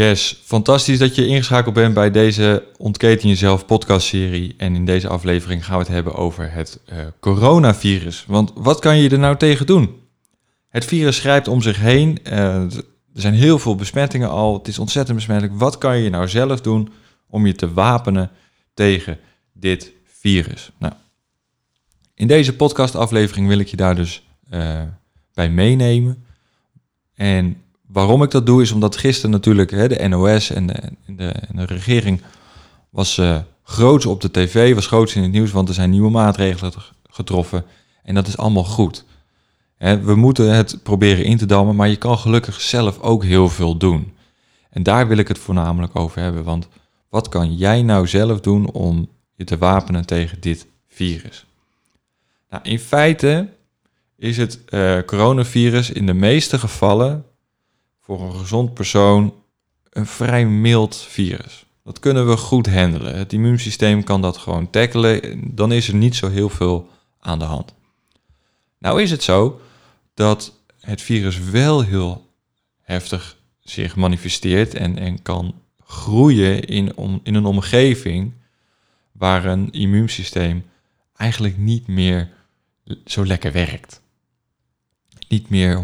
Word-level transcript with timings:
Yes, 0.00 0.40
fantastisch 0.44 0.98
dat 0.98 1.14
je 1.14 1.26
ingeschakeld 1.26 1.74
bent 1.74 1.94
bij 1.94 2.10
deze 2.10 2.64
Ontketen 2.76 3.28
Jezelf 3.28 3.66
podcastserie. 3.66 4.54
En 4.56 4.74
in 4.74 4.84
deze 4.84 5.08
aflevering 5.08 5.64
gaan 5.64 5.74
we 5.74 5.82
het 5.82 5.92
hebben 5.92 6.14
over 6.14 6.52
het 6.52 6.80
uh, 6.92 6.98
coronavirus. 7.20 8.24
Want 8.26 8.52
wat 8.54 8.78
kan 8.78 8.98
je 8.98 9.08
er 9.08 9.18
nou 9.18 9.36
tegen 9.36 9.66
doen? 9.66 10.00
Het 10.68 10.84
virus 10.84 11.18
grijpt 11.18 11.48
om 11.48 11.62
zich 11.62 11.76
heen. 11.76 12.18
Uh, 12.24 12.32
er 12.32 12.84
zijn 13.12 13.34
heel 13.34 13.58
veel 13.58 13.74
besmettingen 13.74 14.30
al. 14.30 14.54
Het 14.54 14.68
is 14.68 14.78
ontzettend 14.78 15.16
besmettelijk. 15.16 15.58
Wat 15.58 15.78
kan 15.78 15.98
je 15.98 16.10
nou 16.10 16.28
zelf 16.28 16.60
doen 16.60 16.92
om 17.28 17.46
je 17.46 17.54
te 17.54 17.72
wapenen 17.72 18.30
tegen 18.74 19.18
dit 19.52 19.92
virus? 20.04 20.70
Nou, 20.78 20.94
in 22.14 22.26
deze 22.26 22.56
podcastaflevering 22.56 23.48
wil 23.48 23.58
ik 23.58 23.68
je 23.68 23.76
daar 23.76 23.96
dus 23.96 24.26
uh, 24.50 24.82
bij 25.34 25.50
meenemen. 25.50 26.24
En 27.14 27.56
waarom 27.92 28.22
ik 28.22 28.30
dat 28.30 28.46
doe 28.46 28.62
is 28.62 28.72
omdat 28.72 28.96
gisteren 28.96 29.30
natuurlijk 29.30 29.70
hè, 29.70 29.88
de 29.88 30.08
NOS 30.08 30.50
en 30.50 30.66
de, 30.66 30.82
de, 31.06 31.34
de 31.54 31.64
regering 31.64 32.22
was 32.90 33.18
uh, 33.18 33.38
groots 33.62 34.06
op 34.06 34.20
de 34.20 34.30
tv, 34.30 34.74
was 34.74 34.86
groots 34.86 35.14
in 35.14 35.22
het 35.22 35.32
nieuws, 35.32 35.50
want 35.50 35.68
er 35.68 35.74
zijn 35.74 35.90
nieuwe 35.90 36.10
maatregelen 36.10 36.72
getroffen. 37.10 37.64
En 38.02 38.14
dat 38.14 38.26
is 38.26 38.36
allemaal 38.36 38.64
goed. 38.64 39.04
Hè, 39.76 40.00
we 40.00 40.14
moeten 40.14 40.54
het 40.54 40.82
proberen 40.82 41.24
in 41.24 41.36
te 41.36 41.46
dammen, 41.46 41.76
maar 41.76 41.88
je 41.88 41.96
kan 41.96 42.18
gelukkig 42.18 42.60
zelf 42.60 42.98
ook 42.98 43.24
heel 43.24 43.48
veel 43.48 43.76
doen. 43.76 44.12
En 44.70 44.82
daar 44.82 45.08
wil 45.08 45.16
ik 45.16 45.28
het 45.28 45.38
voornamelijk 45.38 45.96
over 45.96 46.20
hebben, 46.22 46.44
want 46.44 46.68
wat 47.08 47.28
kan 47.28 47.56
jij 47.56 47.82
nou 47.82 48.06
zelf 48.06 48.40
doen 48.40 48.70
om 48.70 49.08
je 49.34 49.44
te 49.44 49.58
wapenen 49.58 50.06
tegen 50.06 50.40
dit 50.40 50.66
virus? 50.88 51.46
Nou, 52.50 52.62
in 52.62 52.78
feite 52.78 53.48
is 54.16 54.36
het 54.36 54.60
uh, 54.68 54.98
coronavirus 55.06 55.90
in 55.90 56.06
de 56.06 56.14
meeste 56.14 56.58
gevallen 56.58 57.24
voor 58.16 58.22
een 58.22 58.38
gezond 58.38 58.74
persoon 58.74 59.34
een 59.90 60.06
vrij 60.06 60.46
mild 60.46 60.96
virus. 60.96 61.66
Dat 61.84 61.98
kunnen 61.98 62.28
we 62.28 62.36
goed 62.36 62.66
handelen. 62.66 63.18
Het 63.18 63.32
immuunsysteem 63.32 64.04
kan 64.04 64.20
dat 64.20 64.36
gewoon 64.36 64.70
tackelen. 64.70 65.40
Dan 65.54 65.72
is 65.72 65.88
er 65.88 65.94
niet 65.94 66.16
zo 66.16 66.28
heel 66.28 66.48
veel 66.48 66.88
aan 67.20 67.38
de 67.38 67.44
hand. 67.44 67.74
Nou 68.78 69.02
is 69.02 69.10
het 69.10 69.22
zo 69.22 69.60
dat 70.14 70.60
het 70.80 71.02
virus 71.02 71.38
wel 71.38 71.80
heel 71.80 72.26
heftig 72.80 73.36
zich 73.60 73.96
manifesteert 73.96 74.74
en, 74.74 74.98
en 74.98 75.22
kan 75.22 75.54
groeien 75.84 76.64
in, 76.64 76.96
om, 76.96 77.20
in 77.22 77.34
een 77.34 77.44
omgeving 77.44 78.32
waar 79.12 79.44
een 79.44 79.70
immuunsysteem 79.70 80.64
eigenlijk 81.16 81.58
niet 81.58 81.86
meer 81.86 82.30
zo 83.04 83.26
lekker 83.26 83.52
werkt 83.52 84.00
niet 85.30 85.50
meer 85.50 85.82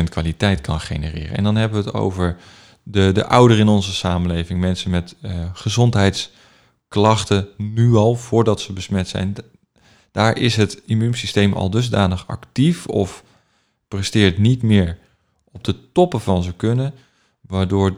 100% 0.00 0.02
kwaliteit 0.08 0.60
kan 0.60 0.80
genereren. 0.80 1.36
En 1.36 1.44
dan 1.44 1.56
hebben 1.56 1.78
we 1.78 1.84
het 1.84 1.94
over 1.94 2.36
de, 2.82 3.12
de 3.12 3.26
ouderen 3.26 3.62
in 3.62 3.68
onze 3.68 3.92
samenleving, 3.92 4.60
mensen 4.60 4.90
met 4.90 5.16
uh, 5.22 5.30
gezondheidsklachten, 5.52 7.48
nu 7.56 7.94
al 7.94 8.14
voordat 8.14 8.60
ze 8.60 8.72
besmet 8.72 9.08
zijn. 9.08 9.34
Daar 10.10 10.38
is 10.38 10.56
het 10.56 10.82
immuunsysteem 10.86 11.52
al 11.52 11.70
dusdanig 11.70 12.26
actief 12.26 12.86
of 12.86 13.24
presteert 13.88 14.38
niet 14.38 14.62
meer 14.62 14.98
op 15.52 15.64
de 15.64 15.92
toppen 15.92 16.20
van 16.20 16.42
zijn 16.42 16.56
kunnen, 16.56 16.94
waardoor 17.40 17.96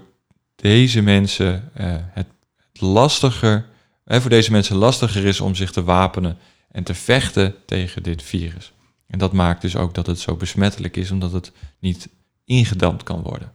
deze 0.56 1.02
mensen 1.02 1.70
uh, 1.80 1.94
het, 2.10 2.26
lastiger, 2.72 3.66
uh, 4.06 4.20
voor 4.20 4.30
deze 4.30 4.50
mensen 4.50 4.76
lastiger 4.76 5.24
is 5.24 5.40
om 5.40 5.54
zich 5.54 5.72
te 5.72 5.84
wapenen 5.84 6.38
en 6.72 6.84
te 6.84 6.94
vechten 6.94 7.54
tegen 7.64 8.02
dit 8.02 8.22
virus. 8.22 8.72
En 9.06 9.18
dat 9.18 9.32
maakt 9.32 9.60
dus 9.60 9.76
ook 9.76 9.94
dat 9.94 10.06
het 10.06 10.18
zo 10.18 10.36
besmettelijk 10.36 10.96
is, 10.96 11.10
omdat 11.10 11.32
het 11.32 11.52
niet 11.78 12.08
ingedampt 12.44 13.02
kan 13.02 13.22
worden. 13.22 13.52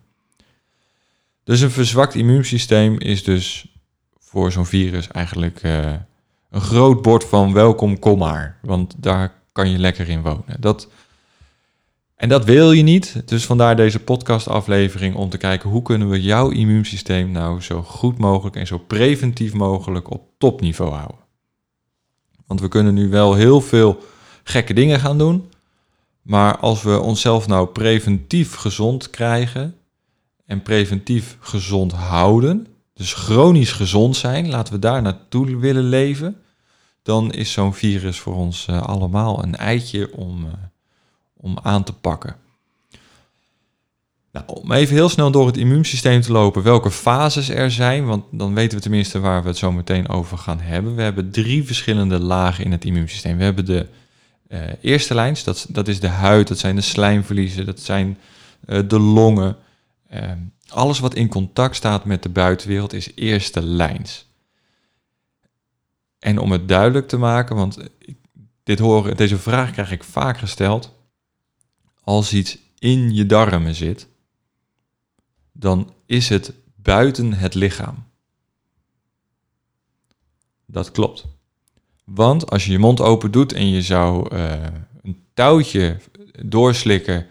Dus 1.43 1.61
een 1.61 1.71
verzwakt 1.71 2.15
immuunsysteem 2.15 2.99
is 2.99 3.23
dus 3.23 3.65
voor 4.19 4.51
zo'n 4.51 4.65
virus 4.65 5.07
eigenlijk 5.07 5.63
uh, 5.63 5.93
een 6.49 6.61
groot 6.61 7.01
bord 7.01 7.23
van 7.23 7.53
welkom, 7.53 7.99
kom 7.99 8.19
maar. 8.19 8.57
Want 8.61 8.95
daar 8.97 9.33
kan 9.51 9.69
je 9.69 9.77
lekker 9.77 10.09
in 10.09 10.21
wonen. 10.21 10.55
Dat, 10.61 10.87
en 12.15 12.29
dat 12.29 12.45
wil 12.45 12.71
je 12.71 12.83
niet. 12.83 13.21
Dus 13.25 13.45
vandaar 13.45 13.75
deze 13.75 13.99
podcastaflevering 13.99 15.15
om 15.15 15.29
te 15.29 15.37
kijken 15.37 15.69
hoe 15.69 15.81
kunnen 15.81 16.09
we 16.09 16.21
jouw 16.21 16.49
immuunsysteem 16.49 17.31
nou 17.31 17.61
zo 17.61 17.81
goed 17.81 18.17
mogelijk 18.17 18.55
en 18.55 18.67
zo 18.67 18.77
preventief 18.77 19.53
mogelijk 19.53 20.11
op 20.11 20.29
topniveau 20.37 20.91
houden. 20.91 21.19
Want 22.45 22.61
we 22.61 22.67
kunnen 22.67 22.93
nu 22.93 23.09
wel 23.09 23.33
heel 23.33 23.61
veel 23.61 24.03
gekke 24.51 24.73
dingen 24.73 24.99
gaan 24.99 25.17
doen. 25.17 25.49
Maar 26.21 26.57
als 26.57 26.83
we 26.83 26.99
onszelf 26.99 27.47
nou 27.47 27.67
preventief 27.67 28.55
gezond 28.55 29.09
krijgen 29.09 29.75
en 30.45 30.61
preventief 30.61 31.37
gezond 31.39 31.91
houden, 31.91 32.67
dus 32.93 33.13
chronisch 33.13 33.71
gezond 33.71 34.15
zijn, 34.15 34.49
laten 34.49 34.73
we 34.73 34.79
daar 34.79 35.01
naartoe 35.01 35.57
willen 35.57 35.83
leven, 35.83 36.41
dan 37.03 37.31
is 37.31 37.51
zo'n 37.51 37.73
virus 37.73 38.19
voor 38.19 38.35
ons 38.35 38.67
uh, 38.69 38.81
allemaal 38.81 39.43
een 39.43 39.55
eitje 39.55 40.13
om, 40.15 40.45
uh, 40.45 40.51
om 41.37 41.57
aan 41.61 41.83
te 41.83 41.93
pakken. 41.93 42.35
Nou, 44.31 44.45
om 44.47 44.71
even 44.71 44.95
heel 44.95 45.09
snel 45.09 45.31
door 45.31 45.45
het 45.45 45.57
immuunsysteem 45.57 46.21
te 46.21 46.31
lopen, 46.31 46.63
welke 46.63 46.91
fases 46.91 47.49
er 47.49 47.71
zijn, 47.71 48.05
want 48.05 48.23
dan 48.31 48.53
weten 48.53 48.77
we 48.77 48.83
tenminste 48.83 49.19
waar 49.19 49.41
we 49.41 49.47
het 49.47 49.57
zo 49.57 49.71
meteen 49.71 50.09
over 50.09 50.37
gaan 50.37 50.59
hebben. 50.59 50.95
We 50.95 51.01
hebben 51.01 51.31
drie 51.31 51.65
verschillende 51.65 52.19
lagen 52.19 52.65
in 52.65 52.71
het 52.71 52.85
immuunsysteem. 52.85 53.37
We 53.37 53.43
hebben 53.43 53.65
de 53.65 53.87
uh, 54.51 54.71
eerste 54.81 55.13
lijns, 55.13 55.43
dat, 55.43 55.65
dat 55.69 55.87
is 55.87 55.99
de 55.99 56.07
huid, 56.07 56.47
dat 56.47 56.59
zijn 56.59 56.75
de 56.75 56.81
slijmverliezen, 56.81 57.65
dat 57.65 57.79
zijn 57.79 58.17
uh, 58.65 58.87
de 58.87 58.99
longen. 58.99 59.57
Uh, 60.13 60.31
alles 60.67 60.99
wat 60.99 61.15
in 61.15 61.27
contact 61.27 61.75
staat 61.75 62.05
met 62.05 62.23
de 62.23 62.29
buitenwereld 62.29 62.93
is 62.93 63.11
eerste 63.15 63.61
lijns. 63.61 64.29
En 66.19 66.37
om 66.37 66.51
het 66.51 66.67
duidelijk 66.67 67.07
te 67.07 67.17
maken, 67.17 67.55
want 67.55 67.77
dit 68.63 68.79
horen, 68.79 69.17
deze 69.17 69.37
vraag 69.37 69.71
krijg 69.71 69.91
ik 69.91 70.03
vaak 70.03 70.37
gesteld. 70.37 70.95
Als 72.03 72.33
iets 72.33 72.57
in 72.79 73.13
je 73.13 73.25
darmen 73.25 73.75
zit, 73.75 74.07
dan 75.51 75.93
is 76.05 76.29
het 76.29 76.53
buiten 76.75 77.33
het 77.33 77.53
lichaam. 77.53 78.03
Dat 80.65 80.91
klopt. 80.91 81.25
Want 82.13 82.49
als 82.49 82.65
je 82.65 82.71
je 82.71 82.79
mond 82.79 83.01
open 83.01 83.31
doet 83.31 83.53
en 83.53 83.69
je 83.69 83.81
zou 83.81 84.35
uh, 84.35 84.51
een 85.01 85.23
touwtje 85.33 85.97
doorslikken 86.45 87.27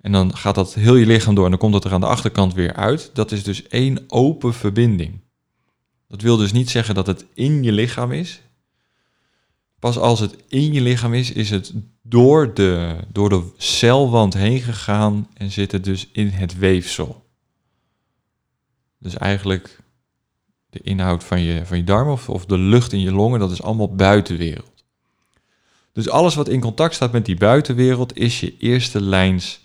en 0.00 0.12
dan 0.12 0.36
gaat 0.36 0.54
dat 0.54 0.74
heel 0.74 0.94
je 0.94 1.06
lichaam 1.06 1.34
door 1.34 1.44
en 1.44 1.50
dan 1.50 1.60
komt 1.60 1.74
het 1.74 1.84
er 1.84 1.92
aan 1.92 2.00
de 2.00 2.06
achterkant 2.06 2.54
weer 2.54 2.74
uit. 2.74 3.10
Dat 3.12 3.32
is 3.32 3.42
dus 3.44 3.66
één 3.66 4.04
open 4.06 4.54
verbinding. 4.54 5.20
Dat 6.08 6.20
wil 6.20 6.36
dus 6.36 6.52
niet 6.52 6.70
zeggen 6.70 6.94
dat 6.94 7.06
het 7.06 7.24
in 7.34 7.62
je 7.62 7.72
lichaam 7.72 8.12
is. 8.12 8.42
Pas 9.78 9.98
als 9.98 10.20
het 10.20 10.36
in 10.48 10.72
je 10.72 10.80
lichaam 10.80 11.14
is, 11.14 11.32
is 11.32 11.50
het 11.50 11.72
door 12.02 12.54
de, 12.54 12.96
door 13.12 13.28
de 13.28 13.42
celwand 13.56 14.34
heen 14.34 14.60
gegaan 14.60 15.28
en 15.34 15.50
zit 15.50 15.72
het 15.72 15.84
dus 15.84 16.08
in 16.12 16.28
het 16.28 16.58
weefsel. 16.58 17.24
Dus 18.98 19.16
eigenlijk 19.16 19.81
de 20.72 20.80
inhoud 20.82 21.24
van 21.24 21.40
je, 21.40 21.66
van 21.66 21.76
je 21.76 21.84
darmen 21.84 22.12
of, 22.12 22.28
of 22.28 22.46
de 22.46 22.58
lucht 22.58 22.92
in 22.92 23.00
je 23.00 23.12
longen, 23.12 23.40
dat 23.40 23.50
is 23.50 23.62
allemaal 23.62 23.94
buitenwereld. 23.94 24.84
Dus 25.92 26.08
alles 26.08 26.34
wat 26.34 26.48
in 26.48 26.60
contact 26.60 26.94
staat 26.94 27.12
met 27.12 27.26
die 27.26 27.36
buitenwereld 27.36 28.16
is 28.16 28.40
je 28.40 28.56
eerste 28.58 29.00
lijns 29.00 29.60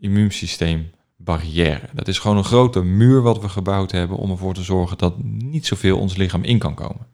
immuunsysteem 0.00 0.90
barrière. 1.16 1.88
Dat 1.92 2.08
is 2.08 2.18
gewoon 2.18 2.36
een 2.36 2.44
grote 2.44 2.82
muur 2.82 3.22
wat 3.22 3.40
we 3.40 3.48
gebouwd 3.48 3.90
hebben 3.90 4.16
om 4.16 4.30
ervoor 4.30 4.54
te 4.54 4.62
zorgen 4.62 4.98
dat 4.98 5.22
niet 5.24 5.66
zoveel 5.66 5.98
ons 5.98 6.16
lichaam 6.16 6.42
in 6.42 6.58
kan 6.58 6.74
komen. 6.74 7.06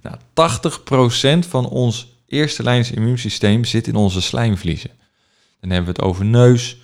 Nou, 0.00 0.16
80% 1.44 1.48
van 1.48 1.68
ons 1.68 2.22
eerste 2.26 2.62
lijns 2.62 2.90
immuunsysteem 2.90 3.64
zit 3.64 3.86
in 3.86 3.96
onze 3.96 4.20
slijmvliezen. 4.20 4.90
Dan 5.60 5.70
hebben 5.70 5.94
we 5.94 6.00
het 6.00 6.10
over 6.10 6.24
neus, 6.24 6.76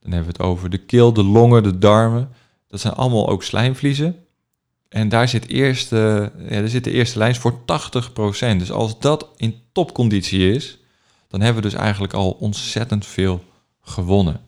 dan 0.00 0.12
hebben 0.12 0.32
we 0.32 0.42
het 0.42 0.50
over 0.50 0.70
de 0.70 0.78
keel, 0.78 1.12
de 1.12 1.24
longen, 1.24 1.62
de 1.62 1.78
darmen. 1.78 2.32
Dat 2.68 2.80
zijn 2.80 2.94
allemaal 2.94 3.28
ook 3.28 3.42
slijmvliezen. 3.42 4.23
En 4.94 5.08
daar 5.08 5.28
zit, 5.28 5.44
ja, 5.48 6.30
daar 6.48 6.68
zit 6.68 6.84
de 6.84 6.90
eerste 6.90 7.18
lijns 7.18 7.38
voor 7.38 7.60
80%. 7.60 8.56
Dus 8.56 8.70
als 8.70 8.98
dat 8.98 9.28
in 9.36 9.60
topconditie 9.72 10.52
is, 10.52 10.78
dan 11.28 11.40
hebben 11.40 11.62
we 11.62 11.68
dus 11.68 11.78
eigenlijk 11.78 12.12
al 12.12 12.30
ontzettend 12.30 13.06
veel 13.06 13.44
gewonnen. 13.82 14.40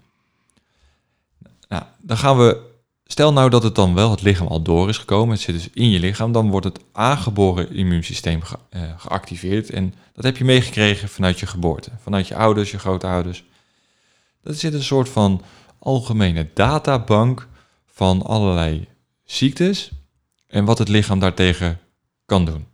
Nou, 1.69 1.82
dan 1.98 2.16
gaan 2.16 2.38
we, 2.38 2.60
stel 3.04 3.32
nou 3.32 3.50
dat 3.50 3.62
het 3.62 3.75
dan 3.75 3.94
wel 3.94 4.10
het 4.10 4.22
lichaam 4.22 4.46
al 4.46 4.62
door 4.62 4.88
is 4.88 4.98
gekomen, 4.98 5.34
het 5.34 5.40
zit 5.40 5.54
dus 5.54 5.70
in 5.72 5.90
je 5.90 5.98
lichaam, 5.98 6.32
dan 6.32 6.50
wordt 6.50 6.66
het 6.66 6.81
aangeboren 6.92 7.75
immuunsysteem 7.75 8.40
eh, 8.69 8.82
geactiveerd. 8.96 9.70
En 9.70 9.94
dat 10.12 10.25
heb 10.25 10.37
je 10.37 10.44
meegekregen 10.44 11.08
vanuit 11.08 11.40
je 11.40 11.46
geboorte, 11.46 11.90
vanuit 12.02 12.28
je 12.28 12.37
ouders, 12.37 12.70
je 12.70 12.78
grootouders. 12.78 13.44
Dat 14.42 14.56
zit 14.56 14.72
een 14.72 14.82
soort 14.82 15.08
van 15.08 15.42
algemene 15.78 16.49
databank 16.54 17.49
van 17.87 18.22
allerlei 18.22 18.88
ziektes 19.25 19.90
en 20.46 20.64
wat 20.64 20.78
het 20.78 20.88
lichaam 20.88 21.19
daartegen 21.19 21.81
kan 22.25 22.44
doen. 22.44 22.66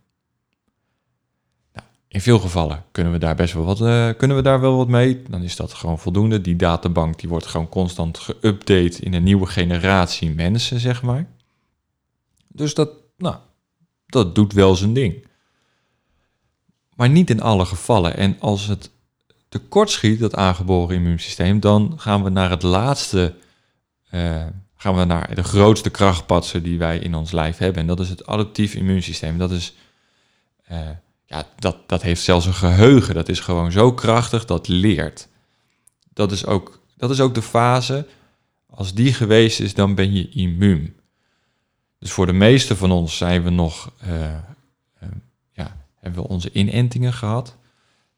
Nou, 1.73 1.87
in 2.07 2.21
veel 2.21 2.39
gevallen 2.39 2.83
kunnen 2.91 3.11
we 3.11 3.17
daar 3.17 3.35
best 3.35 3.53
wel 3.53 3.65
wat, 3.65 3.81
uh, 3.81 4.09
kunnen 4.17 4.37
we 4.37 4.43
daar 4.43 4.59
wel 4.59 4.77
wat 4.77 4.87
mee. 4.87 5.23
Dan 5.29 5.43
is 5.43 5.55
dat 5.55 5.73
gewoon 5.73 5.99
voldoende. 5.99 6.41
Die 6.41 6.55
databank 6.55 7.19
die 7.19 7.29
wordt 7.29 7.45
gewoon 7.45 7.69
constant 7.69 8.19
geüpdate 8.19 8.99
in 8.99 9.13
een 9.13 9.23
nieuwe 9.23 9.45
generatie 9.45 10.29
mensen, 10.29 10.79
zeg 10.79 11.01
maar. 11.01 11.27
Dus 12.47 12.73
dat, 12.73 12.89
nou, 13.17 13.35
dat 14.05 14.35
doet 14.35 14.53
wel 14.53 14.75
zijn 14.75 14.93
ding. 14.93 15.25
Maar 16.95 17.09
niet 17.09 17.29
in 17.29 17.41
alle 17.41 17.65
gevallen. 17.65 18.17
En 18.17 18.39
als 18.39 18.67
het 18.67 18.91
tekort 19.49 19.89
schiet, 19.89 20.19
dat 20.19 20.35
aangeboren 20.35 20.95
immuunsysteem, 20.95 21.59
dan 21.59 21.93
gaan 21.99 22.23
we 22.23 22.29
naar 22.29 22.49
het 22.49 22.63
laatste 22.63 23.35
uh, 24.11 24.45
gaan 24.83 24.95
we 24.95 25.03
naar 25.03 25.35
de 25.35 25.43
grootste 25.43 25.89
krachtpatsen 25.89 26.63
die 26.63 26.77
wij 26.77 26.97
in 26.97 27.15
ons 27.15 27.31
lijf 27.31 27.57
hebben. 27.57 27.81
En 27.81 27.87
dat 27.87 27.99
is 27.99 28.09
het 28.09 28.25
adaptief 28.25 28.73
immuunsysteem. 28.73 29.37
Dat 29.37 29.51
is, 29.51 29.75
uh, 30.71 30.89
ja, 31.25 31.47
dat, 31.59 31.77
dat 31.87 32.01
heeft 32.01 32.21
zelfs 32.21 32.45
een 32.45 32.53
geheugen. 32.53 33.13
Dat 33.13 33.29
is 33.29 33.39
gewoon 33.39 33.71
zo 33.71 33.93
krachtig, 33.93 34.45
dat 34.45 34.67
leert. 34.67 35.27
Dat 36.13 36.31
is 36.31 36.45
ook, 36.45 36.81
dat 36.97 37.09
is 37.09 37.19
ook 37.19 37.35
de 37.35 37.41
fase, 37.41 38.07
als 38.69 38.93
die 38.93 39.13
geweest 39.13 39.59
is, 39.59 39.73
dan 39.73 39.95
ben 39.95 40.13
je 40.13 40.29
immuun. 40.29 40.95
Dus 41.99 42.11
voor 42.11 42.25
de 42.25 42.33
meeste 42.33 42.75
van 42.75 42.91
ons 42.91 43.17
zijn 43.17 43.43
we 43.43 43.49
nog, 43.49 43.91
uh, 44.07 44.23
uh, 44.23 45.09
ja, 45.51 45.85
hebben 45.99 46.21
we 46.21 46.29
onze 46.29 46.51
inentingen 46.51 47.13
gehad. 47.13 47.57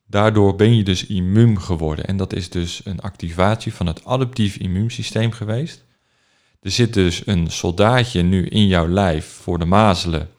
Daardoor 0.08 0.56
ben 0.56 0.76
je 0.76 0.84
dus 0.84 1.06
immuun 1.06 1.62
geworden. 1.62 2.06
En 2.06 2.18
dat 2.18 2.34
is 2.34 2.50
dus 2.50 2.82
een 2.86 3.00
activatie 3.00 3.74
van 3.74 3.86
het 3.86 4.06
adaptief 4.06 4.56
immuunsysteem 4.56 5.32
geweest. 5.32 5.84
Er 6.66 6.72
zit 6.72 6.94
dus 6.94 7.22
een 7.26 7.52
soldaatje 7.52 8.22
nu 8.22 8.46
in 8.46 8.68
jouw 8.68 8.88
lijf 8.88 9.26
voor 9.26 9.60
de 9.60 9.66
mazelen, 9.66 10.30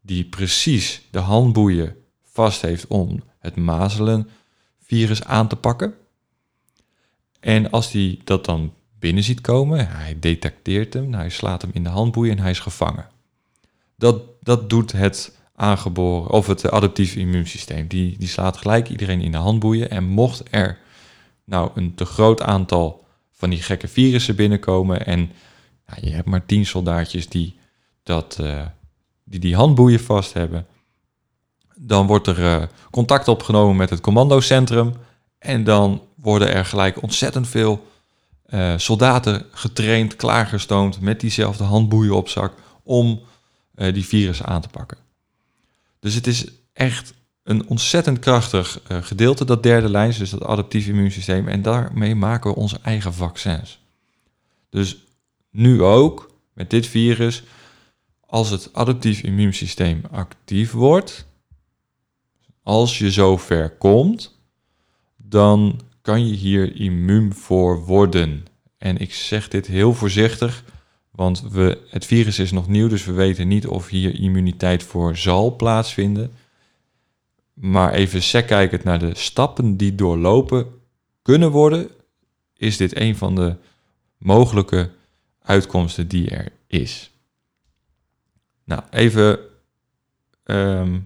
die 0.00 0.24
precies 0.24 1.02
de 1.10 1.18
handboeien 1.18 1.96
vast 2.32 2.62
heeft 2.62 2.86
om 2.86 3.22
het 3.38 3.56
mazelenvirus 3.56 5.24
aan 5.24 5.48
te 5.48 5.56
pakken. 5.56 5.94
En 7.40 7.70
als 7.70 7.92
hij 7.92 8.20
dat 8.24 8.44
dan 8.44 8.72
binnen 8.98 9.22
ziet 9.22 9.40
komen, 9.40 9.88
hij 9.88 10.16
detecteert 10.20 10.92
hem, 10.92 11.14
hij 11.14 11.28
slaat 11.28 11.62
hem 11.62 11.70
in 11.74 11.82
de 11.82 11.88
handboeien 11.88 12.36
en 12.36 12.42
hij 12.42 12.50
is 12.50 12.60
gevangen. 12.60 13.08
Dat, 13.96 14.22
dat 14.40 14.70
doet 14.70 14.92
het 14.92 15.38
aangeboren, 15.54 16.30
of 16.30 16.46
het 16.46 16.70
adaptief 16.70 17.14
immuunsysteem. 17.14 17.86
Die, 17.86 18.18
die 18.18 18.28
slaat 18.28 18.56
gelijk 18.56 18.88
iedereen 18.88 19.20
in 19.20 19.32
de 19.32 19.38
handboeien. 19.38 19.90
En 19.90 20.04
mocht 20.04 20.42
er 20.50 20.78
nou 21.44 21.70
een 21.74 21.94
te 21.94 22.04
groot 22.04 22.42
aantal 22.42 23.04
van 23.32 23.50
die 23.50 23.62
gekke 23.62 23.88
virussen 23.88 24.36
binnenkomen 24.36 25.06
en 25.06 25.30
je 25.94 26.10
hebt 26.10 26.28
maar 26.28 26.46
tien 26.46 26.66
soldaatjes 26.66 27.28
die, 27.28 27.58
dat, 28.02 28.38
uh, 28.40 28.66
die 29.24 29.40
die 29.40 29.54
handboeien 29.54 30.00
vast 30.00 30.32
hebben. 30.32 30.66
Dan 31.74 32.06
wordt 32.06 32.26
er 32.26 32.38
uh, 32.38 32.62
contact 32.90 33.28
opgenomen 33.28 33.76
met 33.76 33.90
het 33.90 34.00
commandocentrum. 34.00 34.94
En 35.38 35.64
dan 35.64 36.02
worden 36.14 36.52
er 36.52 36.64
gelijk 36.64 37.02
ontzettend 37.02 37.48
veel 37.48 37.86
uh, 38.46 38.74
soldaten 38.76 39.46
getraind, 39.50 40.16
klaargestoomd 40.16 41.00
met 41.00 41.20
diezelfde 41.20 41.64
handboeien 41.64 42.16
op 42.16 42.28
zak 42.28 42.52
om 42.82 43.20
die 43.92 44.06
virussen 44.06 44.46
aan 44.46 44.60
te 44.60 44.68
pakken. 44.68 44.98
Dus 46.00 46.14
het 46.14 46.26
is 46.26 46.46
echt 46.72 47.14
een 47.42 47.68
ontzettend 47.68 48.18
krachtig 48.18 48.80
gedeelte, 48.88 49.44
dat 49.44 49.62
derde 49.62 49.88
lijn, 49.88 50.14
dus 50.18 50.30
dat 50.30 50.44
adaptief 50.44 50.86
immuunsysteem. 50.86 51.48
En 51.48 51.62
daarmee 51.62 52.14
maken 52.14 52.50
we 52.50 52.56
onze 52.56 52.78
eigen 52.82 53.14
vaccins. 53.14 53.80
Dus 54.70 55.05
nu 55.56 55.82
ook 55.82 56.30
met 56.52 56.70
dit 56.70 56.86
virus, 56.86 57.42
als 58.20 58.50
het 58.50 58.68
adaptief 58.72 59.22
immuunsysteem 59.22 60.02
actief 60.10 60.72
wordt, 60.72 61.26
als 62.62 62.98
je 62.98 63.10
zover 63.10 63.70
komt, 63.70 64.38
dan 65.16 65.80
kan 66.02 66.26
je 66.26 66.34
hier 66.34 66.80
immuun 66.80 67.34
voor 67.34 67.84
worden. 67.84 68.46
En 68.78 68.96
ik 68.96 69.14
zeg 69.14 69.48
dit 69.48 69.66
heel 69.66 69.94
voorzichtig, 69.94 70.64
want 71.10 71.42
we, 71.50 71.78
het 71.88 72.04
virus 72.04 72.38
is 72.38 72.52
nog 72.52 72.68
nieuw, 72.68 72.88
dus 72.88 73.04
we 73.04 73.12
weten 73.12 73.48
niet 73.48 73.66
of 73.66 73.88
hier 73.88 74.20
immuniteit 74.20 74.82
voor 74.82 75.16
zal 75.16 75.56
plaatsvinden. 75.56 76.32
Maar 77.54 77.92
even 77.92 78.22
sec 78.22 78.46
kijkend 78.46 78.84
naar 78.84 78.98
de 78.98 79.14
stappen 79.14 79.76
die 79.76 79.94
doorlopen 79.94 80.66
kunnen 81.22 81.50
worden, 81.50 81.88
is 82.56 82.76
dit 82.76 82.96
een 82.96 83.16
van 83.16 83.34
de 83.34 83.54
mogelijke 84.18 84.90
uitkomsten 85.46 86.08
die 86.08 86.30
er 86.30 86.52
is. 86.66 87.10
Nou, 88.64 88.82
even 88.90 89.38
ehm, 90.44 90.98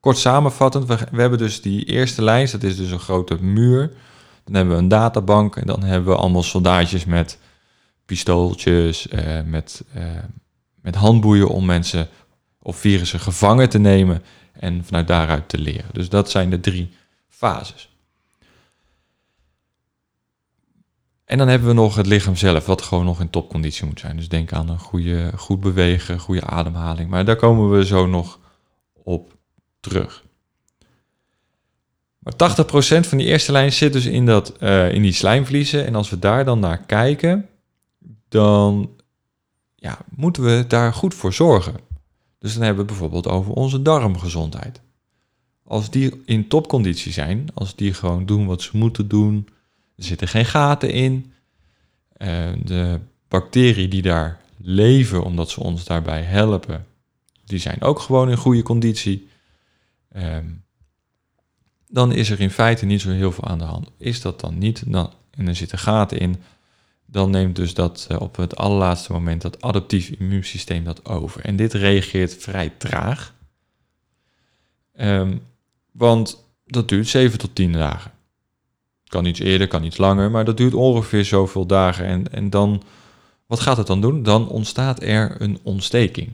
kort 0.00 0.18
samenvattend. 0.18 0.86
We, 0.86 1.20
hebben 1.20 1.38
dus 1.38 1.60
die 1.62 1.84
eerste 1.84 2.22
lijst, 2.22 2.52
dat 2.52 2.62
is 2.62 2.76
dus 2.76 2.90
een 2.90 2.98
grote 2.98 3.42
muur. 3.42 3.94
Dan 4.44 4.54
hebben 4.54 4.74
we 4.74 4.82
een 4.82 4.88
databank 4.88 5.56
en 5.56 5.66
dan 5.66 5.82
hebben 5.82 6.12
we 6.12 6.18
allemaal 6.18 6.42
soldaatjes 6.42 7.04
met 7.04 7.38
pistooltjes, 8.04 9.06
uh, 9.06 9.40
met, 9.44 9.84
uh, 9.96 10.04
met 10.80 10.94
handboeien 10.94 11.48
om 11.48 11.64
mensen 11.64 12.08
of 12.62 12.76
virussen 12.76 13.20
gevangen 13.20 13.68
te 13.68 13.78
nemen 13.78 14.22
en 14.52 14.84
vanuit 14.84 15.06
daaruit 15.06 15.48
te 15.48 15.58
leren. 15.58 15.90
Dus 15.92 16.08
dat 16.08 16.30
zijn 16.30 16.50
de 16.50 16.60
drie 16.60 16.94
fases. 17.28 17.91
En 21.24 21.38
dan 21.38 21.48
hebben 21.48 21.68
we 21.68 21.74
nog 21.74 21.96
het 21.96 22.06
lichaam 22.06 22.36
zelf, 22.36 22.66
wat 22.66 22.82
gewoon 22.82 23.04
nog 23.04 23.20
in 23.20 23.30
topconditie 23.30 23.86
moet 23.86 24.00
zijn. 24.00 24.16
Dus 24.16 24.28
denk 24.28 24.52
aan 24.52 24.68
een 24.68 24.78
goede, 24.78 25.32
goed 25.36 25.60
bewegen, 25.60 26.18
goede 26.18 26.44
ademhaling. 26.44 27.10
Maar 27.10 27.24
daar 27.24 27.36
komen 27.36 27.70
we 27.70 27.84
zo 27.84 28.06
nog 28.06 28.38
op 28.92 29.36
terug. 29.80 30.24
Maar 32.18 32.32
80% 32.32 33.08
van 33.08 33.18
die 33.18 33.26
eerste 33.26 33.52
lijn 33.52 33.72
zit 33.72 33.92
dus 33.92 34.06
in, 34.06 34.26
dat, 34.26 34.54
uh, 34.60 34.92
in 34.92 35.02
die 35.02 35.12
slijmvliezen. 35.12 35.86
En 35.86 35.94
als 35.94 36.10
we 36.10 36.18
daar 36.18 36.44
dan 36.44 36.58
naar 36.58 36.78
kijken, 36.78 37.48
dan 38.28 38.90
ja, 39.74 39.98
moeten 40.16 40.42
we 40.42 40.64
daar 40.68 40.94
goed 40.94 41.14
voor 41.14 41.32
zorgen. 41.32 41.74
Dus 42.38 42.54
dan 42.54 42.62
hebben 42.62 42.82
we 42.82 42.90
bijvoorbeeld 42.90 43.28
over 43.28 43.52
onze 43.52 43.82
darmgezondheid. 43.82 44.80
Als 45.64 45.90
die 45.90 46.22
in 46.24 46.48
topconditie 46.48 47.12
zijn, 47.12 47.48
als 47.54 47.76
die 47.76 47.94
gewoon 47.94 48.26
doen 48.26 48.46
wat 48.46 48.62
ze 48.62 48.76
moeten 48.76 49.08
doen, 49.08 49.48
er 49.96 50.04
zitten 50.04 50.28
geen 50.28 50.44
gaten 50.44 50.90
in. 50.90 51.32
Uh, 52.18 52.52
de 52.64 53.00
bacteriën 53.28 53.90
die 53.90 54.02
daar 54.02 54.40
leven, 54.56 55.22
omdat 55.22 55.50
ze 55.50 55.60
ons 55.60 55.84
daarbij 55.84 56.22
helpen, 56.22 56.86
die 57.44 57.58
zijn 57.58 57.82
ook 57.82 57.98
gewoon 57.98 58.30
in 58.30 58.36
goede 58.36 58.62
conditie. 58.62 59.28
Um, 60.16 60.64
dan 61.88 62.12
is 62.12 62.30
er 62.30 62.40
in 62.40 62.50
feite 62.50 62.86
niet 62.86 63.00
zo 63.00 63.10
heel 63.10 63.32
veel 63.32 63.44
aan 63.44 63.58
de 63.58 63.64
hand. 63.64 63.90
Is 63.96 64.20
dat 64.20 64.40
dan 64.40 64.58
niet, 64.58 64.92
dan, 64.92 65.12
en 65.30 65.48
er 65.48 65.54
zitten 65.54 65.78
gaten 65.78 66.18
in, 66.18 66.42
dan 67.06 67.30
neemt 67.30 67.56
dus 67.56 67.74
dat 67.74 68.08
uh, 68.10 68.20
op 68.20 68.36
het 68.36 68.56
allerlaatste 68.56 69.12
moment 69.12 69.42
dat 69.42 69.62
adaptief 69.62 70.08
immuunsysteem 70.08 70.84
dat 70.84 71.04
over. 71.04 71.44
En 71.44 71.56
dit 71.56 71.72
reageert 71.72 72.36
vrij 72.36 72.72
traag. 72.78 73.34
Um, 75.00 75.42
want 75.90 76.44
dat 76.66 76.88
duurt 76.88 77.08
7 77.08 77.38
tot 77.38 77.54
10 77.54 77.72
dagen. 77.72 78.10
Kan 79.12 79.24
iets 79.24 79.40
eerder, 79.40 79.68
kan 79.68 79.84
iets 79.84 79.96
langer, 79.96 80.30
maar 80.30 80.44
dat 80.44 80.56
duurt 80.56 80.74
ongeveer 80.74 81.24
zoveel 81.24 81.66
dagen. 81.66 82.06
En, 82.06 82.32
en 82.32 82.50
dan, 82.50 82.82
wat 83.46 83.60
gaat 83.60 83.76
het 83.76 83.86
dan 83.86 84.00
doen? 84.00 84.22
Dan 84.22 84.48
ontstaat 84.48 85.02
er 85.02 85.36
een 85.38 85.58
ontsteking. 85.62 86.32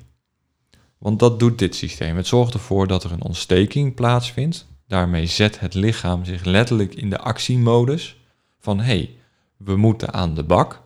Want 0.99 1.19
dat 1.19 1.39
doet 1.39 1.59
dit 1.59 1.75
systeem. 1.75 2.17
Het 2.17 2.27
zorgt 2.27 2.55
ervoor 2.55 2.87
dat 2.87 3.05
er 3.05 3.13
een 3.13 3.23
ontsteking 3.23 3.95
plaatsvindt. 3.95 4.67
Daarmee 4.87 5.27
zet 5.27 5.61
het 5.61 5.75
lichaam 5.75 6.25
zich 6.25 6.45
letterlijk 6.45 6.95
in 6.95 7.11
de 7.11 7.19
actiemodus 7.19 8.17
van 8.59 8.79
hé, 8.79 8.85
hey, 8.85 9.11
we 9.57 9.77
moeten 9.77 10.13
aan 10.13 10.35
de 10.35 10.43
bak. 10.43 10.83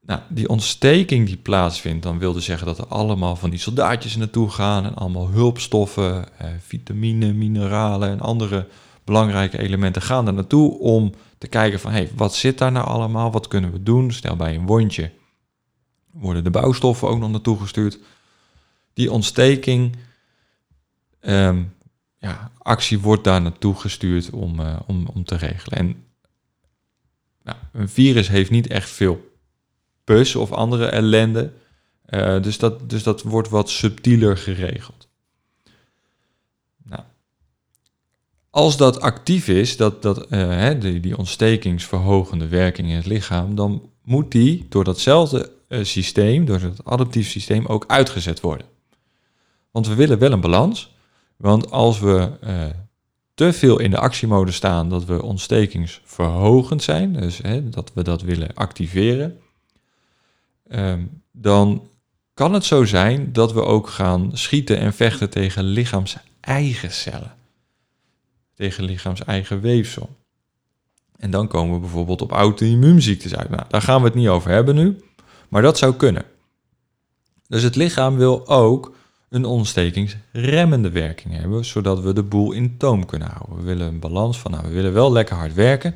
Nou, 0.00 0.20
die 0.28 0.48
ontsteking 0.48 1.26
die 1.26 1.36
plaatsvindt, 1.36 2.02
dan 2.02 2.18
wil 2.18 2.32
dus 2.32 2.44
zeggen 2.44 2.66
dat 2.66 2.78
er 2.78 2.86
allemaal 2.86 3.36
van 3.36 3.50
die 3.50 3.58
soldaatjes 3.58 4.16
naartoe 4.16 4.50
gaan 4.50 4.84
en 4.84 4.94
allemaal 4.94 5.28
hulpstoffen, 5.28 6.38
eh, 6.38 6.48
vitamine, 6.60 7.32
mineralen 7.32 8.10
en 8.10 8.20
andere 8.20 8.66
belangrijke 9.08 9.58
elementen 9.58 10.02
gaan 10.02 10.26
er 10.26 10.32
naartoe 10.32 10.78
om 10.78 11.12
te 11.38 11.46
kijken 11.46 11.80
van, 11.80 11.90
hey, 11.90 12.10
wat 12.14 12.34
zit 12.34 12.58
daar 12.58 12.72
nou 12.72 12.86
allemaal? 12.86 13.32
Wat 13.32 13.48
kunnen 13.48 13.72
we 13.72 13.82
doen? 13.82 14.12
Stel 14.12 14.36
bij 14.36 14.54
een 14.54 14.66
wondje 14.66 15.10
worden 16.12 16.44
de 16.44 16.50
bouwstoffen 16.50 17.08
ook 17.08 17.18
nog 17.18 17.30
naartoe 17.30 17.58
gestuurd. 17.58 17.98
Die 18.92 19.12
ontsteking, 19.12 19.96
ehm, 21.20 21.64
ja, 22.18 22.50
actie 22.58 22.98
wordt 22.98 23.24
daar 23.24 23.42
naartoe 23.42 23.74
gestuurd 23.74 24.30
om, 24.30 24.60
uh, 24.60 24.80
om, 24.86 25.06
om 25.06 25.24
te 25.24 25.36
regelen. 25.36 25.78
En 25.78 26.04
nou, 27.42 27.56
een 27.72 27.88
virus 27.88 28.28
heeft 28.28 28.50
niet 28.50 28.66
echt 28.66 28.90
veel 28.90 29.36
pus 30.04 30.34
of 30.34 30.52
andere 30.52 30.86
ellende. 30.86 31.52
Uh, 32.08 32.42
dus, 32.42 32.58
dat, 32.58 32.90
dus 32.90 33.02
dat 33.02 33.22
wordt 33.22 33.48
wat 33.48 33.70
subtieler 33.70 34.36
geregeld. 34.36 35.08
Nou, 36.82 37.02
als 38.58 38.76
dat 38.76 39.00
actief 39.00 39.48
is, 39.48 39.76
dat, 39.76 40.02
dat, 40.02 40.18
uh, 40.18 40.26
hè, 40.48 40.78
die, 40.78 41.00
die 41.00 41.18
ontstekingsverhogende 41.18 42.48
werking 42.48 42.88
in 42.88 42.96
het 42.96 43.06
lichaam, 43.06 43.54
dan 43.54 43.82
moet 44.04 44.32
die 44.32 44.66
door 44.68 44.84
datzelfde 44.84 45.50
uh, 45.68 45.84
systeem, 45.84 46.44
door 46.44 46.60
het 46.60 46.84
adaptief 46.84 47.28
systeem, 47.28 47.66
ook 47.66 47.84
uitgezet 47.86 48.40
worden. 48.40 48.66
Want 49.70 49.86
we 49.86 49.94
willen 49.94 50.18
wel 50.18 50.32
een 50.32 50.40
balans. 50.40 50.96
Want 51.36 51.70
als 51.70 52.00
we 52.00 52.30
te 53.34 53.52
veel 53.52 53.78
in 53.78 53.90
de 53.90 53.98
actiemode 53.98 54.52
staan 54.52 54.88
dat 54.88 55.04
we 55.04 55.22
ontstekingsverhogend 55.22 56.82
zijn, 56.82 57.12
dus 57.12 57.38
hè, 57.42 57.68
dat 57.68 57.90
we 57.94 58.02
dat 58.02 58.22
willen 58.22 58.54
activeren, 58.54 59.38
Ehm, 60.68 61.02
dan 61.32 61.88
kan 62.34 62.52
het 62.52 62.64
zo 62.64 62.84
zijn 62.84 63.32
dat 63.32 63.52
we 63.52 63.62
ook 63.62 63.88
gaan 63.88 64.30
schieten 64.32 64.78
en 64.78 64.92
vechten 64.92 65.30
tegen 65.30 65.64
lichaams 65.64 66.16
eigen 66.40 66.92
cellen. 66.92 67.34
Tegen 68.58 68.84
lichaams 68.84 69.24
eigen 69.24 69.60
weefsel. 69.60 70.16
En 71.16 71.30
dan 71.30 71.48
komen 71.48 71.74
we 71.74 71.80
bijvoorbeeld 71.80 72.22
op 72.22 72.32
auto-immuunziektes 72.32 73.36
uit. 73.36 73.50
Nou, 73.50 73.62
daar 73.68 73.82
gaan 73.82 74.00
we 74.00 74.06
het 74.06 74.14
niet 74.14 74.28
over 74.28 74.50
hebben 74.50 74.74
nu, 74.74 75.00
maar 75.48 75.62
dat 75.62 75.78
zou 75.78 75.94
kunnen. 75.94 76.24
Dus 77.48 77.62
het 77.62 77.76
lichaam 77.76 78.16
wil 78.16 78.48
ook 78.48 78.96
een 79.28 79.44
ontstekingsremmende 79.44 80.90
werking 80.90 81.34
hebben, 81.34 81.64
zodat 81.64 82.00
we 82.00 82.12
de 82.12 82.22
boel 82.22 82.52
in 82.52 82.76
toom 82.76 83.06
kunnen 83.06 83.28
houden. 83.28 83.56
We 83.56 83.62
willen 83.62 83.86
een 83.86 84.00
balans 84.00 84.38
van, 84.38 84.50
nou, 84.50 84.62
we 84.62 84.72
willen 84.72 84.92
wel 84.92 85.12
lekker 85.12 85.36
hard 85.36 85.54
werken, 85.54 85.94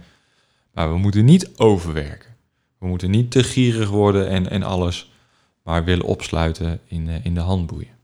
maar 0.75 0.91
we 0.91 0.99
moeten 0.99 1.25
niet 1.25 1.59
overwerken. 1.59 2.31
We 2.79 2.87
moeten 2.87 3.11
niet 3.11 3.31
te 3.31 3.43
gierig 3.43 3.89
worden 3.89 4.29
en, 4.29 4.51
en 4.51 4.63
alles 4.63 5.13
maar 5.63 5.85
willen 5.85 6.05
opsluiten 6.05 6.81
in, 6.85 7.09
uh, 7.09 7.25
in 7.25 7.35
de 7.35 7.41
handboeien. 7.41 8.01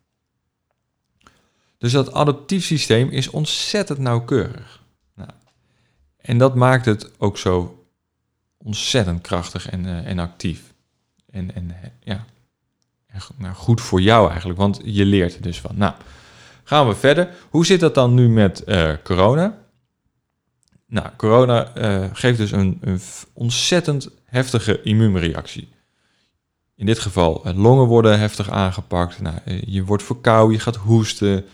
Dus 1.79 1.93
dat 1.93 2.13
adaptief 2.13 2.65
systeem 2.65 3.09
is 3.09 3.31
ontzettend 3.31 3.99
nauwkeurig. 3.99 4.83
Nou, 5.15 5.31
en 6.17 6.39
dat 6.39 6.55
maakt 6.55 6.85
het 6.85 7.11
ook 7.19 7.39
zo 7.39 7.85
ontzettend 8.57 9.21
krachtig 9.21 9.71
en, 9.71 9.85
uh, 9.85 10.07
en 10.07 10.19
actief. 10.19 10.75
En, 11.31 11.55
en 11.55 11.75
ja, 12.01 12.25
nou, 13.37 13.55
goed 13.55 13.81
voor 13.81 14.01
jou 14.01 14.29
eigenlijk, 14.29 14.59
want 14.59 14.81
je 14.85 15.05
leert 15.05 15.35
er 15.35 15.43
dus 15.43 15.61
van. 15.61 15.77
Nou, 15.77 15.95
gaan 16.65 16.89
we 16.89 16.95
verder. 16.95 17.35
Hoe 17.51 17.67
zit 17.67 17.81
dat 17.81 17.95
dan 17.95 18.15
nu 18.15 18.29
met 18.29 18.63
uh, 18.67 18.93
corona? 19.03 19.59
Nou, 20.87 21.09
corona 21.17 21.77
uh, 21.77 22.09
geeft 22.13 22.39
dus 22.39 22.51
een, 22.51 22.79
een, 22.81 23.01
ontzettend 23.33 24.09
heftige 24.25 24.83
immuunreactie. 24.83 25.69
In 26.75 26.87
dit 26.87 26.99
geval, 26.99 27.43
longen 27.55 27.87
worden 27.87 28.19
heftig 28.19 28.51
aangepakt. 28.51 29.21
Nou, 29.21 29.37
je 29.67 29.85
wordt 29.85 30.03
verkouden, 30.03 30.57
je 30.57 30.63
gaat 30.63 30.77
hoesten. 30.77 31.45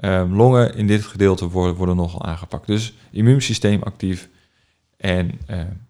Ehm, 0.00 0.32
longen 0.32 0.74
in 0.74 0.86
dit 0.86 1.04
gedeelte 1.04 1.48
worden, 1.48 1.76
worden 1.76 1.96
nogal 1.96 2.24
aangepakt. 2.24 2.66
Dus 2.66 2.94
immuunsysteem 3.10 3.82
actief. 3.82 4.28
En 4.96 5.40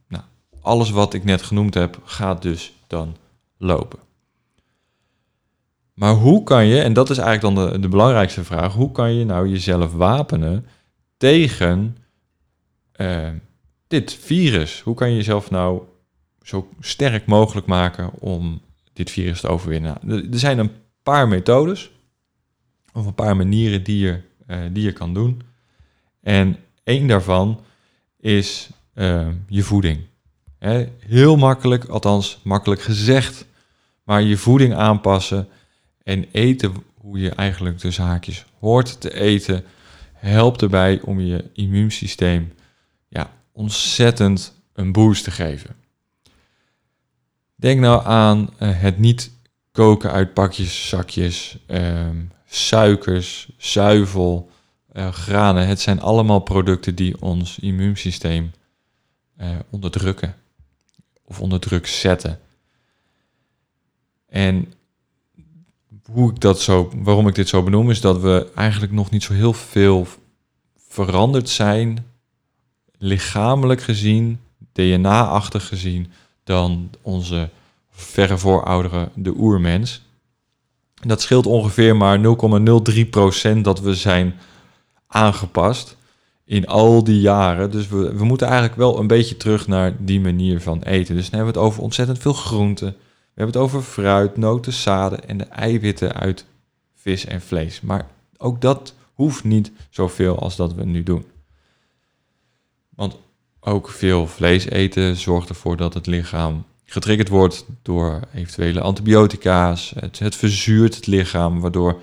nou, 0.09 0.25
alles 0.61 0.91
wat 0.91 1.15
ik 1.15 1.25
net 1.25 1.43
genoemd 1.43 1.75
heb, 1.75 2.01
gaat 2.05 2.43
dus 2.43 2.73
dan 2.87 3.17
lopen. 3.57 3.99
Maar 5.95 6.15
hoe 6.15 6.43
kan 6.43 6.67
je, 6.67 6.81
en 6.81 6.93
dat 6.93 7.11
is 7.11 7.19
eigenlijk 7.19 7.57
dan 7.57 7.81
de, 7.81 7.89
belangrijkste 7.89 8.45
vraag, 8.45 8.75
hoe 8.75 8.93
kan 8.93 9.13
je 9.15 9.25
nou 9.25 9.49
jezelf 9.49 9.93
wapenen 9.93 10.67
tegen 11.17 11.97
uh, 12.97 13.29
dit 13.87 14.13
virus, 14.13 14.81
hoe 14.81 14.95
kan 14.95 15.11
je 15.11 15.17
jezelf 15.17 15.51
nou 15.51 15.83
zo 16.43 16.69
sterk 16.81 17.27
mogelijk 17.27 17.67
maken 17.67 18.11
om 18.19 18.61
dit 18.93 19.11
virus 19.11 19.41
te 19.41 19.49
overwinnen? 19.49 19.97
Nou, 20.01 20.29
er 20.33 20.39
zijn 20.39 20.59
een 20.59 20.73
paar 21.03 21.29
methodes 21.29 21.91
of 22.93 23.07
een 23.07 23.15
paar 23.15 23.37
manieren 23.37 23.83
die 23.83 23.99
je, 23.99 24.21
uh, 24.47 24.59
die 24.73 24.83
je 24.83 24.93
kan 24.93 25.15
doen. 25.15 25.43
En 26.21 26.57
één 26.85 27.07
daarvan 27.07 27.61
is 28.21 28.71
uh, 28.95 29.29
je 29.49 29.63
voeding. 29.63 30.01
Heel 30.99 31.37
makkelijk, 31.37 31.85
althans 31.85 32.41
makkelijk 32.43 32.83
gezegd, 32.83 33.47
maar 34.05 34.23
je 34.23 34.37
voeding 34.37 34.75
aanpassen 34.75 35.49
en 36.03 36.27
eten 36.33 36.73
hoe 36.95 37.19
je 37.19 37.31
eigenlijk 37.31 37.79
de 37.79 37.91
zaakjes 37.91 38.45
hoort 38.59 39.01
te 39.01 39.15
eten, 39.15 39.65
helpt 40.13 40.63
erbij 40.63 41.01
om 41.01 41.21
je 41.21 41.45
immuunsysteem 41.53 42.53
ja, 43.09 43.33
ontzettend 43.53 44.55
een 44.73 44.93
boost 44.93 45.25
te 45.25 45.31
geven. 45.31 45.77
Denk 47.55 47.81
nou 47.81 48.05
aan 48.05 48.51
uh, 48.63 48.81
het 48.81 48.99
niet 48.99 49.31
koken 49.73 50.11
uit 50.11 50.35
pakjes, 50.35 50.89
zakjes, 50.89 51.59
uh, 51.67 52.09
suikers, 52.51 53.49
zuivel, 53.57 54.51
uh, 54.93 55.13
granen. 55.13 55.67
Het 55.67 55.81
zijn 55.81 56.01
allemaal 56.01 56.41
producten 56.41 56.95
die 56.95 57.23
ons 57.23 57.59
immuunsysteem 57.59 58.53
uh, 59.41 59.49
onderdrukken 59.71 60.37
of 61.25 61.41
onder 61.41 61.61
druk 61.61 61.87
zetten. 61.87 62.41
En 64.29 64.73
hoe 66.05 66.31
ik 66.31 66.41
dat 66.41 66.61
zo, 66.61 66.93
waarom 66.95 67.29
ik 67.29 67.35
dit 67.35 67.49
zo 67.49 67.63
benoem, 67.63 67.91
is 67.91 68.01
dat 68.01 68.21
we 68.21 68.51
eigenlijk 68.55 68.93
nog 68.93 69.11
niet 69.11 69.23
zo 69.23 69.33
heel 69.33 69.53
veel 69.53 70.07
veranderd 70.89 71.49
zijn 71.49 72.07
lichamelijk 72.99 73.83
gezien, 73.83 74.41
DNA-achtig 74.73 75.69
gezien, 75.69 76.13
dan 76.45 76.91
onze 77.03 77.49
verre 77.91 78.39
voorouderen, 78.39 79.11
de 79.15 79.35
oermens. 79.37 80.03
Dat 81.01 81.21
scheelt 81.21 81.47
ongeveer 81.47 81.97
maar 81.97 82.19
0,03% 83.55 83.61
dat 83.63 83.81
we 83.81 83.95
zijn 83.95 84.35
aangepast 85.07 85.97
in 86.45 86.67
al 86.67 87.05
die 87.05 87.21
jaren. 87.21 87.71
Dus 87.71 87.89
we, 87.89 88.25
moeten 88.25 88.47
eigenlijk 88.47 88.77
wel 88.77 88.99
een 88.99 89.07
beetje 89.07 89.37
terug 89.37 89.67
naar 89.67 89.97
die 89.99 90.21
manier 90.21 90.61
van 90.61 90.83
eten. 90.83 91.15
Dus 91.15 91.31
dan 91.31 91.39
hebben 91.39 91.55
we 91.55 91.61
het 91.61 91.69
over 91.69 91.83
ontzettend 91.83 92.19
veel 92.19 92.33
groenten. 92.33 92.89
We 92.89 93.43
hebben 93.43 93.55
het 93.55 93.65
over 93.65 93.83
fruit, 93.83 94.37
noten, 94.37 94.73
zaden 94.73 95.29
en 95.29 95.39
de 95.39 95.45
eiwitten 95.45 96.13
uit 96.13 96.45
vis 96.95 97.25
en 97.25 97.41
vlees. 97.41 97.81
Maar 97.81 98.07
ook 98.37 98.61
dat 98.61 98.95
hoeft 99.15 99.45
niet 99.45 99.73
zoveel 99.91 100.39
als 100.39 100.57
dat 100.57 100.75
we 100.75 100.85
nu 100.85 101.03
doen. 101.03 101.25
Want 102.95 103.17
ook 103.61 103.89
veel 103.89 104.27
vlees 104.27 104.65
eten 104.65 105.17
zorgt 105.17 105.49
ervoor 105.49 105.77
dat 105.77 105.95
het 105.95 106.07
lichaam 106.07 106.65
getriggerd 106.91 107.29
wordt 107.29 107.65
door 107.83 108.21
eventuele 108.35 108.81
antibiotica's. 108.81 109.93
Het, 109.99 110.19
het 110.19 110.37
verzuurt 110.37 110.95
het 110.95 111.07
lichaam, 111.07 111.61
waardoor 111.61 112.01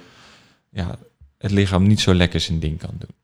ja, 0.70 0.96
het 1.38 1.52
lichaam 1.52 1.88
niet 1.88 2.00
zo 2.00 2.14
lekker 2.14 2.40
zijn 2.40 2.60
ding 2.60 2.80
kan 2.80 2.94
doen. 2.98 3.16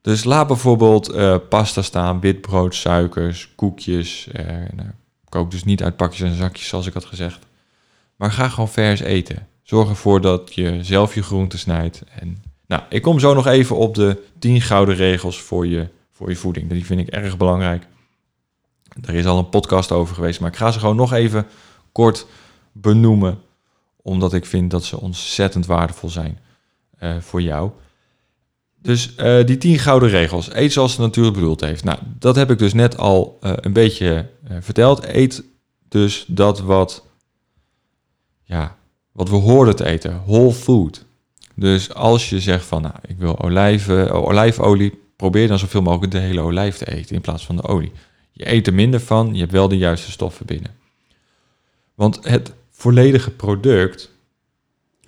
Dus 0.00 0.24
laat 0.24 0.46
bijvoorbeeld 0.46 1.14
uh, 1.14 1.36
pasta 1.48 1.82
staan, 1.82 2.20
witbrood, 2.20 2.74
suikers, 2.74 3.52
koekjes. 3.54 4.28
Uh, 4.32 4.46
nou, 4.74 4.88
kook 5.28 5.50
dus 5.50 5.64
niet 5.64 5.82
uit 5.82 5.96
pakjes 5.96 6.30
en 6.30 6.36
zakjes, 6.36 6.68
zoals 6.68 6.86
ik 6.86 6.92
had 6.92 7.04
gezegd. 7.04 7.46
Maar 8.16 8.32
ga 8.32 8.48
gewoon 8.48 8.68
vers 8.68 9.00
eten. 9.00 9.46
Zorg 9.62 9.88
ervoor 9.88 10.20
dat 10.20 10.54
je 10.54 10.78
zelf 10.82 11.14
je 11.14 11.22
groenten 11.22 11.58
snijdt. 11.58 12.02
En, 12.20 12.42
nou, 12.66 12.82
ik 12.88 13.02
kom 13.02 13.18
zo 13.18 13.34
nog 13.34 13.46
even 13.46 13.76
op 13.76 13.94
de 13.94 14.22
10 14.38 14.60
gouden 14.60 14.94
regels 14.94 15.40
voor 15.40 15.66
je 15.66 15.88
voor 16.12 16.28
je 16.28 16.36
voeding. 16.36 16.70
Die 16.70 16.84
vind 16.84 17.00
ik 17.00 17.08
erg 17.08 17.36
belangrijk. 17.36 17.86
Er 19.04 19.14
is 19.14 19.26
al 19.26 19.38
een 19.38 19.48
podcast 19.48 19.92
over 19.92 20.14
geweest, 20.14 20.40
maar 20.40 20.50
ik 20.50 20.56
ga 20.56 20.70
ze 20.70 20.78
gewoon 20.78 20.96
nog 20.96 21.12
even 21.12 21.46
kort 21.92 22.26
benoemen, 22.72 23.40
omdat 24.02 24.32
ik 24.32 24.46
vind 24.46 24.70
dat 24.70 24.84
ze 24.84 25.00
ontzettend 25.00 25.66
waardevol 25.66 26.10
zijn 26.10 26.38
uh, 27.00 27.16
voor 27.20 27.42
jou. 27.42 27.70
Dus 28.82 29.14
uh, 29.18 29.44
die 29.44 29.58
tien 29.58 29.78
gouden 29.78 30.08
regels. 30.08 30.54
Eet 30.54 30.72
zoals 30.72 30.90
het 30.90 31.00
natuurlijk 31.00 31.34
bedoeld 31.34 31.60
heeft. 31.60 31.84
Nou, 31.84 31.98
dat 32.18 32.36
heb 32.36 32.50
ik 32.50 32.58
dus 32.58 32.74
net 32.74 32.98
al 32.98 33.38
uh, 33.42 33.52
een 33.56 33.72
beetje 33.72 34.30
verteld. 34.60 35.04
Eet 35.04 35.44
dus 35.88 36.24
dat 36.28 36.60
wat, 36.60 37.04
ja, 38.42 38.76
wat 39.12 39.28
we 39.28 39.36
hoorden 39.36 39.76
te 39.76 39.84
eten. 39.84 40.22
Whole 40.26 40.52
food. 40.52 41.04
Dus 41.54 41.94
als 41.94 42.30
je 42.30 42.40
zegt 42.40 42.64
van, 42.64 42.82
nou, 42.82 42.94
ik 43.06 43.18
wil 43.18 43.40
olijven, 43.40 44.10
olijfolie, 44.12 44.98
probeer 45.16 45.48
dan 45.48 45.58
zoveel 45.58 45.82
mogelijk 45.82 46.12
de 46.12 46.18
hele 46.18 46.40
olijf 46.40 46.76
te 46.76 46.92
eten 46.92 47.14
in 47.14 47.20
plaats 47.20 47.46
van 47.46 47.56
de 47.56 47.62
olie. 47.62 47.92
Je 48.38 48.52
eet 48.52 48.66
er 48.66 48.74
minder 48.74 49.00
van, 49.00 49.34
je 49.34 49.40
hebt 49.40 49.52
wel 49.52 49.68
de 49.68 49.76
juiste 49.76 50.10
stoffen 50.10 50.46
binnen. 50.46 50.74
Want 51.94 52.18
het 52.24 52.52
volledige 52.70 53.30
product 53.30 54.10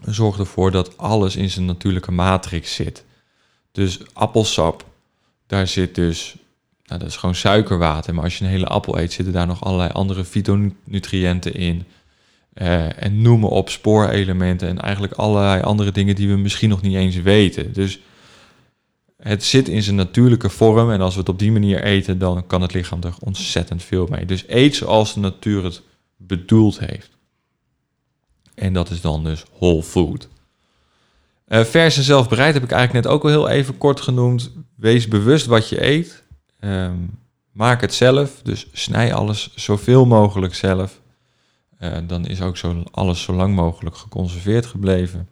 zorgt 0.04 0.38
ervoor 0.38 0.70
dat 0.70 0.98
alles 0.98 1.36
in 1.36 1.50
zijn 1.50 1.64
natuurlijke 1.64 2.12
matrix 2.12 2.74
zit. 2.74 3.04
Dus 3.72 4.00
appelsap, 4.12 4.84
daar 5.46 5.66
zit 5.66 5.94
dus, 5.94 6.36
nou, 6.84 7.00
dat 7.00 7.08
is 7.08 7.16
gewoon 7.16 7.34
suikerwater. 7.34 8.14
Maar 8.14 8.24
als 8.24 8.38
je 8.38 8.44
een 8.44 8.50
hele 8.50 8.66
appel 8.66 8.98
eet, 8.98 9.12
zitten 9.12 9.34
daar 9.34 9.46
nog 9.46 9.64
allerlei 9.64 9.90
andere 9.90 10.24
fytonutriënten 10.24 11.54
in. 11.54 11.84
Uh, 12.54 13.02
en 13.02 13.22
noemen 13.22 13.48
op 13.48 13.70
spoorelementen 13.70 14.68
en 14.68 14.78
eigenlijk 14.78 15.12
allerlei 15.12 15.62
andere 15.62 15.92
dingen 15.92 16.14
die 16.14 16.28
we 16.28 16.36
misschien 16.36 16.68
nog 16.68 16.82
niet 16.82 16.94
eens 16.94 17.16
weten. 17.16 17.72
Dus 17.72 18.00
het 19.22 19.44
zit 19.44 19.68
in 19.68 19.82
zijn 19.82 19.96
natuurlijke 19.96 20.48
vorm 20.48 20.90
en 20.90 21.00
als 21.00 21.14
we 21.14 21.20
het 21.20 21.28
op 21.28 21.38
die 21.38 21.52
manier 21.52 21.82
eten, 21.82 22.18
dan 22.18 22.46
kan 22.46 22.62
het 22.62 22.74
lichaam 22.74 23.00
er 23.02 23.14
ontzettend 23.20 23.82
veel 23.82 24.06
mee. 24.06 24.24
Dus 24.24 24.44
eet 24.48 24.76
zoals 24.76 25.14
de 25.14 25.20
natuur 25.20 25.64
het 25.64 25.82
bedoeld 26.16 26.78
heeft. 26.78 27.10
En 28.54 28.72
dat 28.72 28.90
is 28.90 29.00
dan 29.00 29.24
dus 29.24 29.44
whole 29.58 29.82
food. 29.82 30.28
Uh, 31.48 31.64
vers 31.64 31.96
en 31.96 32.02
zelfbereid 32.02 32.54
heb 32.54 32.62
ik 32.62 32.70
eigenlijk 32.70 33.04
net 33.04 33.14
ook 33.14 33.22
al 33.22 33.30
heel 33.30 33.48
even 33.48 33.78
kort 33.78 34.00
genoemd. 34.00 34.50
Wees 34.74 35.08
bewust 35.08 35.46
wat 35.46 35.68
je 35.68 35.84
eet. 35.84 36.22
Ehm, 36.60 36.96
maak 37.52 37.80
het 37.80 37.94
zelf, 37.94 38.40
dus 38.42 38.66
snij 38.72 39.14
alles 39.14 39.54
zoveel 39.54 40.06
mogelijk 40.06 40.54
zelf. 40.54 41.00
Uh, 41.80 41.96
dan 42.06 42.26
is 42.26 42.40
ook 42.40 42.56
zo 42.56 42.82
alles 42.90 43.22
zo 43.22 43.32
lang 43.32 43.54
mogelijk 43.54 43.96
geconserveerd 43.96 44.66
gebleven. 44.66 45.28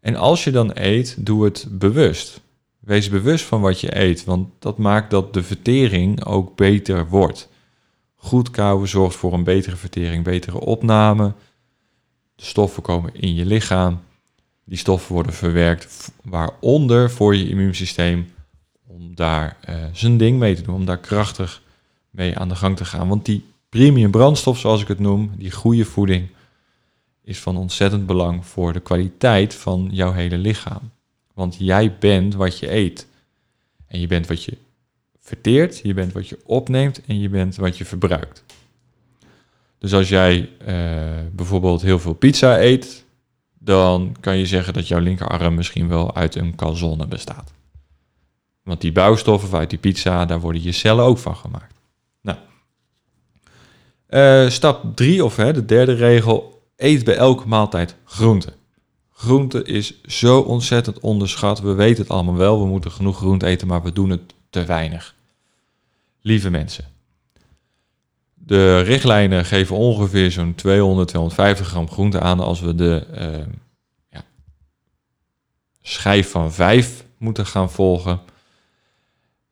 En 0.00 0.16
als 0.16 0.44
je 0.44 0.50
dan 0.50 0.70
eet, 0.74 1.16
doe 1.18 1.44
het 1.44 1.66
bewust. 1.70 2.40
Wees 2.78 3.08
bewust 3.08 3.44
van 3.44 3.60
wat 3.60 3.80
je 3.80 4.00
eet, 4.00 4.24
want 4.24 4.48
dat 4.58 4.78
maakt 4.78 5.10
dat 5.10 5.34
de 5.34 5.42
vertering 5.42 6.24
ook 6.24 6.56
beter 6.56 7.08
wordt. 7.08 7.48
Goed 8.14 8.50
kauwen 8.50 8.88
zorgt 8.88 9.16
voor 9.16 9.32
een 9.32 9.44
betere 9.44 9.76
vertering, 9.76 10.24
betere 10.24 10.60
opname. 10.60 11.32
De 12.34 12.44
stoffen 12.44 12.82
komen 12.82 13.14
in 13.14 13.34
je 13.34 13.46
lichaam. 13.46 14.00
Die 14.64 14.78
stoffen 14.78 15.12
worden 15.14 15.32
verwerkt, 15.32 16.12
waaronder 16.22 17.10
voor 17.10 17.36
je 17.36 17.48
immuunsysteem, 17.48 18.32
om 18.86 19.14
daar 19.14 19.56
uh, 19.68 19.74
zijn 19.92 20.16
ding 20.16 20.38
mee 20.38 20.54
te 20.54 20.62
doen, 20.62 20.74
om 20.74 20.84
daar 20.84 20.98
krachtig 20.98 21.62
mee 22.10 22.38
aan 22.38 22.48
de 22.48 22.56
gang 22.56 22.76
te 22.76 22.84
gaan. 22.84 23.08
Want 23.08 23.24
die 23.24 23.44
premium 23.68 24.10
brandstof, 24.10 24.58
zoals 24.58 24.82
ik 24.82 24.88
het 24.88 24.98
noem, 24.98 25.30
die 25.36 25.50
goede 25.50 25.84
voeding, 25.84 26.28
is 27.22 27.38
van 27.38 27.56
ontzettend 27.56 28.06
belang 28.06 28.46
voor 28.46 28.72
de 28.72 28.80
kwaliteit 28.80 29.54
van 29.54 29.88
jouw 29.92 30.12
hele 30.12 30.38
lichaam. 30.38 30.90
Want 31.38 31.56
jij 31.58 31.96
bent 31.98 32.34
wat 32.34 32.58
je 32.58 32.72
eet. 32.72 33.06
En 33.86 34.00
je 34.00 34.06
bent 34.06 34.26
wat 34.26 34.44
je 34.44 34.56
verteert, 35.18 35.80
je 35.82 35.94
bent 35.94 36.12
wat 36.12 36.28
je 36.28 36.38
opneemt 36.44 37.04
en 37.06 37.20
je 37.20 37.28
bent 37.28 37.56
wat 37.56 37.78
je 37.78 37.84
verbruikt. 37.84 38.44
Dus 39.78 39.94
als 39.94 40.08
jij 40.08 40.50
uh, 40.60 40.66
bijvoorbeeld 41.32 41.82
heel 41.82 41.98
veel 41.98 42.12
pizza 42.12 42.60
eet, 42.60 43.04
dan 43.58 44.16
kan 44.20 44.38
je 44.38 44.46
zeggen 44.46 44.72
dat 44.72 44.88
jouw 44.88 44.98
linkerarm 44.98 45.54
misschien 45.54 45.88
wel 45.88 46.14
uit 46.14 46.34
een 46.34 46.54
calzone 46.54 47.06
bestaat. 47.06 47.52
Want 48.62 48.80
die 48.80 48.92
bouwstoffen 48.92 49.58
uit 49.58 49.70
die 49.70 49.78
pizza, 49.78 50.24
daar 50.24 50.40
worden 50.40 50.62
je 50.62 50.72
cellen 50.72 51.04
ook 51.04 51.18
van 51.18 51.36
gemaakt. 51.36 51.74
Nou, 52.20 52.38
uh, 54.08 54.50
stap 54.50 54.96
3 54.96 55.24
of 55.24 55.36
hè, 55.36 55.52
de 55.52 55.64
derde 55.64 55.94
regel, 55.94 56.62
eet 56.76 57.04
bij 57.04 57.16
elke 57.16 57.48
maaltijd 57.48 57.96
groente. 58.04 58.57
Groente 59.18 59.62
is 59.62 60.02
zo 60.02 60.40
ontzettend 60.40 61.00
onderschat. 61.00 61.60
We 61.60 61.72
weten 61.72 62.02
het 62.02 62.12
allemaal 62.12 62.36
wel, 62.36 62.60
we 62.60 62.66
moeten 62.66 62.90
genoeg 62.90 63.16
groente 63.16 63.46
eten, 63.46 63.66
maar 63.66 63.82
we 63.82 63.92
doen 63.92 64.10
het 64.10 64.34
te 64.50 64.64
weinig. 64.64 65.14
Lieve 66.20 66.50
mensen, 66.50 66.84
de 68.34 68.80
richtlijnen 68.80 69.44
geven 69.44 69.76
ongeveer 69.76 70.30
zo'n 70.30 70.54
200, 70.54 71.08
250 71.08 71.66
gram 71.66 71.90
groente 71.90 72.20
aan 72.20 72.40
als 72.40 72.60
we 72.60 72.74
de 72.74 73.06
uh, 73.14 73.54
ja, 74.10 74.24
schijf 75.82 76.30
van 76.30 76.52
5 76.52 77.04
moeten 77.16 77.46
gaan 77.46 77.70
volgen. 77.70 78.20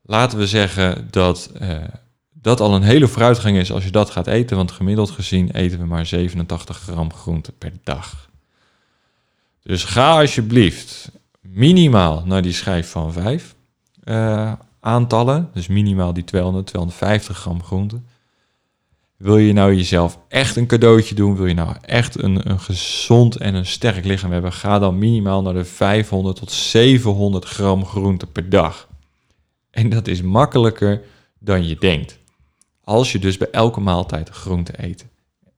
Laten 0.02 0.38
we 0.38 0.46
zeggen 0.46 1.09
dat 1.11 1.50
uh, 1.62 1.85
dat 2.33 2.61
al 2.61 2.74
een 2.74 2.83
hele 2.83 3.09
vooruitgang 3.09 3.57
is 3.57 3.72
als 3.72 3.85
je 3.85 3.90
dat 3.90 4.11
gaat 4.11 4.26
eten, 4.26 4.57
want 4.57 4.70
gemiddeld 4.70 5.11
gezien 5.11 5.50
eten 5.50 5.79
we 5.79 5.85
maar 5.85 6.07
87 6.07 6.79
gram 6.79 7.12
groente 7.12 7.52
per 7.52 7.72
dag. 7.83 8.25
Dus 9.66 9.85
ga 9.85 10.20
alsjeblieft 10.20 11.11
minimaal 11.40 12.22
naar 12.26 12.42
die 12.42 12.52
schijf 12.52 12.90
van 12.90 13.12
5 13.12 13.55
uh, 14.05 14.52
aantallen, 14.81 15.50
dus 15.52 15.66
minimaal 15.66 16.12
die 16.12 16.24
200, 16.24 16.66
250 16.66 17.38
gram 17.38 17.62
groente. 17.62 18.00
Wil 19.16 19.37
je 19.37 19.52
nou 19.52 19.74
jezelf 19.74 20.18
echt 20.29 20.57
een 20.57 20.66
cadeautje 20.66 21.14
doen? 21.14 21.37
Wil 21.37 21.46
je 21.46 21.55
nou 21.55 21.76
echt 21.81 22.22
een, 22.22 22.50
een 22.50 22.61
gezond 22.61 23.37
en 23.37 23.55
een 23.55 23.66
sterk 23.66 24.05
lichaam 24.05 24.33
hebben? 24.33 24.52
Ga 24.52 24.79
dan 24.79 24.98
minimaal 24.98 25.42
naar 25.42 25.55
de 25.55 25.64
500 25.64 26.37
tot 26.37 26.52
700 26.52 27.44
gram 27.44 27.85
groente 27.85 28.26
per 28.26 28.48
dag. 28.50 28.88
En 29.70 29.88
dat 29.88 30.09
is 30.09 30.22
makkelijker 30.22 31.02
dan 31.38 31.66
je 31.66 31.76
denkt. 31.76 32.18
Als 32.85 33.12
je 33.12 33.18
dus 33.18 33.37
bij 33.37 33.50
elke 33.50 33.81
maaltijd 33.81 34.29
groente 34.29 34.72
eet. 34.76 35.07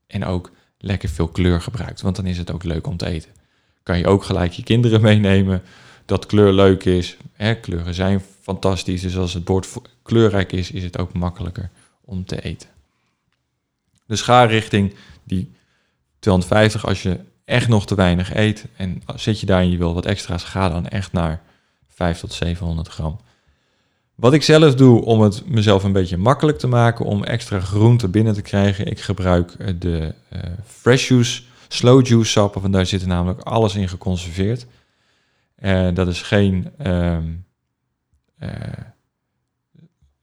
En 0.07 0.25
ook 0.25 0.51
lekker 0.77 1.09
veel 1.09 1.27
kleur 1.27 1.61
gebruikt, 1.61 2.01
want 2.01 2.15
dan 2.15 2.25
is 2.25 2.37
het 2.37 2.51
ook 2.51 2.63
leuk 2.63 2.87
om 2.87 2.97
te 2.97 3.05
eten. 3.05 3.37
Kan 3.83 3.97
je 3.97 4.07
ook 4.07 4.23
gelijk 4.23 4.51
je 4.51 4.63
kinderen 4.63 5.01
meenemen 5.09 5.61
dat 6.05 6.25
kleur 6.25 6.53
leuk 6.53 6.85
is. 6.85 7.17
Hè, 7.33 7.55
kleuren 7.55 7.93
zijn 7.93 8.21
fantastisch, 8.41 9.01
dus 9.01 9.17
als 9.17 9.33
het 9.33 9.43
bord 9.43 9.67
kleurrijk 10.03 10.51
is, 10.51 10.71
is 10.71 10.83
het 10.83 10.97
ook 10.97 11.13
makkelijker 11.13 11.69
om 12.01 12.25
te 12.25 12.41
eten. 12.41 12.69
Dus 14.07 14.21
ga 14.21 14.43
richting 14.43 14.93
die 15.23 15.51
250 16.19 16.85
als 16.85 17.03
je 17.03 17.19
echt 17.45 17.67
nog 17.67 17.85
te 17.85 17.95
weinig 17.95 18.35
eet. 18.35 18.65
En 18.75 19.01
zit 19.15 19.39
je 19.39 19.45
daar 19.45 19.61
en 19.61 19.71
je 19.71 19.77
wil 19.77 19.93
wat 19.93 20.05
extra's, 20.05 20.43
ga 20.43 20.69
dan 20.69 20.87
echt 20.87 21.11
naar 21.11 21.41
5 21.87 22.19
tot 22.19 22.33
700 22.33 22.87
gram. 22.87 23.19
Wat 24.15 24.33
ik 24.33 24.43
zelf 24.43 24.75
doe 24.75 25.05
om 25.05 25.21
het 25.21 25.45
mezelf 25.45 25.83
een 25.83 25.91
beetje 25.91 26.17
makkelijk 26.17 26.59
te 26.59 26.67
maken 26.67 27.05
om 27.05 27.23
extra 27.23 27.59
groente 27.59 28.07
binnen 28.07 28.33
te 28.33 28.41
krijgen. 28.41 28.85
Ik 28.85 28.99
gebruik 28.99 29.51
eh, 29.51 29.73
de 29.79 30.13
uh, 30.33 30.39
fresh 30.65 31.07
juice, 31.07 31.41
slow 31.73 32.07
juice 32.07 32.31
sappen, 32.31 32.61
want 32.61 32.73
daar 32.73 32.85
zit 32.85 33.05
namelijk 33.05 33.41
alles 33.41 33.75
in 33.75 33.89
geconserveerd. 33.89 34.65
Uh, 35.59 35.93
dat 35.93 36.07
is 36.07 36.21
geen 36.21 36.71
uh, 36.85 37.17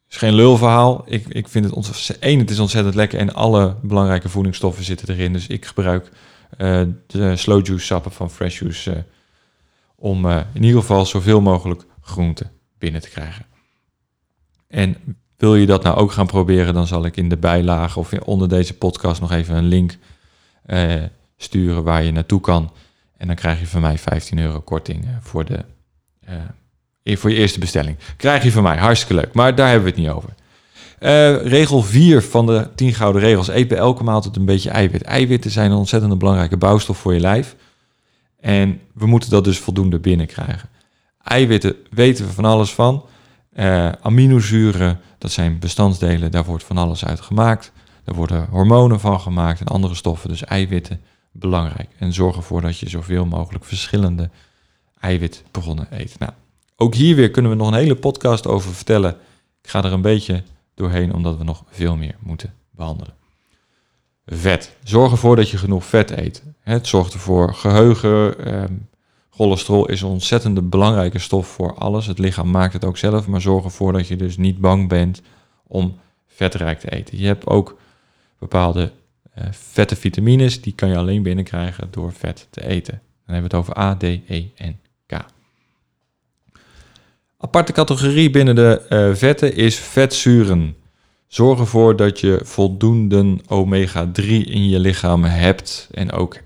is 0.09 0.17
geen 0.17 0.35
lulverhaal. 0.35 1.05
Ik, 1.07 1.27
ik 1.29 1.49
vind 1.49 1.65
het. 1.65 2.17
Eén, 2.21 2.39
het 2.39 2.51
is 2.51 2.59
ontzettend 2.59 2.95
lekker 2.95 3.19
en 3.19 3.35
alle 3.35 3.77
belangrijke 3.83 4.29
voedingsstoffen 4.29 4.85
zitten 4.85 5.09
erin. 5.09 5.33
Dus 5.33 5.47
ik 5.47 5.65
gebruik 5.65 6.11
uh, 6.59 6.83
de 7.07 7.37
slow 7.37 7.67
juice 7.67 7.87
sappen 7.87 8.13
van 8.13 8.31
Fresh 8.31 8.61
Juice... 8.61 9.05
Om 9.99 10.29
in 10.29 10.63
ieder 10.63 10.81
geval 10.81 11.07
zoveel 11.07 11.41
mogelijk 11.41 11.85
groente 12.01 12.47
binnen 12.79 13.01
te 13.01 13.09
krijgen. 13.09 13.47
En 14.69 14.97
wil 15.37 15.57
je 15.57 15.67
dat 15.67 15.83
nou 15.83 15.97
ook 15.97 16.13
gaan 16.13 16.27
proberen... 16.27 16.75
dan 16.75 16.87
zal 16.87 17.05
ik 17.05 17.17
in 17.17 17.29
de 17.29 17.37
bijlage 17.37 17.99
of 17.99 18.13
onder 18.13 18.49
deze 18.49 18.75
podcast 18.75 19.21
nog 19.21 19.33
even 19.33 19.57
een 19.57 19.65
link 19.65 19.97
sturen... 21.37 21.83
waar 21.83 22.03
je 22.03 22.13
naartoe 22.13 22.41
kan. 22.41 22.73
En 23.17 23.27
dan 23.27 23.37
krijg 23.37 23.61
je 23.61 23.67
van 23.67 23.81
mij 23.81 23.99
15 23.99 24.39
euro 24.39 24.61
korting 24.61 25.07
voor 25.21 25.45
de 25.45 25.65
voor 27.05 27.31
je 27.31 27.37
eerste 27.37 27.59
bestelling. 27.59 27.97
Krijg 28.17 28.43
je 28.43 28.53
van 28.53 28.63
mij, 28.63 28.77
hartstikke 28.77 29.15
leuk. 29.15 29.33
Maar 29.33 29.55
daar 29.55 29.69
hebben 29.69 29.85
we 29.85 29.91
het 29.91 30.01
niet 30.01 30.09
over. 30.09 30.35
Regel 31.49 31.83
4 31.83 32.23
van 32.23 32.47
de 32.47 32.69
10 32.75 32.95
gouden 32.95 33.23
regels. 33.23 33.49
Eet 33.49 33.69
bij 33.69 33.79
elke 33.79 34.05
maaltijd 34.05 34.37
een 34.37 34.45
beetje 34.45 34.71
eiwit. 34.71 35.03
Eiwitten 35.03 35.51
zijn 35.51 35.71
een 35.71 35.77
ontzettend 35.77 36.19
belangrijke 36.19 36.57
bouwstof 36.57 36.99
voor 36.99 37.15
je 37.15 37.21
lijf. 37.21 37.57
En 38.41 38.81
we 38.95 39.07
moeten 39.07 39.31
dat 39.31 39.45
dus 39.45 39.59
voldoende 39.59 39.99
binnenkrijgen. 39.99 40.69
Eiwitten 41.23 41.77
weten 41.91 42.27
we 42.27 42.33
van 42.33 42.45
alles 42.45 42.73
van. 42.73 43.05
Uh, 43.55 43.89
aminozuren, 44.01 45.01
dat 45.19 45.31
zijn 45.31 45.59
bestandsdelen, 45.59 46.31
daar 46.31 46.45
wordt 46.45 46.65
van 46.65 46.79
alles 46.79 47.05
uit 47.05 47.21
gemaakt. 47.21 47.73
Daar 48.05 48.15
worden 48.15 48.47
hormonen 48.51 49.01
van 49.01 49.21
gemaakt 49.21 49.61
en 49.61 49.67
andere 49.67 49.95
stoffen. 49.95 50.29
Dus 50.29 50.45
eiwitten, 50.45 51.01
belangrijk. 51.39 51.89
En 51.99 52.13
zorg 52.13 52.37
ervoor 52.37 52.61
dat 52.61 52.79
je 52.79 52.89
zoveel 52.89 53.27
mogelijk 53.27 53.65
verschillende 53.65 54.31
eiwitbronnen 55.01 55.87
eet. 55.91 56.19
Nou, 56.19 56.33
ook 56.77 56.95
hier 56.95 57.17
weer 57.17 57.31
kunnen 57.31 57.51
we 57.51 57.57
nog 57.57 57.69
een 57.69 57.75
hele 57.75 57.97
podcast 57.97 58.47
over 58.47 58.75
vertellen. 58.75 59.17
Ik 59.63 59.71
ga 59.71 59.85
er 59.85 59.93
een 59.93 60.03
beetje 60.03 60.43
doorheen, 60.75 61.15
omdat 61.15 61.39
we 61.39 61.45
nog 61.45 61.65
veel 61.71 61.97
meer 61.97 62.15
moeten 62.21 62.55
behandelen. 62.71 63.15
Vet. 64.27 64.77
Zorg 64.83 65.13
ervoor 65.13 65.37
dat 65.37 65.51
je 65.51 65.59
genoeg 65.59 65.85
vet 65.85 66.11
eet. 66.11 66.43
Het 66.61 66.87
zorgt 66.87 67.13
ervoor 67.13 67.55
geheugen. 67.55 68.45
Eh, 68.45 68.65
cholesterol 69.31 69.89
is 69.89 70.01
een 70.01 70.09
ontzettende 70.09 70.63
belangrijke 70.63 71.19
stof 71.19 71.47
voor 71.47 71.75
alles. 71.75 72.07
Het 72.07 72.19
lichaam 72.19 72.51
maakt 72.51 72.73
het 72.73 72.85
ook 72.85 72.97
zelf, 72.97 73.27
maar 73.27 73.41
zorg 73.41 73.65
ervoor 73.65 73.93
dat 73.93 74.09
je 74.09 74.17
dus 74.17 74.37
niet 74.37 74.59
bang 74.59 74.89
bent 74.89 75.23
om 75.67 75.99
vetrijk 76.27 76.81
te 76.81 76.91
eten. 76.91 77.19
Je 77.19 77.27
hebt 77.27 77.47
ook 77.47 77.77
bepaalde 78.39 78.93
vette 79.51 79.97
vitamines, 79.97 80.61
die 80.61 80.73
kan 80.75 80.89
je 80.89 80.97
alleen 80.97 81.23
binnenkrijgen 81.23 81.89
door 81.91 82.13
vet 82.13 82.47
te 82.51 82.67
eten. 82.67 83.01
Dan 83.27 83.35
hebben 83.35 83.51
we 83.51 83.57
het 83.57 83.67
over 83.67 83.79
A, 83.79 83.97
D, 83.97 84.03
E 84.03 84.45
en 84.57 84.81
K. 85.07 85.25
Aparte 87.39 87.73
categorie 87.73 88.31
binnen 88.31 88.55
de 88.55 88.87
uh, 88.91 89.15
vetten 89.15 89.55
is 89.55 89.77
vetzuren. 89.77 90.77
Zorg 91.27 91.59
ervoor 91.59 91.97
dat 91.97 92.21
je 92.21 92.41
voldoende 92.45 93.39
omega-3 93.49 94.25
in 94.27 94.69
je 94.69 94.79
lichaam 94.79 95.25
hebt 95.25 95.89
en 95.93 96.13
ook 96.13 96.39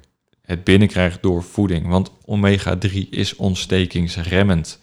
het 0.42 0.64
binnenkrijgt 0.64 1.22
door 1.22 1.42
voeding. 1.42 1.87
Want 1.87 2.11
omega-3 2.24 3.09
is 3.11 3.37
ontstekingsremmend. 3.37 4.81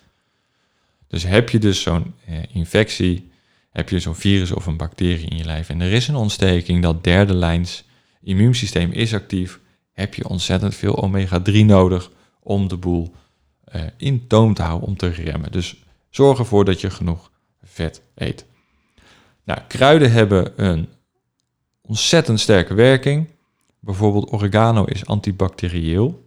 Dus 1.08 1.24
heb 1.24 1.50
je 1.50 1.60
dus 1.60 1.82
zo'n 1.82 2.13
eh, 2.26 2.36
infectie, 2.52 3.30
heb 3.72 3.89
je 3.89 4.00
zo'n 4.00 4.15
virus 4.15 4.52
of 4.52 4.65
een 4.65 4.78
bacterie 4.78 5.30
in 5.30 5.38
je 5.38 5.46
lijf 5.46 5.70
en 5.70 5.82
er 5.82 5.91
is 5.91 6.08
een 6.08 6.15
ontsteking, 6.15 6.82
dat 6.82 7.04
derde 7.04 7.34
lijns 7.34 7.84
immuunsysteem 8.28 8.92
is 8.92 9.13
actief, 9.13 9.60
heb 9.92 10.13
je 10.13 10.30
ontzettend 10.30 10.76
veel 10.76 10.96
omega-3 11.04 11.54
nodig 11.66 12.12
om 12.40 12.68
de 12.68 12.78
boel 12.78 13.13
uh, 13.76 13.82
in 13.98 14.28
toom 14.28 14.54
te 14.54 14.62
houden, 14.62 14.88
om 14.88 14.98
te 14.98 15.08
remmen. 15.08 15.52
Dus 15.52 15.84
zorg 16.10 16.40
ervoor 16.40 16.66
dat 16.66 16.82
je 16.82 16.90
genoeg 16.90 17.32
vet 17.63 18.02
eet. 18.16 18.46
Nou, 19.44 19.60
kruiden 19.68 20.12
hebben 20.12 20.54
een 20.56 20.90
ontzettend 21.82 22.40
sterke 22.40 22.74
werking. 22.74 23.30
Bijvoorbeeld 23.80 24.32
oregano 24.32 24.84
is 24.84 25.06
antibacterieel. 25.06 26.26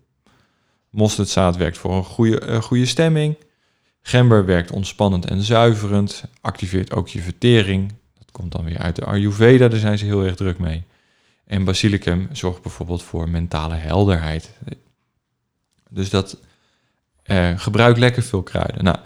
Mosterdzaad 0.91 1.57
werkt 1.57 1.79
voor 1.79 1.93
een 1.93 2.05
goede, 2.05 2.47
uh, 2.47 2.63
goede 2.63 2.87
stemming. 2.87 3.37
Gember 4.03 4.45
werkt 4.45 4.71
ontspannend 4.71 5.27
en 5.27 5.43
zuiverend, 5.43 6.25
activeert 6.41 6.93
ook 6.93 7.09
je 7.09 7.21
vertering. 7.21 7.93
Dat 8.19 8.31
komt 8.31 8.53
dan 8.53 8.65
weer 8.65 8.79
uit 8.79 8.97
de 8.97 9.05
Ayurveda, 9.05 9.69
daar 9.69 9.79
zijn 9.79 9.99
ze 9.99 10.05
heel 10.05 10.25
erg 10.25 10.35
druk 10.35 10.59
mee. 10.59 10.85
En 11.51 11.65
basilicum 11.65 12.29
zorgt 12.33 12.63
bijvoorbeeld 12.63 13.03
voor 13.03 13.29
mentale 13.29 13.75
helderheid. 13.75 14.51
Dus 15.89 16.11
dat 16.11 16.37
uh, 17.27 17.51
gebruik 17.57 17.97
lekker 17.97 18.23
veel 18.23 18.43
kruiden. 18.43 18.85
Nou, 18.85 18.97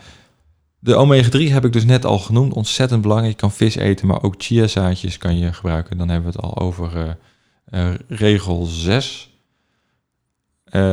de 0.78 0.94
omega-3 0.94 1.52
heb 1.52 1.64
ik 1.64 1.72
dus 1.72 1.84
net 1.84 2.04
al 2.04 2.18
genoemd, 2.18 2.52
ontzettend 2.52 3.02
belangrijk. 3.02 3.32
Je 3.32 3.40
kan 3.40 3.52
vis 3.52 3.74
eten, 3.74 4.06
maar 4.06 4.22
ook 4.22 4.34
chiazaadjes 4.38 5.18
kan 5.18 5.38
je 5.38 5.52
gebruiken. 5.52 5.98
Dan 5.98 6.08
hebben 6.08 6.32
we 6.32 6.36
het 6.36 6.46
al 6.46 6.58
over 6.58 6.96
uh, 6.96 7.10
uh, 7.70 7.94
regel 8.08 8.64
6. 8.64 9.30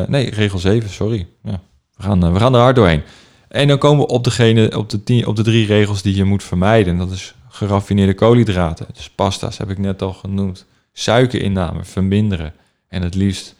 nee, 0.07 0.29
regel 0.29 0.59
7, 0.59 0.89
sorry. 0.89 1.27
Ja, 1.43 1.61
we, 1.95 2.03
gaan, 2.03 2.33
we 2.33 2.39
gaan 2.39 2.53
er 2.53 2.61
hard 2.61 2.75
doorheen. 2.75 3.03
En 3.47 3.67
dan 3.67 3.77
komen 3.77 4.05
we 4.05 4.13
op, 4.13 4.23
degene, 4.23 4.77
op, 4.77 4.89
de 4.89 5.03
tien, 5.03 5.27
op 5.27 5.35
de 5.35 5.43
drie 5.43 5.65
regels 5.65 6.01
die 6.01 6.15
je 6.15 6.23
moet 6.23 6.43
vermijden. 6.43 6.97
Dat 6.97 7.11
is 7.11 7.35
geraffineerde 7.49 8.13
koolhydraten. 8.13 8.85
Dus 8.93 9.09
pasta's 9.09 9.57
heb 9.57 9.69
ik 9.69 9.77
net 9.77 10.01
al 10.01 10.13
genoemd. 10.13 10.65
Suikerinname 10.93 11.83
verminderen. 11.83 12.53
En 12.87 13.01
het 13.01 13.15
liefst 13.15 13.55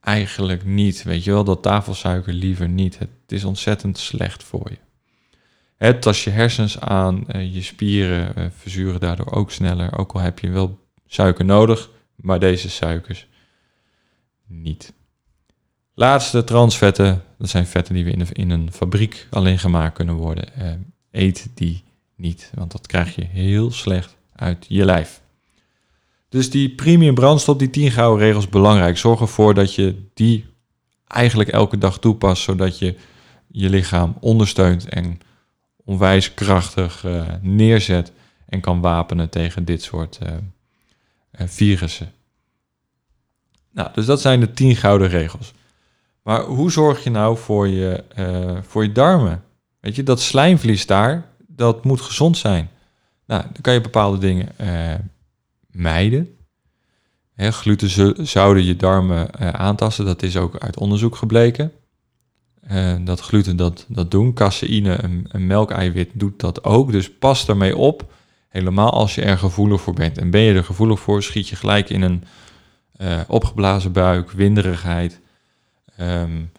eigenlijk 0.00 0.64
niet. 0.64 1.02
Weet 1.02 1.24
je 1.24 1.30
wel, 1.30 1.44
dat 1.44 1.62
tafelsuiker 1.62 2.32
liever 2.32 2.68
niet. 2.68 2.98
Het 2.98 3.08
is 3.26 3.44
ontzettend 3.44 3.98
slecht 3.98 4.42
voor 4.42 4.70
je. 4.70 4.78
Het 5.76 6.02
tast 6.02 6.24
je 6.24 6.30
hersens 6.30 6.80
aan, 6.80 7.28
eh, 7.28 7.54
je 7.54 7.62
spieren 7.62 8.36
eh, 8.36 8.46
verzuren 8.56 9.00
daardoor 9.00 9.32
ook 9.32 9.50
sneller. 9.50 9.98
Ook 9.98 10.12
al 10.12 10.20
heb 10.20 10.38
je 10.38 10.50
wel 10.50 10.78
suiker 11.06 11.44
nodig, 11.44 11.90
maar 12.16 12.40
deze 12.40 12.70
suikers 12.70 13.26
niet. 14.46 14.92
Laatste 15.94 16.44
transvetten, 16.44 17.22
dat 17.38 17.48
zijn 17.48 17.66
vetten 17.66 17.94
die 17.94 18.04
we 18.04 18.10
in, 18.10 18.26
in 18.32 18.50
een 18.50 18.72
fabriek 18.72 19.26
alleen 19.30 19.58
gemaakt 19.58 19.94
kunnen 19.94 20.14
worden. 20.14 20.54
Eh, 20.54 20.72
eet 21.10 21.48
die 21.54 21.84
niet, 22.16 22.50
want 22.54 22.72
dat 22.72 22.86
krijg 22.86 23.14
je 23.14 23.24
heel 23.24 23.70
slecht 23.70 24.16
uit 24.34 24.66
je 24.68 24.84
lijf. 24.84 25.20
Dus 26.28 26.50
die 26.50 26.74
premium 26.74 27.14
brandstof, 27.14 27.56
die 27.56 27.70
10 27.70 27.90
gouden 27.90 28.26
regels, 28.26 28.48
belangrijk. 28.48 28.98
Zorg 28.98 29.20
ervoor 29.20 29.54
dat 29.54 29.74
je 29.74 30.08
die 30.14 30.44
eigenlijk 31.06 31.48
elke 31.48 31.78
dag 31.78 31.98
toepast, 31.98 32.42
zodat 32.42 32.78
je 32.78 32.96
je 33.46 33.68
lichaam 33.68 34.16
ondersteunt 34.20 34.88
en 34.88 35.20
onwijs 35.84 36.34
krachtig 36.34 37.04
uh, 37.04 37.26
neerzet 37.40 38.12
en 38.46 38.60
kan 38.60 38.80
wapenen 38.80 39.30
tegen 39.30 39.64
dit 39.64 39.82
soort 39.82 40.18
uh, 40.22 40.28
virussen. 41.32 42.12
Nou, 43.72 43.88
dus 43.94 44.06
dat 44.06 44.20
zijn 44.20 44.40
de 44.40 44.52
10 44.52 44.76
gouden 44.76 45.08
regels. 45.08 45.52
Maar 46.22 46.42
hoe 46.42 46.70
zorg 46.70 47.04
je 47.04 47.10
nou 47.10 47.36
voor 47.36 47.68
je, 47.68 48.04
voor 48.62 48.82
je 48.82 48.92
darmen? 48.92 49.42
Weet 49.80 49.96
je, 49.96 50.02
dat 50.02 50.20
slijmvlies 50.20 50.86
daar, 50.86 51.26
dat 51.46 51.84
moet 51.84 52.00
gezond 52.00 52.36
zijn. 52.36 52.70
Nou, 53.26 53.42
dan 53.42 53.60
kan 53.60 53.72
je 53.72 53.80
bepaalde 53.80 54.18
dingen 54.18 54.48
mijden. 55.78 56.36
Hè, 57.34 57.52
gluten 57.52 58.26
zouden 58.26 58.64
je 58.64 58.76
darmen 58.76 59.28
uh, 59.40 59.48
aantasten, 59.48 60.04
dat 60.04 60.22
is 60.22 60.36
ook 60.36 60.58
uit 60.58 60.78
onderzoek 60.78 61.16
gebleken. 61.16 61.72
dat 63.04 63.20
gluten 63.20 63.56
dat, 63.56 63.84
dat 63.88 64.10
doen. 64.10 64.32
Caseïne, 64.32 65.02
een, 65.02 65.26
een 65.28 65.46
melkeiwit, 65.46 66.10
doet 66.14 66.40
dat 66.40 66.64
ook. 66.64 66.92
Dus 66.92 67.12
pas 67.12 67.46
daarmee 67.46 67.76
op, 67.76 68.12
helemaal 68.48 68.90
als 68.90 69.14
je 69.14 69.22
er 69.22 69.38
gevoelig 69.38 69.80
voor 69.80 69.94
bent. 69.94 70.18
En 70.18 70.30
ben 70.30 70.40
je 70.40 70.54
er 70.54 70.64
gevoelig 70.64 71.00
voor, 71.00 71.22
schiet 71.22 71.48
je 71.48 71.56
gelijk 71.56 71.90
in 71.90 72.02
een 72.02 72.24
opgeblazen 73.26 73.92
buik, 73.92 74.30
winderigheid 74.30 75.20
Um, 76.00 76.50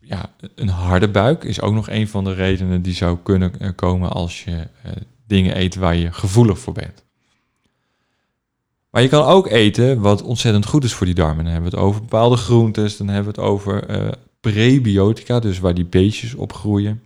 ja, 0.00 0.34
een 0.54 0.68
harde 0.68 1.08
buik 1.08 1.44
is 1.44 1.60
ook 1.60 1.74
nog 1.74 1.88
een 1.88 2.08
van 2.08 2.24
de 2.24 2.32
redenen 2.32 2.82
die 2.82 2.94
zou 2.94 3.18
kunnen 3.22 3.60
eh, 3.60 3.70
komen 3.74 4.10
als 4.10 4.44
je 4.44 4.66
dingen 5.26 5.58
eet 5.58 5.74
waar 5.74 5.96
je 5.96 6.12
gevoelig 6.12 6.58
voor 6.58 6.72
bent. 6.72 7.04
Maar 8.90 9.02
je 9.02 9.08
kan 9.08 9.24
ook 9.24 9.46
eten 9.46 10.00
wat 10.00 10.22
ontzettend 10.22 10.66
goed 10.66 10.84
is 10.84 10.92
voor 10.92 11.06
die 11.06 11.14
darmen. 11.14 11.44
Dan 11.44 11.52
hebben 11.52 11.70
we 11.70 11.76
het 11.76 11.86
over 11.86 12.00
bepaalde 12.00 12.36
groentes, 12.36 12.96
dan 12.96 13.08
hebben 13.08 13.34
we 13.34 13.40
het 13.40 13.50
over 13.50 14.02
uh, 14.04 14.12
prebiotica, 14.40 15.40
dus 15.40 15.58
waar 15.58 15.74
die 15.74 15.84
beestjes 15.84 16.34
op 16.34 16.52
groeien. 16.52 17.02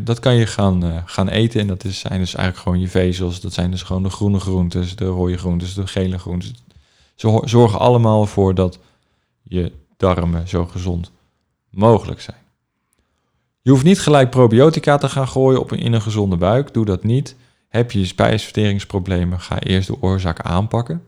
dat 0.00 0.18
kan 0.18 0.34
je 0.34 0.46
gaan, 0.46 1.02
gaan 1.06 1.28
eten 1.28 1.60
en 1.60 1.66
dat 1.66 1.82
zijn 1.88 2.18
dus 2.18 2.34
eigenlijk 2.34 2.56
gewoon 2.56 2.80
je 2.80 2.88
vezels. 2.88 3.40
Dat 3.40 3.52
zijn 3.52 3.70
dus 3.70 3.82
gewoon 3.82 4.02
de 4.02 4.10
groene 4.10 4.40
groentes, 4.40 4.96
de 4.96 5.06
rode 5.06 5.36
groentes, 5.36 5.74
de 5.74 5.86
gele 5.86 6.18
groentes. 6.18 6.52
Ze 7.14 7.42
zorgen 7.44 7.78
allemaal 7.78 8.26
voor 8.26 8.54
dat 8.54 8.78
je 9.42 9.72
darmen 9.96 10.48
zo 10.48 10.66
gezond 10.66 11.10
mogelijk 11.70 12.20
zijn. 12.20 12.36
Je 13.62 13.70
hoeft 13.70 13.84
niet 13.84 14.00
gelijk 14.00 14.30
probiotica 14.30 14.98
te 14.98 15.08
gaan 15.08 15.28
gooien 15.28 15.60
op 15.60 15.72
in 15.72 15.92
een 15.92 16.02
gezonde 16.02 16.36
buik. 16.36 16.74
Doe 16.74 16.84
dat 16.84 17.04
niet. 17.04 17.36
Heb 17.70 17.92
je 17.92 18.04
spijsverteringsproblemen, 18.04 19.40
ga 19.40 19.60
eerst 19.60 19.88
de 19.88 20.02
oorzaak 20.02 20.40
aanpakken. 20.40 21.02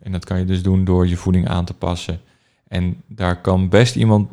En 0.00 0.12
dat 0.12 0.24
kan 0.24 0.38
je 0.38 0.44
dus 0.44 0.62
doen 0.62 0.84
door 0.84 1.08
je 1.08 1.16
voeding 1.16 1.48
aan 1.48 1.64
te 1.64 1.74
passen. 1.74 2.20
En 2.66 3.02
daar 3.06 3.40
kan 3.40 3.68
best 3.68 3.96
iemand. 3.96 4.30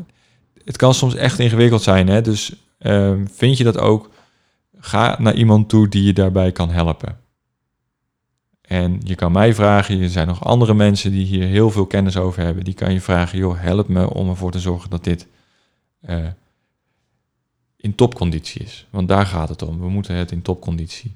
Het 0.64 0.78
kan 0.78 0.94
soms 0.94 1.16
echt 1.16 1.40
ingewikkeld 1.40 1.82
zijn. 1.82 2.08
Hè? 2.08 2.22
Dus 2.22 2.56
uh, 2.80 3.14
vind 3.32 3.58
je 3.58 3.64
dat 3.64 3.78
ook? 3.78 4.10
Ga 4.80 5.16
naar 5.20 5.34
iemand 5.34 5.70
toe 5.70 5.88
die 5.88 6.04
je 6.04 6.14
daarbij 6.14 6.52
kan 6.52 6.70
helpen. 6.70 7.20
En 8.62 9.02
je 9.04 9.16
kan 9.16 9.32
mij 9.32 9.54
vragen, 9.54 10.02
er 10.02 10.10
zijn 10.10 10.28
nog 10.28 10.44
andere 10.44 10.74
mensen 10.74 11.12
die 11.12 11.26
hier 11.26 11.48
heel 11.48 11.72
veel 11.72 11.86
kennis 11.86 12.18
over 12.18 12.44
hebben. 12.44 12.64
Die 12.64 12.74
kan 12.74 12.94
je 12.94 13.02
vragen, 13.02 13.38
joh, 13.38 13.62
help 13.62 13.88
me 13.88 14.14
om 14.14 14.30
ervoor 14.30 14.52
te 14.52 14.60
zorgen 14.60 14.90
dat 14.90 15.04
dit 15.04 15.28
uh, 16.10 16.28
in 17.78 17.96
topconditie 17.96 18.64
is. 18.64 18.88
Want 18.90 19.08
daar 19.08 19.26
gaat 19.26 19.50
het 19.50 19.62
om. 19.62 19.80
We 19.80 19.90
moeten 19.90 20.16
het 20.16 20.32
in 20.32 20.42
topconditie 20.42 21.16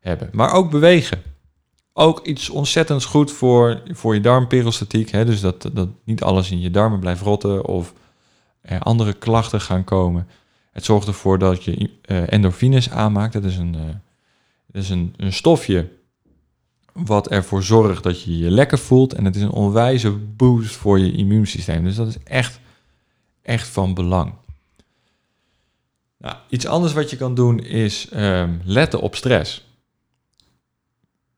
hebben. 0.00 0.28
Maar 0.32 0.52
ook 0.52 0.70
bewegen. 0.70 1.22
Ook 1.92 2.26
iets 2.26 2.50
ontzettend 2.50 3.04
goed 3.04 3.32
voor, 3.32 3.82
voor 3.86 4.14
je 4.14 4.20
darmperistatiek. 4.20 5.10
Hè? 5.10 5.24
Dus 5.24 5.40
dat, 5.40 5.70
dat 5.72 5.88
niet 6.04 6.22
alles 6.22 6.50
in 6.50 6.60
je 6.60 6.70
darmen 6.70 7.00
blijft 7.00 7.22
rotten 7.22 7.64
of 7.64 7.92
er 8.60 8.80
andere 8.80 9.12
klachten 9.12 9.60
gaan 9.60 9.84
komen. 9.84 10.28
Het 10.72 10.84
zorgt 10.84 11.06
ervoor 11.06 11.38
dat 11.38 11.64
je 11.64 11.90
uh, 12.06 12.32
endorfines 12.32 12.90
aanmaakt. 12.90 13.32
Dat 13.32 13.44
is 13.44 13.56
een, 13.56 13.74
uh, 13.74 13.82
dat 14.66 14.82
is 14.82 14.90
een, 14.90 15.14
een 15.16 15.32
stofje 15.32 15.88
wat 16.92 17.28
ervoor 17.28 17.62
zorgt 17.62 18.02
dat 18.02 18.22
je 18.22 18.38
je 18.38 18.50
lekker 18.50 18.78
voelt. 18.78 19.14
En 19.14 19.24
het 19.24 19.36
is 19.36 19.42
een 19.42 19.50
onwijze 19.50 20.10
boost 20.10 20.76
voor 20.76 20.98
je 20.98 21.12
immuunsysteem. 21.12 21.84
Dus 21.84 21.96
dat 21.96 22.08
is 22.08 22.18
echt, 22.24 22.60
echt 23.42 23.68
van 23.68 23.94
belang. 23.94 24.32
Nou, 26.18 26.36
iets 26.48 26.66
anders 26.66 26.92
wat 26.92 27.10
je 27.10 27.16
kan 27.16 27.34
doen 27.34 27.58
is 27.58 28.08
um, 28.14 28.60
letten 28.64 29.00
op 29.00 29.14
stress. 29.14 29.68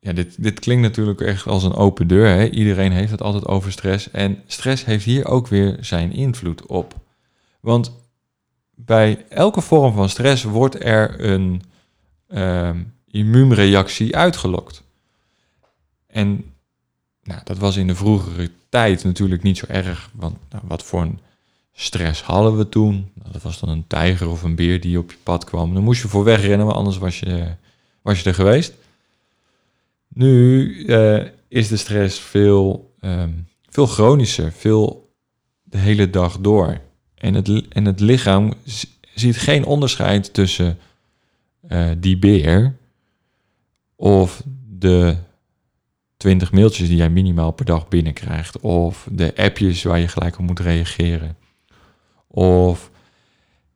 Ja, 0.05 0.13
dit, 0.13 0.43
dit 0.43 0.61
klinkt 0.61 0.83
natuurlijk 0.83 1.21
echt 1.21 1.47
als 1.47 1.65
een 1.65 1.75
open 1.75 2.07
deur. 2.07 2.27
Hè? 2.27 2.49
Iedereen 2.49 2.93
heeft 2.93 3.11
het 3.11 3.23
altijd 3.23 3.47
over 3.47 3.73
stress. 3.73 4.11
En 4.11 4.43
stress 4.47 4.85
heeft 4.85 5.05
hier 5.05 5.27
ook 5.27 5.47
weer 5.49 5.77
zijn 5.81 6.13
invloed 6.13 6.67
op. 6.67 6.95
Want 7.61 7.93
bij 8.75 9.25
elke 9.29 9.61
vorm 9.61 9.95
van 9.95 10.09
stress 10.09 10.43
wordt 10.45 10.85
er 10.85 11.25
een 11.25 11.63
um, 12.29 12.93
immuunreactie 13.11 14.17
uitgelokt. 14.17 14.83
En 16.07 16.45
nou, 17.23 17.41
dat 17.45 17.59
was 17.59 17.77
in 17.77 17.87
de 17.87 17.95
vroegere 17.95 18.51
tijd 18.69 19.05
natuurlijk 19.05 19.43
niet 19.43 19.59
zo 19.59 19.67
erg. 19.69 20.11
Want 20.15 20.37
nou, 20.51 20.65
wat 20.67 20.83
voor 20.83 21.03
een 21.03 21.19
stress 21.73 22.23
hadden 22.23 22.57
we 22.57 22.69
toen? 22.69 23.11
Nou, 23.15 23.33
dat 23.33 23.43
was 23.43 23.61
dan 23.61 23.69
een 23.69 23.87
tijger 23.87 24.29
of 24.29 24.43
een 24.43 24.55
beer 24.55 24.81
die 24.81 24.99
op 24.99 25.11
je 25.11 25.19
pad 25.23 25.45
kwam. 25.45 25.75
Dan 25.75 25.83
moest 25.83 26.03
je 26.03 26.09
voor 26.09 26.25
wegrennen, 26.25 26.67
maar 26.67 26.75
anders 26.75 26.99
was 26.99 27.21
je, 27.21 27.55
was 28.03 28.21
je 28.21 28.29
er 28.29 28.35
geweest. 28.35 28.75
Nu 30.15 30.67
uh, 30.87 31.25
is 31.49 31.69
de 31.69 31.77
stress 31.77 32.21
veel, 32.21 32.95
um, 33.01 33.49
veel 33.69 33.87
chronischer, 33.87 34.53
veel 34.53 35.15
de 35.63 35.79
hele 35.79 36.11
dag 36.11 36.39
door. 36.39 36.81
En 37.15 37.35
het, 37.35 37.69
en 37.69 37.85
het 37.85 38.01
lichaam 38.01 38.53
ziet 39.15 39.37
geen 39.37 39.65
onderscheid 39.65 40.35
tussen 40.35 40.79
uh, 41.69 41.91
die 41.99 42.19
beer 42.19 42.77
Of 43.97 44.43
de 44.69 45.17
20 46.17 46.53
mailtjes 46.53 46.89
die 46.89 46.97
jij 46.97 47.11
minimaal 47.11 47.53
per 47.53 47.65
dag 47.65 47.89
binnenkrijgt. 47.89 48.61
Of 48.61 49.09
de 49.11 49.33
appjes 49.37 49.83
waar 49.83 49.99
je 49.99 50.09
gelijk 50.09 50.39
op 50.39 50.47
moet 50.47 50.61
reageren. 50.61 51.37
Of 52.27 52.91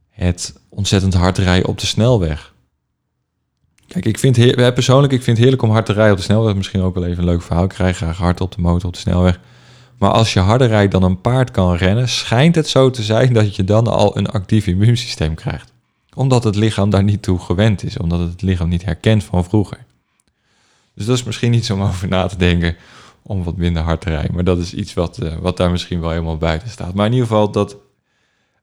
het 0.08 0.60
ontzettend 0.68 1.14
hard 1.14 1.38
rijden 1.38 1.68
op 1.68 1.78
de 1.78 1.86
snelweg. 1.86 2.54
Kijk, 3.88 4.04
ik 4.04 4.18
vind 4.18 4.54
persoonlijk, 4.74 5.12
ik 5.12 5.22
vind 5.22 5.36
het 5.36 5.38
heerlijk 5.38 5.62
om 5.62 5.70
hard 5.70 5.86
te 5.86 5.92
rijden 5.92 6.12
op 6.12 6.18
de 6.18 6.24
snelweg. 6.24 6.54
Misschien 6.54 6.82
ook 6.82 6.94
wel 6.94 7.04
even 7.04 7.18
een 7.18 7.24
leuk 7.24 7.42
verhaal. 7.42 7.64
Ik 7.64 7.72
rij 7.72 7.92
graag 7.92 8.16
hard 8.16 8.40
op 8.40 8.52
de 8.54 8.60
motor 8.60 8.86
op 8.86 8.94
de 8.94 9.00
snelweg. 9.00 9.40
Maar 9.98 10.10
als 10.10 10.32
je 10.32 10.40
harder 10.40 10.68
rijdt 10.68 10.92
dan 10.92 11.02
een 11.02 11.20
paard 11.20 11.50
kan 11.50 11.76
rennen, 11.76 12.08
schijnt 12.08 12.54
het 12.54 12.68
zo 12.68 12.90
te 12.90 13.02
zijn 13.02 13.32
dat 13.32 13.56
je 13.56 13.64
dan 13.64 13.86
al 13.86 14.16
een 14.16 14.26
actief 14.26 14.66
immuunsysteem 14.66 15.34
krijgt. 15.34 15.72
Omdat 16.14 16.44
het 16.44 16.56
lichaam 16.56 16.90
daar 16.90 17.02
niet 17.02 17.22
toe 17.22 17.38
gewend 17.38 17.82
is, 17.82 17.98
omdat 17.98 18.18
het 18.18 18.42
lichaam 18.42 18.68
niet 18.68 18.84
herkent 18.84 19.24
van 19.24 19.44
vroeger. 19.44 19.78
Dus 20.94 21.06
dat 21.06 21.16
is 21.16 21.22
misschien 21.22 21.52
iets 21.52 21.70
om 21.70 21.82
over 21.82 22.08
na 22.08 22.26
te 22.26 22.36
denken 22.36 22.76
om 23.22 23.44
wat 23.44 23.56
minder 23.56 23.82
hard 23.82 24.00
te 24.00 24.10
rijden. 24.10 24.34
Maar 24.34 24.44
dat 24.44 24.58
is 24.58 24.74
iets 24.74 24.94
wat, 24.94 25.18
uh, 25.22 25.36
wat 25.40 25.56
daar 25.56 25.70
misschien 25.70 26.00
wel 26.00 26.10
helemaal 26.10 26.36
buiten 26.36 26.70
staat. 26.70 26.94
Maar 26.94 27.06
in 27.06 27.12
ieder 27.12 27.28
geval, 27.28 27.50
dat 27.50 27.76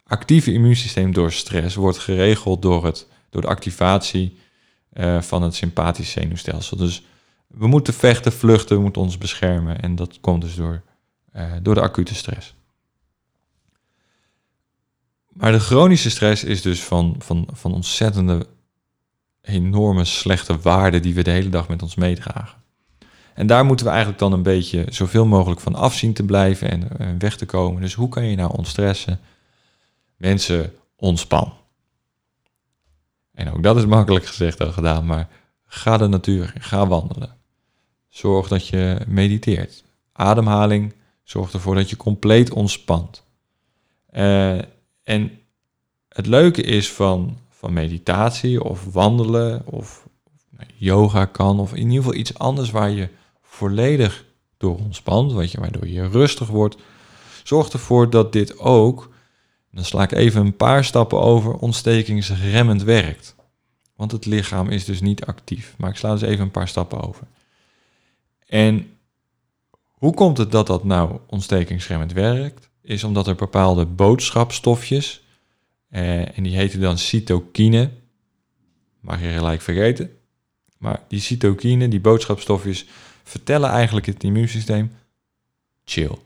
actieve 0.08 0.54
immuunsysteem 0.54 1.14
door 1.14 1.32
stress 1.32 1.76
wordt 1.76 1.98
geregeld 1.98 2.62
door, 2.62 2.86
het, 2.86 3.08
door 3.30 3.42
de 3.42 3.48
activatie 3.48 4.38
uh, 4.94 5.22
van 5.22 5.42
het 5.42 5.56
sympathisch 5.56 6.12
zenuwstelsel. 6.12 6.78
Dus 6.78 7.04
we 7.48 7.68
moeten 7.68 7.94
vechten, 7.94 8.34
vluchten, 8.34 8.76
we 8.76 8.82
moeten 8.82 9.02
ons 9.02 9.18
beschermen. 9.18 9.82
En 9.82 9.96
dat 9.96 10.20
komt 10.20 10.42
dus 10.42 10.56
door, 10.56 10.82
uh, 11.36 11.52
door 11.62 11.76
de 11.76 11.82
acute 11.82 12.16
stress. 12.16 12.56
Maar 15.28 15.52
de 15.52 15.60
chronische 15.60 16.10
stress 16.10 16.44
is 16.44 16.62
dus 16.62 16.84
van, 16.84 17.16
van, 17.20 17.48
van 17.52 17.74
ontzettende, 17.74 18.48
enorme 19.42 20.06
slechte 20.06 20.60
waarden 20.60 21.02
die 21.02 21.14
we 21.14 21.24
de 21.24 21.32
hele 21.32 21.50
dag 21.50 21.68
met 21.68 21.82
ons 21.82 21.96
meedragen. 21.96 22.62
En 23.34 23.48
daar 23.48 23.66
moeten 23.66 23.86
we 23.86 23.92
eigenlijk 23.92 24.22
dan 24.22 24.34
een 24.34 24.44
beetje 24.44 24.86
zoveel 24.90 25.26
mogelijk 25.26 25.62
van 25.62 25.76
afzien 25.76 26.14
te 26.14 26.24
blijven 26.24 26.70
en, 26.70 27.00
en 27.00 27.20
weg 27.20 27.38
te 27.38 27.46
komen. 27.46 27.82
Dus 27.82 27.94
hoe 27.94 28.10
kan 28.10 28.26
je 28.26 28.36
nou 28.36 28.58
ontstressen? 28.58 29.20
Mensen, 30.18 30.74
ontspan. 30.96 31.54
En 33.34 33.52
ook 33.52 33.64
dat 33.64 33.78
is 33.78 33.86
makkelijk 33.86 34.26
gezegd 34.26 34.58
dan 34.58 34.74
gedaan, 34.74 35.06
maar 35.06 35.30
ga 35.66 35.98
de 35.98 36.08
natuur 36.08 36.54
ga 36.60 36.88
wandelen. 36.88 37.38
Zorg 38.10 38.48
dat 38.48 38.68
je 38.68 39.00
mediteert. 39.08 39.84
Ademhaling, 40.12 40.94
zorg 41.24 41.54
ervoor 41.54 41.76
dat 41.76 41.90
je 41.90 41.98
compleet 41.98 42.52
ontspant. 42.52 43.24
Uh, 44.12 44.62
en 45.04 45.32
het 46.10 46.26
leuke 46.26 46.62
is 46.62 46.92
van, 46.92 47.38
van 47.50 47.74
meditatie 47.74 48.64
of 48.64 48.94
wandelen 48.94 49.62
of 49.66 50.08
yoga 50.76 51.26
kan, 51.26 51.60
of 51.60 51.72
in 51.74 51.78
ieder 51.78 51.96
geval 51.96 52.14
iets 52.14 52.38
anders 52.38 52.72
waar 52.72 52.90
je 52.90 53.10
volledig 53.42 54.26
door 54.58 54.78
ontspant, 54.78 55.32
wat 55.32 55.52
je, 55.52 55.60
waardoor 55.60 55.88
je 55.88 56.08
rustig 56.08 56.48
wordt. 56.48 56.78
Zorg 57.44 57.70
ervoor 57.70 58.10
dat 58.10 58.32
dit 58.32 58.60
ook 58.60 59.13
dan 59.74 59.86
sla 59.86 60.04
ik 60.04 60.12
even 60.12 60.42
een 60.42 60.56
paar 60.56 60.84
stappen 60.84 61.20
over, 61.20 61.54
ontstekingsremmend 61.54 62.84
werkt. 62.84 63.36
Want 63.96 64.12
het 64.12 64.26
lichaam 64.26 64.70
is 64.70 64.86
dus 64.86 65.02
niet 65.02 65.26
actief. 65.26 65.76
Maar 65.78 65.90
ik 65.90 65.96
sla 65.96 66.12
dus 66.12 66.22
even 66.22 66.44
een 66.44 66.52
paar 66.52 66.68
stappen 66.68 67.02
over. 67.02 67.28
En 68.48 68.98
hoe 69.92 70.14
komt 70.14 70.38
het 70.38 70.52
dat 70.52 70.68
dat 70.68 70.84
nou 70.84 71.20
ontstekingsremmend 71.28 72.14
werkt? 72.14 72.70
Is 72.82 73.04
omdat 73.04 73.28
er 73.28 73.36
bepaalde 73.36 73.86
boodschapstofjes, 73.86 75.24
eh, 75.90 76.38
en 76.38 76.44
die 76.44 76.56
heten 76.56 76.80
dan 76.80 76.98
cytokine, 76.98 77.92
mag 79.00 79.22
je 79.22 79.28
gelijk 79.28 79.62
vergeten. 79.62 80.18
Maar 80.78 81.02
die 81.08 81.20
cytokine, 81.20 81.88
die 81.88 82.00
boodschapstofjes, 82.00 82.86
vertellen 83.24 83.70
eigenlijk 83.70 84.06
het 84.06 84.24
immuunsysteem: 84.24 84.92
chill, 85.86 86.18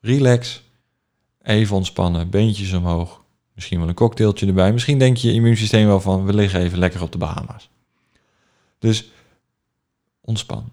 relax, 0.00 0.62
Even 1.42 1.76
ontspannen, 1.76 2.30
beentjes 2.30 2.72
omhoog. 2.72 3.22
Misschien 3.54 3.78
wel 3.78 3.88
een 3.88 3.94
cocktailtje 3.94 4.46
erbij. 4.46 4.72
Misschien 4.72 4.98
denk 4.98 5.16
je 5.16 5.32
immuunsysteem 5.32 5.86
wel 5.86 6.00
van, 6.00 6.24
we 6.24 6.34
liggen 6.34 6.60
even 6.60 6.78
lekker 6.78 7.02
op 7.02 7.12
de 7.12 7.18
Bahama's. 7.18 7.68
Dus 8.78 9.10
ontspan. 10.20 10.72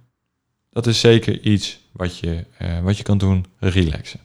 Dat 0.69 0.87
is 0.87 0.99
zeker 0.99 1.41
iets 1.41 1.79
wat 1.91 2.17
je, 2.17 2.45
uh, 2.61 2.79
wat 2.79 2.97
je 2.97 3.03
kan 3.03 3.17
doen, 3.17 3.45
relaxen. 3.59 4.19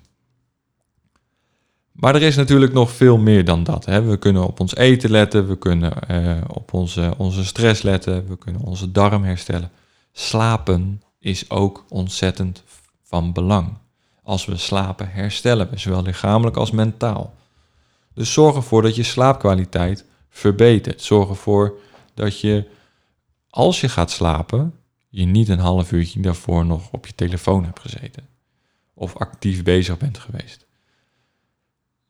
Maar 1.93 2.15
er 2.15 2.23
is 2.23 2.37
natuurlijk 2.37 2.73
nog 2.73 2.91
veel 2.91 3.19
meer 3.19 3.45
dan 3.45 3.65
dat. 3.65 3.85
Hè. 3.85 4.03
We 4.03 4.17
kunnen 4.17 4.47
op 4.47 4.61
ons 4.61 4.75
eten 4.77 5.11
letten, 5.11 5.49
we 5.49 5.59
kunnen 5.59 5.93
uh, 6.11 6.41
op 6.47 6.73
onze, 6.73 7.15
onze 7.17 7.45
stress 7.45 7.83
letten, 7.83 8.29
we 8.29 8.39
kunnen 8.39 8.61
onze 8.61 8.93
darm 8.93 9.25
herstellen. 9.25 9.71
Slapen 10.13 11.03
is 11.19 11.51
ook 11.51 11.85
ontzettend 11.89 12.63
van 13.03 13.33
belang. 13.33 13.77
Als 14.33 14.45
we 14.45 14.57
slapen 14.57 15.11
herstellen 15.11 15.71
we, 15.71 15.79
zowel 15.79 16.03
lichamelijk 16.03 16.57
als 16.57 16.71
mentaal. 16.71 17.35
Dus 18.15 18.33
zorg 18.33 18.57
ervoor 18.57 18.83
dat 18.83 18.97
je 18.97 19.03
slaapkwaliteit 19.03 20.05
verbetert. 20.29 21.03
Zorg 21.03 21.29
ervoor 21.29 21.79
dat 22.15 22.41
je, 22.41 22.69
als 23.51 23.81
je 23.81 23.89
gaat 23.89 24.11
slapen, 24.11 24.75
je 25.09 25.25
niet 25.25 25.49
een 25.49 25.59
half 25.59 25.93
uurtje 25.93 26.21
daarvoor 26.21 26.67
nog 26.67 26.89
op 26.93 27.07
je 27.07 27.15
telefoon 27.15 27.65
hebt 27.65 27.81
gezeten. 27.81 28.27
Of 28.95 29.17
actief 29.17 29.63
bezig 29.63 29.99
bent 29.99 30.19
geweest. 30.19 30.67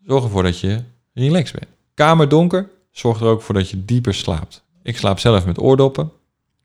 Zorg 0.06 0.24
ervoor 0.24 0.42
dat 0.42 0.61
je 0.61 0.82
relaxed 1.12 1.58
bent. 1.58 1.72
Kamer 1.94 2.28
donker, 2.28 2.70
zorg 2.90 3.20
er 3.20 3.26
ook 3.26 3.42
voor 3.42 3.54
dat 3.54 3.70
je 3.70 3.85
dieper 3.85 4.14
slaapt. 4.14 4.62
Ik 4.82 4.96
slaap 4.96 5.18
zelf 5.18 5.46
met 5.46 5.61
oordoppen. 5.61 6.12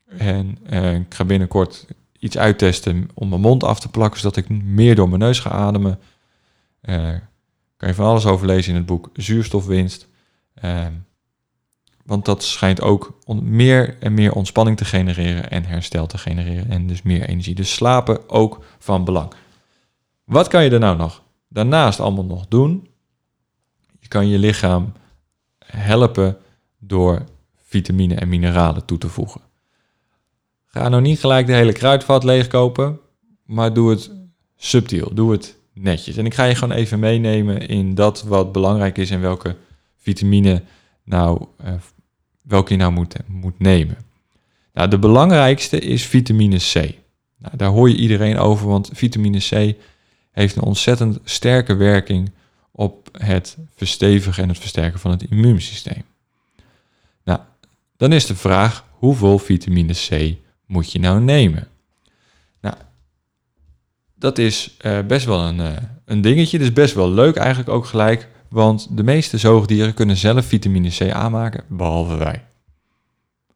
En 0.06 0.58
eh, 0.64 0.94
ik 0.94 1.14
ga 1.14 1.24
binnenkort 1.24 1.86
iets 2.18 2.38
uittesten 2.38 3.08
om 3.14 3.28
mijn 3.28 3.40
mond 3.40 3.64
af 3.64 3.80
te 3.80 3.88
plakken, 3.88 4.20
zodat 4.20 4.36
ik 4.36 4.48
meer 4.48 4.94
door 4.94 5.08
mijn 5.08 5.20
neus 5.20 5.40
ga 5.40 5.50
ademen. 5.50 5.98
Uh, 6.82 7.14
kan 7.76 7.88
je 7.88 7.94
van 7.94 8.06
alles 8.06 8.26
over 8.26 8.46
lezen 8.46 8.70
in 8.70 8.76
het 8.76 8.86
boek 8.86 9.10
Zuurstofwinst. 9.12 10.08
Uh, 10.64 10.86
want 12.04 12.24
dat 12.24 12.42
schijnt 12.42 12.82
ook 12.82 13.18
meer 13.42 13.96
en 14.00 14.14
meer 14.14 14.32
ontspanning 14.32 14.76
te 14.76 14.84
genereren 14.84 15.50
en 15.50 15.64
herstel 15.64 16.06
te 16.06 16.18
genereren 16.18 16.70
en 16.70 16.86
dus 16.86 17.02
meer 17.02 17.28
energie. 17.28 17.54
Dus 17.54 17.74
slapen 17.74 18.28
ook 18.28 18.64
van 18.78 19.04
belang. 19.04 19.32
Wat 20.24 20.48
kan 20.48 20.64
je 20.64 20.70
er 20.70 20.78
nou 20.78 20.96
nog 20.96 21.22
daarnaast 21.48 22.00
allemaal 22.00 22.24
nog 22.24 22.46
doen? 22.48 22.88
Je 23.98 24.08
kan 24.08 24.28
je 24.28 24.38
lichaam 24.38 24.92
helpen 25.64 26.36
door 26.78 27.24
vitamine 27.56 28.14
en 28.14 28.28
mineralen 28.28 28.84
toe 28.84 28.98
te 28.98 29.08
voegen. 29.08 29.40
Ga 30.78 30.88
nou 30.88 31.02
niet 31.02 31.20
gelijk 31.20 31.46
de 31.46 31.52
hele 31.52 31.72
kruidvat 31.72 32.24
leegkopen, 32.24 33.00
maar 33.44 33.72
doe 33.72 33.90
het 33.90 34.10
subtiel, 34.56 35.14
doe 35.14 35.32
het 35.32 35.56
netjes. 35.72 36.16
En 36.16 36.26
ik 36.26 36.34
ga 36.34 36.44
je 36.44 36.54
gewoon 36.54 36.76
even 36.76 36.98
meenemen 36.98 37.68
in 37.68 37.94
dat 37.94 38.22
wat 38.22 38.52
belangrijk 38.52 38.98
is 38.98 39.10
en 39.10 39.20
welke 39.20 39.56
vitamine 39.96 40.62
nou, 41.04 41.46
uh, 41.64 41.72
welke 42.42 42.72
je 42.72 42.78
nou 42.78 42.92
moet, 42.92 43.14
moet 43.26 43.58
nemen. 43.58 43.96
Nou, 44.72 44.88
de 44.88 44.98
belangrijkste 44.98 45.78
is 45.78 46.06
vitamine 46.06 46.56
C. 46.56 46.74
Nou, 47.38 47.56
daar 47.56 47.70
hoor 47.70 47.88
je 47.88 47.96
iedereen 47.96 48.38
over, 48.38 48.68
want 48.68 48.90
vitamine 48.92 49.38
C 49.38 49.76
heeft 50.30 50.56
een 50.56 50.62
ontzettend 50.62 51.18
sterke 51.24 51.74
werking 51.74 52.30
op 52.70 53.08
het 53.12 53.56
verstevigen 53.74 54.42
en 54.42 54.48
het 54.48 54.58
versterken 54.58 55.00
van 55.00 55.10
het 55.10 55.22
immuunsysteem. 55.22 56.02
Nou, 57.24 57.40
dan 57.96 58.12
is 58.12 58.26
de 58.26 58.36
vraag 58.36 58.84
hoeveel 58.90 59.38
vitamine 59.38 59.92
C 59.92 60.36
moet 60.68 60.92
je 60.92 60.98
nou 60.98 61.20
nemen? 61.20 61.68
Nou, 62.60 62.76
dat 64.14 64.38
is 64.38 64.76
uh, 64.80 65.00
best 65.06 65.26
wel 65.26 65.40
een, 65.40 65.58
uh, 65.58 65.76
een 66.04 66.20
dingetje. 66.20 66.58
Is 66.58 66.72
best 66.72 66.94
wel 66.94 67.10
leuk 67.10 67.36
eigenlijk 67.36 67.68
ook 67.68 67.86
gelijk. 67.86 68.28
Want 68.48 68.96
de 68.96 69.02
meeste 69.02 69.38
zoogdieren 69.38 69.94
kunnen 69.94 70.16
zelf 70.16 70.46
vitamine 70.46 70.90
C 70.90 71.10
aanmaken, 71.10 71.64
behalve 71.68 72.16
wij. 72.16 72.44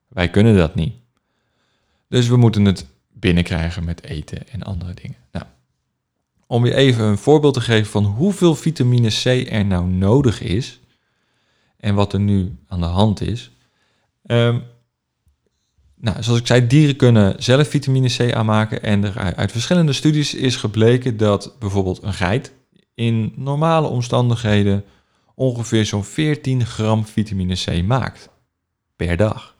Wij 0.09 0.31
kunnen 0.31 0.57
dat 0.57 0.75
niet. 0.75 0.95
Dus 2.09 2.29
we 2.29 2.37
moeten 2.37 2.65
het 2.65 2.87
binnenkrijgen 3.13 3.85
met 3.85 4.03
eten 4.03 4.49
en 4.49 4.63
andere 4.63 4.95
dingen. 4.95 5.17
Nou, 5.33 5.47
om 6.47 6.67
je 6.67 6.75
even 6.75 7.05
een 7.05 7.19
voorbeeld 7.19 7.55
te 7.55 7.61
geven 7.61 7.91
van 7.91 8.05
hoeveel 8.05 8.55
vitamine 8.55 9.09
C 9.09 9.25
er 9.51 9.65
nou 9.65 9.87
nodig 9.87 10.41
is 10.41 10.81
en 11.77 11.95
wat 11.95 12.13
er 12.13 12.21
nu 12.21 12.57
aan 12.67 12.81
de 12.81 12.87
hand 12.87 13.21
is. 13.21 13.51
Um, 14.27 14.63
nou, 16.03 16.23
zoals 16.23 16.41
ik 16.41 16.47
zei, 16.47 16.67
dieren 16.67 16.97
kunnen 16.97 17.43
zelf 17.43 17.69
vitamine 17.69 18.09
C 18.17 18.33
aanmaken. 18.33 18.83
En 18.83 19.05
er 19.05 19.35
uit 19.35 19.53
verschillende 19.53 19.93
studies 19.93 20.35
is 20.35 20.57
gebleken 20.57 21.17
dat 21.17 21.57
bijvoorbeeld 21.59 22.03
een 22.03 22.13
geit 22.13 22.53
in 22.95 23.33
normale 23.37 23.87
omstandigheden 23.87 24.85
ongeveer 25.35 25.87
zo'n 25.87 26.05
14 26.05 26.67
gram 26.67 27.07
vitamine 27.07 27.55
C 27.55 27.83
maakt 27.83 28.29
per 28.97 29.17
dag. 29.17 29.57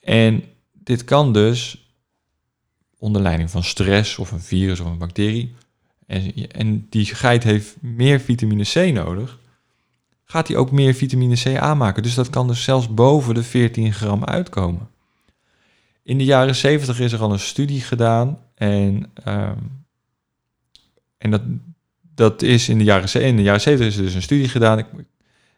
En 0.00 0.44
dit 0.72 1.04
kan 1.04 1.32
dus 1.32 1.88
onder 2.98 3.22
leiding 3.22 3.50
van 3.50 3.64
stress 3.64 4.18
of 4.18 4.30
een 4.30 4.40
virus 4.40 4.80
of 4.80 4.86
een 4.86 4.98
bacterie. 4.98 5.54
En, 6.06 6.48
en 6.48 6.86
die 6.90 7.04
geit 7.04 7.44
heeft 7.44 7.76
meer 7.82 8.20
vitamine 8.20 8.64
C 8.64 8.92
nodig 8.92 9.38
gaat 10.30 10.48
hij 10.48 10.56
ook 10.56 10.70
meer 10.70 10.94
vitamine 10.94 11.36
C 11.42 11.56
aanmaken. 11.56 12.02
Dus 12.02 12.14
dat 12.14 12.30
kan 12.30 12.46
dus 12.46 12.62
zelfs 12.62 12.94
boven 12.94 13.34
de 13.34 13.42
14 13.42 13.92
gram 13.92 14.24
uitkomen. 14.24 14.88
In 16.02 16.18
de 16.18 16.24
jaren 16.24 16.54
70 16.54 17.00
is 17.00 17.12
er 17.12 17.20
al 17.20 17.32
een 17.32 17.38
studie 17.38 17.80
gedaan 17.80 18.38
en, 18.54 19.10
ehm, 19.24 19.58
en 21.18 21.30
dat, 21.30 21.42
dat 22.14 22.42
is 22.42 22.68
in 22.68 22.78
de, 22.78 22.84
jaren, 22.84 23.22
in 23.22 23.36
de 23.36 23.42
jaren 23.42 23.60
70 23.60 23.86
is 23.86 23.96
er 23.96 24.02
dus 24.02 24.14
een 24.14 24.22
studie 24.22 24.48
gedaan 24.48 24.86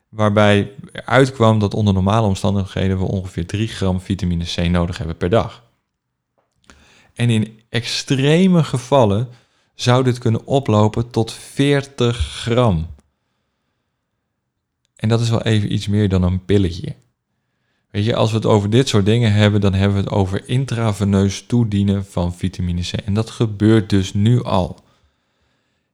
waarbij 0.09 0.73
uitkwam 0.93 1.59
dat 1.59 1.75
onder 1.75 1.95
normale 1.95 2.27
omstandigheden 2.27 2.99
we 2.99 3.05
ongeveer 3.05 3.47
3 3.47 3.69
gram 3.69 4.01
vitamine 4.01 4.45
C 4.45 4.69
nodig 4.69 4.99
hebben 4.99 5.17
per 5.17 5.31
dag. 5.31 5.65
En 7.15 7.31
in 7.31 7.61
extreme 7.69 8.65
gevallen 8.65 9.29
zou 9.75 10.05
dit 10.05 10.19
kunnen 10.19 10.47
oplopen 10.47 11.11
tot 11.11 11.33
40 11.33 12.17
gram. 12.17 12.87
En 15.01 15.09
dat 15.09 15.21
is 15.21 15.31
wel 15.31 15.43
even 15.43 15.73
iets 15.73 15.89
meer 15.89 16.09
dan 16.09 16.23
een 16.23 16.45
pilletje. 16.45 16.95
Weet 17.91 18.05
je, 18.05 18.15
als 18.15 18.31
we 18.31 18.37
het 18.37 18.47
over 18.47 18.71
dit 18.71 18.89
soort 18.89 19.05
dingen 19.05 19.33
hebben, 19.33 19.61
dan 19.61 19.75
hebben 19.75 19.97
we 19.97 20.03
het 20.03 20.13
over 20.13 20.49
intraveneus 20.49 21.45
toedienen 21.47 22.05
van 22.05 22.35
vitamine 22.35 22.81
C. 22.81 22.93
En 22.93 23.15
dat 23.15 23.31
gebeurt 23.31 23.91
dus 23.91 24.15
nu 24.15 24.43
al. 24.43 24.79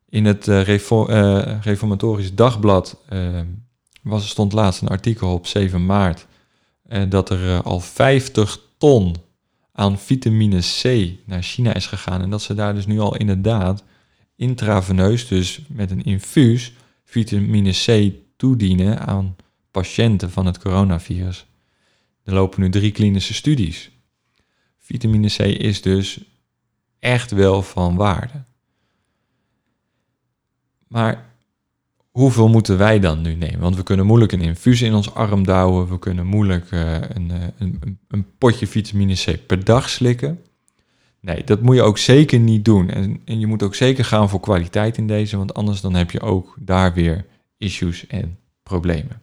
In 0.08 0.24
het 0.24 0.46
uh, 0.46 0.62
Reformatorisch 1.60 2.34
Dagblad 2.34 3.02
uh, 3.12 3.40
was, 4.02 4.28
stond 4.28 4.52
laatst 4.52 4.82
een 4.82 4.88
artikel 4.88 5.32
op 5.32 5.46
7 5.46 5.86
maart 5.86 6.26
dat 7.08 7.30
er 7.30 7.62
al 7.62 7.80
50 7.80 8.60
ton 8.78 9.14
aan 9.72 9.98
vitamine 9.98 10.60
C 10.60 11.10
naar 11.24 11.42
China 11.42 11.74
is 11.74 11.86
gegaan. 11.86 12.22
En 12.22 12.30
dat 12.30 12.42
ze 12.42 12.54
daar 12.54 12.74
dus 12.74 12.86
nu 12.86 13.00
al 13.00 13.16
inderdaad 13.16 13.84
intraveneus, 14.36 15.28
dus 15.28 15.60
met 15.68 15.90
een 15.90 16.02
infuus, 16.04 16.72
vitamine 17.04 17.70
C 17.70 18.14
toedienen 18.36 19.06
aan 19.06 19.36
patiënten 19.70 20.30
van 20.30 20.46
het 20.46 20.58
coronavirus. 20.58 21.46
Er 22.24 22.34
lopen 22.34 22.60
nu 22.60 22.70
drie 22.70 22.92
klinische 22.92 23.34
studies. 23.34 23.90
Vitamine 24.78 25.28
C 25.28 25.38
is 25.38 25.82
dus 25.82 26.20
echt 26.98 27.30
wel 27.30 27.62
van 27.62 27.96
waarde. 27.96 28.44
Maar 30.88 31.24
hoeveel 32.10 32.48
moeten 32.48 32.78
wij 32.78 33.00
dan 33.00 33.20
nu 33.22 33.34
nemen? 33.34 33.60
Want 33.60 33.76
we 33.76 33.82
kunnen 33.82 34.06
moeilijk 34.06 34.32
een 34.32 34.40
infuus 34.40 34.82
in 34.82 34.94
ons 34.94 35.14
arm 35.14 35.44
douwen. 35.44 35.88
We 35.88 35.98
kunnen 35.98 36.26
moeilijk 36.26 36.70
uh, 36.70 36.94
een, 37.00 37.32
een, 37.58 37.98
een, 38.08 38.26
potje 38.38 38.66
vitamine 38.66 39.14
C 39.14 39.46
per 39.46 39.64
dag 39.64 39.88
slikken. 39.88 40.40
Nee, 41.20 41.44
dat 41.44 41.60
moet 41.60 41.74
je 41.74 41.82
ook 41.82 41.98
zeker 41.98 42.38
niet 42.38 42.64
doen. 42.64 42.90
En, 42.90 43.20
en 43.24 43.38
je 43.38 43.46
moet 43.46 43.62
ook 43.62 43.74
zeker 43.74 44.04
gaan 44.04 44.28
voor 44.28 44.40
kwaliteit 44.40 44.96
in 44.96 45.06
deze, 45.06 45.36
want 45.36 45.54
anders 45.54 45.80
dan 45.80 45.94
heb 45.94 46.10
je 46.10 46.20
ook 46.20 46.56
daar 46.60 46.94
weer 46.94 47.26
issues 47.58 48.06
en 48.06 48.38
problemen. 48.62 49.20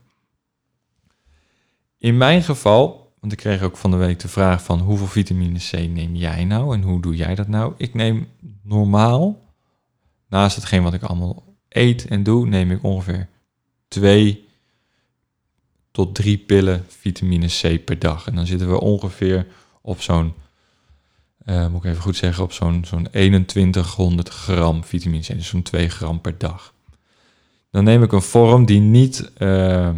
In 1.97 2.17
mijn 2.17 2.43
geval, 2.43 3.13
want 3.19 3.31
ik 3.31 3.37
kreeg 3.37 3.61
ook 3.61 3.77
van 3.77 3.91
de 3.91 3.97
week 3.97 4.19
de 4.19 4.27
vraag 4.27 4.63
van 4.63 4.79
hoeveel 4.79 5.07
vitamine 5.07 5.59
C 5.59 5.71
neem 5.71 6.15
jij 6.15 6.45
nou 6.45 6.75
en 6.75 6.81
hoe 6.81 7.01
doe 7.01 7.15
jij 7.15 7.35
dat 7.35 7.47
nou? 7.47 7.73
Ik 7.77 7.93
neem 7.93 8.27
normaal, 8.61 9.39
naast 10.27 10.55
hetgeen 10.55 10.83
wat 10.83 10.93
ik 10.93 11.03
allemaal 11.03 11.55
eet 11.69 12.07
en 12.07 12.23
doe, 12.23 12.47
neem 12.47 12.71
ik 12.71 12.83
ongeveer 12.83 13.27
twee 13.87 14.47
tot 15.91 16.15
drie 16.15 16.37
pillen 16.37 16.85
vitamine 16.87 17.47
C 17.47 17.85
per 17.85 17.99
dag. 17.99 18.27
En 18.27 18.35
dan 18.35 18.45
zitten 18.45 18.69
we 18.69 18.79
ongeveer 18.79 19.47
op 19.81 20.01
zo'n, 20.01 20.33
uh, 21.45 21.67
moet 21.67 21.83
ik 21.83 21.89
even 21.89 22.01
goed 22.01 22.15
zeggen, 22.15 22.43
op 22.43 22.51
zo'n 22.51 22.85
zo'n 22.85 23.07
2100 23.45 24.29
gram 24.29 24.83
vitamine 24.83 25.23
C. 25.23 25.27
Dus 25.27 25.47
zo'n 25.47 25.61
2 25.61 25.89
gram 25.89 26.21
per 26.21 26.37
dag. 26.37 26.73
Dan 27.73 27.83
neem 27.83 28.03
ik 28.03 28.11
een 28.11 28.21
vorm 28.21 28.65
die 28.65 28.79
niet, 28.79 29.31
uh, 29.37 29.89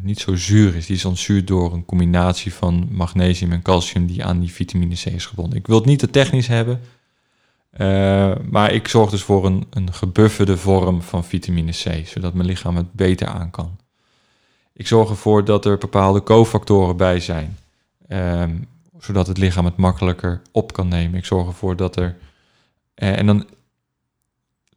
niet 0.00 0.18
zo 0.18 0.36
zuur 0.36 0.76
is. 0.76 0.86
Die 0.86 0.96
is 0.96 1.04
ontzuurd 1.04 1.46
door 1.46 1.72
een 1.72 1.84
combinatie 1.84 2.54
van 2.54 2.88
magnesium 2.90 3.52
en 3.52 3.62
calcium 3.62 4.06
die 4.06 4.24
aan 4.24 4.40
die 4.40 4.52
vitamine 4.52 4.94
C 4.94 5.04
is 5.04 5.26
gebonden. 5.26 5.58
Ik 5.58 5.66
wil 5.66 5.76
het 5.76 5.84
niet 5.84 5.98
te 5.98 6.10
technisch 6.10 6.46
hebben. 6.46 6.80
Uh, 7.78 8.32
maar 8.50 8.72
ik 8.72 8.88
zorg 8.88 9.10
dus 9.10 9.22
voor 9.22 9.46
een, 9.46 9.66
een 9.70 9.92
gebufferde 9.92 10.56
vorm 10.56 11.02
van 11.02 11.24
vitamine 11.24 11.72
C, 11.72 12.06
zodat 12.06 12.34
mijn 12.34 12.48
lichaam 12.48 12.76
het 12.76 12.92
beter 12.92 13.26
aan 13.26 13.50
kan. 13.50 13.78
Ik 14.72 14.86
zorg 14.86 15.08
ervoor 15.10 15.44
dat 15.44 15.64
er 15.64 15.78
bepaalde 15.78 16.22
cofactoren 16.22 16.96
bij 16.96 17.20
zijn, 17.20 17.58
um, 18.08 18.66
zodat 18.98 19.26
het 19.26 19.38
lichaam 19.38 19.64
het 19.64 19.76
makkelijker 19.76 20.42
op 20.52 20.72
kan 20.72 20.88
nemen. 20.88 21.18
Ik 21.18 21.24
zorg 21.24 21.46
ervoor 21.46 21.76
dat 21.76 21.96
er. 21.96 22.16
Uh, 22.96 23.18
en 23.18 23.26
dan. 23.26 23.46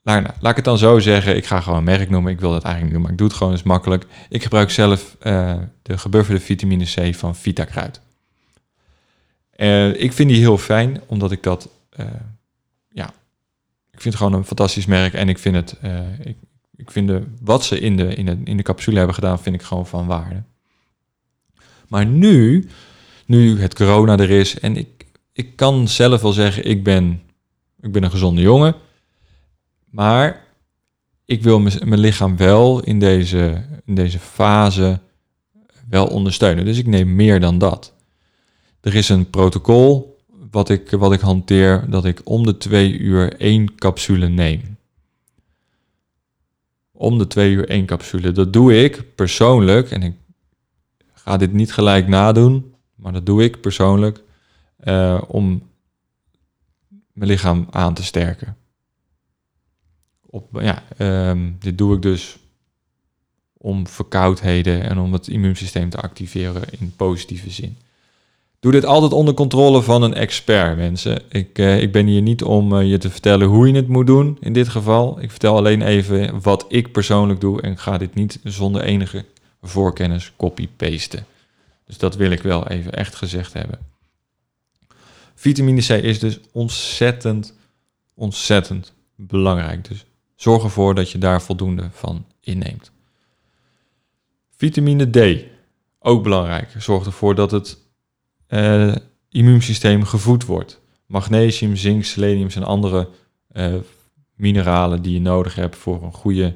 Nou, 0.03 0.21
nou, 0.21 0.33
laat 0.39 0.49
ik 0.49 0.55
het 0.55 0.65
dan 0.65 0.77
zo 0.77 0.99
zeggen. 0.99 1.35
Ik 1.35 1.45
ga 1.45 1.61
gewoon 1.61 1.77
een 1.77 1.83
merk 1.83 2.09
noemen. 2.09 2.31
Ik 2.31 2.39
wil 2.39 2.51
dat 2.51 2.63
eigenlijk 2.63 2.83
niet 2.83 2.93
doen, 2.93 3.01
maar 3.01 3.11
ik 3.11 3.17
doe 3.17 3.27
het 3.27 3.37
gewoon 3.37 3.53
eens 3.53 3.63
makkelijk. 3.63 4.05
Ik 4.29 4.43
gebruik 4.43 4.69
zelf 4.69 5.17
uh, 5.21 5.55
de 5.81 5.97
gebufferde 5.97 6.41
vitamine 6.41 6.85
C 6.85 7.15
van 7.15 7.35
Vitakruid. 7.35 8.01
ik 9.97 10.13
vind 10.13 10.29
die 10.29 10.39
heel 10.39 10.57
fijn, 10.57 11.01
omdat 11.07 11.31
ik 11.31 11.43
dat 11.43 11.69
ja, 12.91 13.13
ik 13.91 14.01
vind 14.01 14.13
het 14.13 14.15
gewoon 14.15 14.33
een 14.33 14.45
fantastisch 14.45 14.85
merk. 14.85 15.13
En 15.13 15.29
ik 15.29 15.37
vind 15.37 15.55
het, 15.55 15.77
ik, 16.23 16.37
ik 16.75 16.91
vind 16.91 17.07
de, 17.07 17.23
wat 17.41 17.65
ze 17.65 17.79
in 17.79 17.97
de, 17.97 18.15
in, 18.15 18.25
de, 18.25 18.37
in 18.43 18.57
de 18.57 18.63
capsule 18.63 18.97
hebben 18.97 19.15
gedaan, 19.15 19.39
vind 19.39 19.55
ik 19.55 19.61
gewoon 19.61 19.87
van 19.87 20.07
waarde. 20.07 20.43
Maar 21.87 22.05
nu, 22.05 22.69
nu 23.25 23.61
het 23.61 23.75
corona 23.75 24.17
er 24.17 24.29
is 24.29 24.59
en 24.59 24.77
ik, 24.77 25.05
ik 25.33 25.55
kan 25.55 25.87
zelf 25.87 26.21
wel 26.21 26.33
zeggen, 26.33 26.65
ik 26.65 26.83
ben, 26.83 27.21
ik 27.81 27.91
ben 27.91 28.03
een 28.03 28.11
gezonde 28.11 28.41
jongen. 28.41 28.75
Maar 29.91 30.47
ik 31.25 31.43
wil 31.43 31.59
mijn 31.59 31.99
lichaam 31.99 32.37
wel 32.37 32.83
in 32.83 32.99
deze, 32.99 33.65
in 33.85 33.95
deze 33.95 34.19
fase 34.19 34.99
wel 35.89 36.07
ondersteunen. 36.07 36.65
Dus 36.65 36.77
ik 36.77 36.87
neem 36.87 37.15
meer 37.15 37.39
dan 37.39 37.57
dat. 37.57 37.93
Er 38.81 38.95
is 38.95 39.09
een 39.09 39.29
protocol 39.29 40.19
wat 40.51 40.69
ik, 40.69 40.91
wat 40.91 41.13
ik 41.13 41.19
hanteer, 41.19 41.89
dat 41.89 42.05
ik 42.05 42.21
om 42.23 42.45
de 42.45 42.57
twee 42.57 42.97
uur 42.97 43.35
één 43.37 43.75
capsule 43.75 44.27
neem. 44.27 44.77
Om 46.91 47.17
de 47.17 47.27
twee 47.27 47.51
uur 47.51 47.69
één 47.69 47.85
capsule. 47.85 48.31
Dat 48.31 48.53
doe 48.53 48.83
ik 48.83 49.15
persoonlijk, 49.15 49.91
en 49.91 50.03
ik 50.03 50.13
ga 51.13 51.37
dit 51.37 51.53
niet 51.53 51.73
gelijk 51.73 52.07
nadoen, 52.07 52.73
maar 52.95 53.13
dat 53.13 53.25
doe 53.25 53.43
ik 53.43 53.61
persoonlijk 53.61 54.23
uh, 54.83 55.21
om 55.27 55.69
mijn 57.13 57.29
lichaam 57.29 57.67
aan 57.69 57.93
te 57.93 58.03
sterken. 58.03 58.55
Op, 60.31 60.61
ja, 60.61 60.83
um, 61.29 61.55
dit 61.59 61.77
doe 61.77 61.95
ik 61.95 62.01
dus 62.01 62.37
om 63.57 63.87
verkoudheden 63.87 64.83
en 64.83 64.99
om 64.99 65.13
het 65.13 65.27
immuunsysteem 65.27 65.89
te 65.89 65.97
activeren 65.97 66.63
in 66.79 66.93
positieve 66.95 67.49
zin. 67.49 67.77
Doe 68.59 68.71
dit 68.71 68.85
altijd 68.85 69.11
onder 69.11 69.33
controle 69.33 69.81
van 69.81 70.01
een 70.01 70.13
expert, 70.13 70.77
mensen. 70.77 71.21
Ik, 71.29 71.59
uh, 71.59 71.81
ik 71.81 71.91
ben 71.91 72.05
hier 72.05 72.21
niet 72.21 72.43
om 72.43 72.73
uh, 72.73 72.89
je 72.89 72.97
te 72.97 73.09
vertellen 73.09 73.47
hoe 73.47 73.67
je 73.67 73.75
het 73.75 73.87
moet 73.87 74.07
doen 74.07 74.37
in 74.39 74.53
dit 74.53 74.69
geval. 74.69 75.21
Ik 75.21 75.29
vertel 75.29 75.55
alleen 75.55 75.81
even 75.81 76.41
wat 76.41 76.65
ik 76.67 76.91
persoonlijk 76.91 77.41
doe 77.41 77.61
en 77.61 77.77
ga 77.77 77.97
dit 77.97 78.13
niet 78.13 78.39
zonder 78.43 78.81
enige 78.81 79.25
voorkennis 79.61 80.33
copy-pasten. 80.37 81.25
Dus 81.85 81.97
dat 81.97 82.15
wil 82.15 82.31
ik 82.31 82.41
wel 82.41 82.67
even 82.67 82.93
echt 82.93 83.15
gezegd 83.15 83.53
hebben. 83.53 83.79
Vitamine 85.35 85.81
C 85.81 85.89
is 85.89 86.19
dus 86.19 86.39
ontzettend, 86.51 87.53
ontzettend 88.13 88.93
belangrijk. 89.15 89.87
Dus 89.87 90.05
zorg 90.41 90.63
ervoor 90.63 90.95
dat 90.95 91.11
je 91.11 91.17
daar 91.17 91.41
voldoende 91.41 91.89
van 91.91 92.25
inneemt. 92.39 92.91
Vitamine 94.49 95.09
D, 95.09 95.45
ook 95.99 96.23
belangrijk. 96.23 96.69
Zorg 96.77 97.05
ervoor 97.05 97.35
dat 97.35 97.51
het 97.51 97.77
uh, 98.49 98.95
immuunsysteem 99.29 100.03
gevoed 100.03 100.45
wordt. 100.45 100.81
Magnesium, 101.05 101.75
zink, 101.75 102.03
selenium 102.03 102.49
zijn 102.49 102.63
andere 102.63 103.09
uh, 103.53 103.75
mineralen 104.35 105.01
die 105.01 105.13
je 105.13 105.21
nodig 105.21 105.55
hebt 105.55 105.75
voor 105.75 106.03
een 106.03 106.13
goede, 106.13 106.55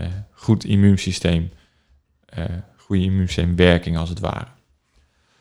uh, 0.00 0.06
goed 0.32 0.64
immuunsysteem. 0.64 1.50
goede 2.76 3.02
immuunsysteemwerking 3.02 3.96
als 3.96 4.08
het 4.08 4.20
ware. 4.20 4.48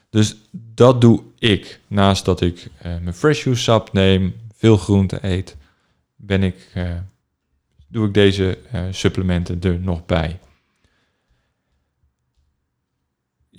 Dus 0.09 0.35
dat 0.51 1.01
doe 1.01 1.23
ik. 1.37 1.79
Naast 1.87 2.25
dat 2.25 2.41
ik 2.41 2.69
mijn 2.81 3.13
fresh 3.13 3.43
juice 3.43 3.63
sap 3.63 3.93
neem, 3.93 4.35
veel 4.53 4.77
groente 4.77 5.17
eet, 5.21 5.57
ben 6.15 6.43
ik, 6.43 6.71
doe 7.89 8.07
ik 8.07 8.13
deze 8.13 8.57
supplementen 8.91 9.61
er 9.61 9.79
nog 9.79 10.05
bij. 10.05 10.39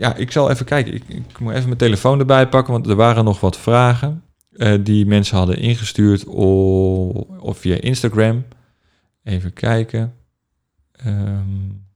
ja, 0.00 0.14
ik 0.14 0.30
zal 0.30 0.50
even 0.50 0.66
kijken. 0.66 0.94
Ik, 0.94 1.02
ik, 1.08 1.38
moet 1.38 1.52
even 1.52 1.66
mijn 1.66 1.78
telefoon 1.78 2.18
erbij 2.18 2.48
pakken, 2.48 2.72
want 2.72 2.86
er 2.86 2.96
waren 2.96 3.24
nog 3.24 3.40
wat 3.40 3.58
vragen 3.58 4.22
uh, 4.52 4.74
die 4.80 5.06
mensen 5.06 5.36
hadden 5.36 5.58
ingestuurd 5.58 6.24
of, 6.24 7.12
of 7.38 7.58
via 7.58 7.80
Instagram. 7.80 8.44
Even 9.24 9.52
kijken. 9.52 10.14
Um, 11.06 11.86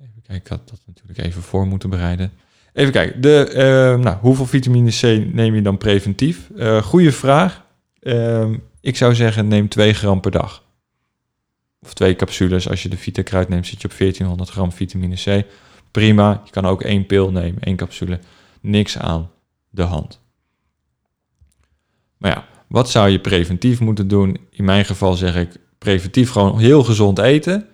even 0.00 0.22
kijken, 0.22 0.34
ik 0.34 0.48
had 0.48 0.68
dat 0.68 0.80
natuurlijk 0.86 1.18
even 1.18 1.42
voor 1.42 1.66
moeten 1.66 1.90
bereiden. 1.90 2.32
Even 2.72 2.92
kijken, 2.92 3.20
de, 3.20 3.50
uh, 3.50 4.04
nou, 4.04 4.16
hoeveel 4.16 4.46
vitamine 4.46 4.90
C 4.90 5.32
neem 5.34 5.54
je 5.54 5.62
dan 5.62 5.78
preventief? 5.78 6.50
Uh, 6.56 6.82
goeie 6.82 7.12
vraag. 7.12 7.66
Ehm, 8.00 8.54
ik 8.84 8.96
zou 8.96 9.14
zeggen, 9.14 9.48
neem 9.48 9.68
2 9.68 9.92
gram 9.92 10.20
per 10.20 10.30
dag. 10.30 10.62
Of 11.80 11.94
twee 11.94 12.16
capsules. 12.16 12.68
Als 12.68 12.82
je 12.82 12.88
de 12.88 12.96
Vita 12.96 13.44
neemt, 13.48 13.66
zit 13.66 13.82
je 13.82 13.88
op 13.88 13.98
1400 13.98 14.50
gram 14.50 14.72
vitamine 14.72 15.14
C 15.14 15.46
prima. 15.90 16.40
Je 16.44 16.50
kan 16.50 16.66
ook 16.66 16.82
één 16.82 17.06
pil 17.06 17.30
nemen, 17.30 17.62
één 17.62 17.76
capsule. 17.76 18.18
niks 18.60 18.98
aan 18.98 19.30
de 19.70 19.82
hand. 19.82 20.20
Maar 22.16 22.30
ja, 22.30 22.44
wat 22.68 22.90
zou 22.90 23.08
je 23.08 23.20
preventief 23.20 23.80
moeten 23.80 24.08
doen? 24.08 24.38
In 24.50 24.64
mijn 24.64 24.84
geval 24.84 25.14
zeg 25.14 25.36
ik 25.36 25.56
preventief 25.78 26.30
gewoon 26.30 26.58
heel 26.58 26.84
gezond 26.84 27.18
eten. 27.18 27.68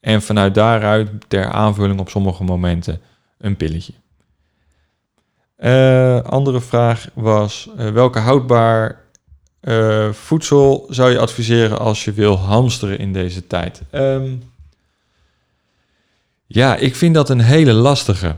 En 0.00 0.22
vanuit 0.22 0.54
daaruit 0.54 1.10
ter 1.28 1.50
aanvulling 1.50 2.00
op 2.00 2.08
sommige 2.08 2.44
momenten 2.44 3.00
een 3.38 3.56
pilletje. 3.56 3.92
Uh, 5.58 6.20
andere 6.20 6.60
vraag 6.60 7.08
was: 7.14 7.70
uh, 7.78 7.90
welke 7.90 8.18
houdbaar 8.18 9.03
uh, 9.64 10.12
voedsel 10.12 10.86
zou 10.88 11.10
je 11.10 11.18
adviseren 11.18 11.78
als 11.78 12.04
je 12.04 12.12
wil 12.12 12.38
hamsteren 12.38 12.98
in 12.98 13.12
deze 13.12 13.46
tijd? 13.46 13.82
Um, 13.92 14.42
ja, 16.46 16.76
ik 16.76 16.96
vind 16.96 17.14
dat 17.14 17.30
een 17.30 17.40
hele 17.40 17.72
lastige. 17.72 18.34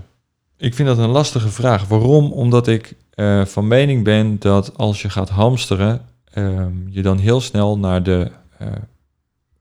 Ik 0.57 0.75
vind 0.75 0.89
dat 0.89 0.99
een 0.99 1.09
lastige 1.09 1.49
vraag. 1.49 1.89
Waarom? 1.89 2.33
Omdat 2.33 2.67
ik 2.67 2.95
van 3.45 3.69
mening 3.69 4.05
ben 4.05 4.39
dat 4.39 4.79
als 4.79 5.03
je 5.03 5.11
gaat 5.11 5.29
hamsteren, 5.29 6.09
ehm, 6.33 6.73
je 6.89 7.03
dan 7.03 7.19
heel 7.19 7.41
snel 7.41 7.79
naar 7.79 8.03
de 8.03 8.31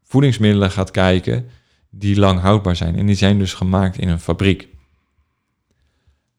voedingsmiddelen 0.04 0.72
gaat 0.72 0.92
kijken 0.92 1.50
die 1.90 2.20
lang 2.20 2.40
houdbaar 2.40 2.76
zijn. 2.76 2.96
En 2.96 3.06
die 3.06 3.16
zijn 3.16 3.40
dus 3.40 3.54
gemaakt 3.54 3.98
in 3.98 4.10
een 4.10 4.20
fabriek. 4.20 4.68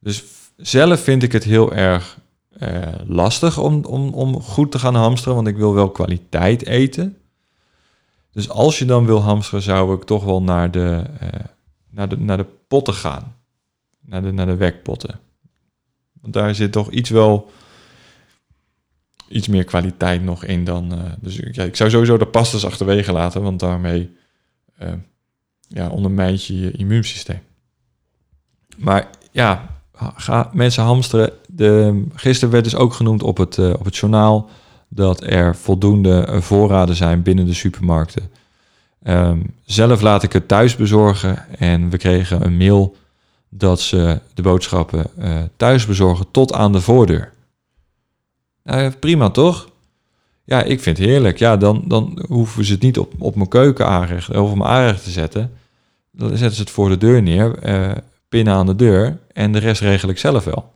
Dus 0.00 0.24
zelf 0.56 1.00
vind 1.00 1.22
ik 1.22 1.32
het 1.32 1.44
heel 1.44 1.72
erg 1.72 2.18
uh, 2.62 2.88
lastig 3.06 3.58
om, 3.58 3.84
om, 3.84 4.14
om 4.14 4.40
goed 4.40 4.70
te 4.70 4.78
gaan 4.78 4.94
hamsteren, 4.94 5.34
want 5.34 5.48
ik 5.48 5.56
wil 5.56 5.74
wel 5.74 5.90
kwaliteit 5.90 6.66
eten. 6.66 7.16
Dus 8.32 8.48
als 8.48 8.78
je 8.78 8.84
dan 8.84 9.06
wil 9.06 9.22
hamsteren, 9.22 9.62
zou 9.62 9.94
ik 9.94 10.04
toch 10.04 10.24
wel 10.24 10.42
naar 10.42 10.70
de, 10.70 11.04
uh, 11.22 11.28
naar 11.90 12.08
de, 12.08 12.18
naar 12.18 12.36
de 12.36 12.46
potten 12.68 12.94
gaan. 12.94 13.36
Naar 14.00 14.22
de, 14.22 14.32
naar 14.32 14.46
de 14.46 14.56
wekpotten. 14.56 15.20
Want 16.20 16.32
daar 16.32 16.54
zit 16.54 16.72
toch 16.72 16.90
iets 16.90 17.10
wel 17.10 17.50
iets 19.28 19.48
meer 19.48 19.64
kwaliteit 19.64 20.22
nog 20.22 20.44
in 20.44 20.64
dan. 20.64 20.92
Uh, 20.92 21.12
dus 21.20 21.38
ik 21.38 21.76
zou 21.76 21.90
sowieso 21.90 22.16
de 22.16 22.26
pastas 22.26 22.64
achterwege 22.66 23.12
laten, 23.12 23.42
want 23.42 23.60
daarmee 23.60 24.16
ja, 25.68 25.88
ondermijnt 25.88 26.44
je 26.44 26.60
je 26.60 26.70
immuunsysteem. 26.70 27.40
Maar 28.76 29.10
ja, 29.30 29.75
ga 30.16 30.50
mensen 30.52 30.84
hamsteren. 30.84 31.32
De, 31.46 32.02
gisteren 32.14 32.52
werd 32.52 32.64
dus 32.64 32.76
ook 32.76 32.92
genoemd 32.92 33.22
op 33.22 33.36
het, 33.36 33.56
uh, 33.56 33.70
op 33.70 33.84
het 33.84 33.96
journaal 33.96 34.48
dat 34.88 35.22
er 35.22 35.56
voldoende 35.56 36.38
voorraden 36.40 36.94
zijn 36.94 37.22
binnen 37.22 37.46
de 37.46 37.54
supermarkten. 37.54 38.30
Um, 39.06 39.54
zelf 39.64 40.00
laat 40.00 40.22
ik 40.22 40.32
het 40.32 40.48
thuis 40.48 40.76
bezorgen 40.76 41.58
en 41.58 41.90
we 41.90 41.96
kregen 41.96 42.44
een 42.44 42.56
mail 42.56 42.96
dat 43.48 43.80
ze 43.80 44.20
de 44.34 44.42
boodschappen 44.42 45.06
thuis 45.56 45.86
bezorgen 45.86 46.26
tot 46.30 46.52
aan 46.52 46.72
de 46.72 46.80
voordeur. 46.80 47.32
Nou, 48.62 48.90
prima 48.90 49.30
toch? 49.30 49.68
Ja, 50.44 50.62
ik 50.62 50.80
vind 50.80 50.98
het 50.98 51.06
heerlijk. 51.06 51.38
Ja, 51.38 51.56
dan, 51.56 51.84
dan 51.86 52.24
hoeven 52.28 52.64
ze 52.64 52.72
het 52.72 52.82
niet 52.82 52.98
op, 52.98 53.12
op 53.18 53.34
mijn 53.34 53.48
keuken 53.48 53.86
aanrecht 53.86 54.28
of 54.28 54.50
op 54.50 54.56
mijn 54.56 54.70
aanrecht 54.70 55.04
te 55.04 55.10
zetten. 55.10 55.52
Dan 56.10 56.28
zetten 56.28 56.54
ze 56.54 56.60
het 56.60 56.70
voor 56.70 56.88
de 56.88 56.96
deur 56.96 57.22
neer, 57.22 57.58
pinnen 58.28 58.54
aan 58.54 58.66
de 58.66 58.76
deur 58.76 59.18
en 59.32 59.52
de 59.52 59.58
rest 59.58 59.80
regel 59.80 60.08
ik 60.08 60.18
zelf 60.18 60.44
wel. 60.44 60.74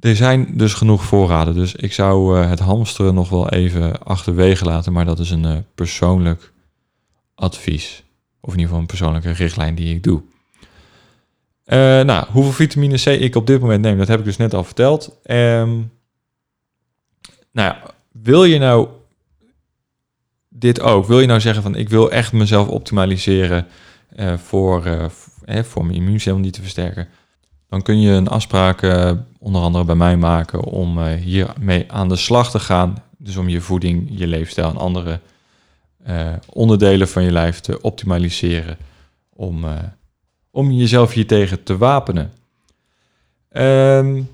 Er 0.00 0.16
zijn 0.16 0.56
dus 0.56 0.74
genoeg 0.74 1.04
voorraden, 1.04 1.54
dus 1.54 1.74
ik 1.74 1.92
zou 1.92 2.38
uh, 2.38 2.48
het 2.48 2.58
hamsteren 2.58 3.14
nog 3.14 3.28
wel 3.28 3.48
even 3.48 4.02
achterwege 4.02 4.64
laten, 4.64 4.92
maar 4.92 5.04
dat 5.04 5.18
is 5.18 5.30
een 5.30 5.44
uh, 5.44 5.56
persoonlijk 5.74 6.52
advies. 7.34 8.04
Of 8.40 8.52
in 8.52 8.58
ieder 8.58 8.64
geval 8.64 8.80
een 8.80 8.86
persoonlijke 8.86 9.30
richtlijn 9.30 9.74
die 9.74 9.94
ik 9.94 10.02
doe. 10.02 10.22
Uh, 11.66 11.76
nou, 12.00 12.26
hoeveel 12.30 12.52
vitamine 12.52 12.96
C 12.96 13.06
ik 13.06 13.36
op 13.36 13.46
dit 13.46 13.60
moment 13.60 13.82
neem, 13.82 13.98
dat 13.98 14.08
heb 14.08 14.18
ik 14.18 14.24
dus 14.24 14.36
net 14.36 14.54
al 14.54 14.64
verteld. 14.64 15.18
Um, 15.24 15.92
nou 17.52 17.74
ja, 17.74 17.80
wil 18.12 18.44
je 18.44 18.58
nou 18.58 18.88
dit 20.48 20.80
ook? 20.80 21.06
Wil 21.06 21.20
je 21.20 21.26
nou 21.26 21.40
zeggen 21.40 21.62
van 21.62 21.74
ik 21.74 21.88
wil 21.88 22.10
echt 22.10 22.32
mezelf 22.32 22.68
optimaliseren 22.68 23.66
voor, 24.36 25.10
voor 25.46 25.84
mijn 25.84 25.96
immuunsysteem 25.96 26.40
niet 26.40 26.52
te 26.52 26.60
versterken? 26.60 27.08
Dan 27.68 27.82
kun 27.82 28.00
je 28.00 28.10
een 28.10 28.28
afspraak 28.28 28.82
uh, 28.82 29.10
onder 29.38 29.62
andere 29.62 29.84
bij 29.84 29.94
mij 29.94 30.16
maken 30.16 30.60
om 30.60 31.06
hiermee 31.06 31.92
aan 31.92 32.08
de 32.08 32.16
slag 32.16 32.50
te 32.50 32.58
gaan. 32.58 33.02
Dus 33.18 33.36
om 33.36 33.48
je 33.48 33.60
voeding, 33.60 34.08
je 34.10 34.26
leefstijl 34.26 34.68
en 34.68 34.76
andere 34.76 35.20
onderdelen 36.48 37.08
van 37.08 37.22
je 37.22 37.32
lijf 37.32 37.60
te 37.60 37.80
optimaliseren. 37.80 38.76
Om 39.32 39.64
om 40.54 40.70
jezelf 40.70 41.12
hiertegen 41.12 41.62
te 41.62 41.76
wapenen. 41.76 42.32
Um, 43.52 44.28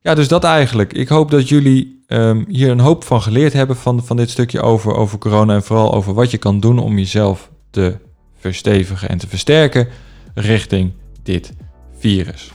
ja, 0.00 0.14
dus 0.14 0.28
dat 0.28 0.44
eigenlijk. 0.44 0.92
Ik 0.92 1.08
hoop 1.08 1.30
dat 1.30 1.48
jullie 1.48 2.02
um, 2.06 2.44
hier 2.48 2.70
een 2.70 2.80
hoop 2.80 3.04
van 3.04 3.22
geleerd 3.22 3.52
hebben 3.52 3.76
van, 3.76 4.04
van 4.04 4.16
dit 4.16 4.30
stukje 4.30 4.60
over, 4.60 4.94
over 4.94 5.18
corona 5.18 5.54
en 5.54 5.62
vooral 5.62 5.94
over 5.94 6.14
wat 6.14 6.30
je 6.30 6.38
kan 6.38 6.60
doen 6.60 6.78
om 6.78 6.98
jezelf 6.98 7.50
te 7.70 7.96
verstevigen 8.38 9.08
en 9.08 9.18
te 9.18 9.28
versterken 9.28 9.88
richting 10.34 10.92
dit 11.22 11.52
virus. 11.98 12.52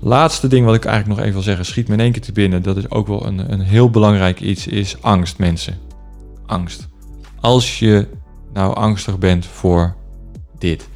Laatste 0.00 0.48
ding 0.48 0.66
wat 0.66 0.74
ik 0.74 0.84
eigenlijk 0.84 1.16
nog 1.16 1.26
even 1.26 1.38
wil 1.38 1.48
zeggen, 1.48 1.64
schiet 1.66 1.88
me 1.88 1.94
in 1.94 2.00
één 2.00 2.12
keer 2.12 2.22
te 2.22 2.32
binnen. 2.32 2.62
Dat 2.62 2.76
is 2.76 2.90
ook 2.90 3.06
wel 3.06 3.26
een, 3.26 3.52
een 3.52 3.60
heel 3.60 3.90
belangrijk 3.90 4.40
iets, 4.40 4.66
is 4.66 5.02
angst 5.02 5.38
mensen. 5.38 5.78
Angst. 6.46 6.88
Als 7.40 7.78
je 7.78 8.06
nou 8.52 8.74
angstig 8.74 9.18
bent 9.18 9.46
voor 9.46 9.94
dit 10.58 10.88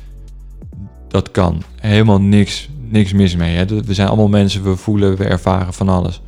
dat 1.11 1.31
kan. 1.31 1.63
Helemaal 1.81 2.21
niks, 2.21 2.69
niks 2.89 3.13
mis 3.13 3.37
mee. 3.37 3.57
Hè? 3.57 3.67
We 3.67 3.95
zijn 3.95 4.09
allemaal 4.09 4.29
mensen, 4.29 4.63
we 4.63 4.77
voelen, 4.77 5.17
we 5.17 5.25
ervaren 5.25 5.73
van 5.73 5.89
alles. 5.89 6.21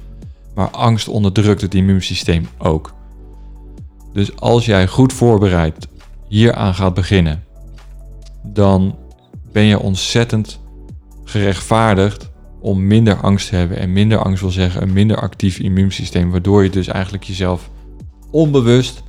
Maar 0.55 0.71
angst 0.71 1.09
onderdrukt 1.09 1.61
het 1.61 1.75
immuunsysteem 1.75 2.49
ook. 2.59 2.93
Dus 4.13 4.37
als 4.37 4.67
jij 4.67 4.87
goed 4.87 5.13
voorbereid 5.13 5.89
hieraan 6.29 6.75
gaat 6.75 6.95
beginnen, 6.95 7.45
dan 8.43 8.99
ben 9.53 9.63
je 9.63 9.79
ontzettend 9.79 10.61
gerechtvaardigd 11.25 12.31
om 12.61 12.87
minder 12.87 13.17
angst 13.17 13.49
te 13.49 13.57
hebben. 13.57 13.79
En 13.79 13.93
minder 13.93 14.19
angst 14.19 14.41
wil 14.41 14.51
zeggen 14.51 14.83
een 14.83 14.93
minder 14.93 15.17
actief 15.17 15.59
immuunsysteem, 15.59 16.31
waardoor 16.31 16.63
je 16.63 16.71
dus 16.71 16.87
eigenlijk 16.87 17.25
jezelf 17.25 17.71
onbewust, 18.31 19.03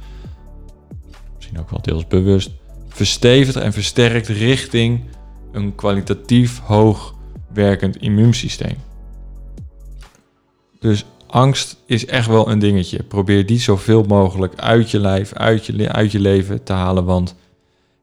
misschien 1.36 1.60
ook 1.60 1.70
wel 1.70 1.82
deels 1.82 2.08
bewust, 2.08 2.52
verstevigt 2.88 3.56
en 3.56 3.74
versterkt 3.74 4.28
richting 4.28 5.04
een 5.52 5.76
kwalitatief 5.76 6.60
hoog 6.60 7.16
werkend 7.54 7.98
immuunsysteem. 7.98 8.76
Dus 10.80 11.06
angst 11.28 11.78
is 11.86 12.06
echt 12.06 12.28
wel 12.28 12.50
een 12.50 12.60
dingetje. 12.60 13.04
Probeer 13.04 13.46
die 13.46 13.60
zoveel 13.60 14.04
mogelijk 14.04 14.56
uit 14.56 14.92
je 14.92 15.00
lijf, 15.00 15.34
uit 15.34 15.66
je, 15.66 15.92
uit 15.92 16.12
je 16.12 16.20
leven 16.20 16.64
te 16.64 16.74
halen, 16.74 17.06
want 17.06 17.36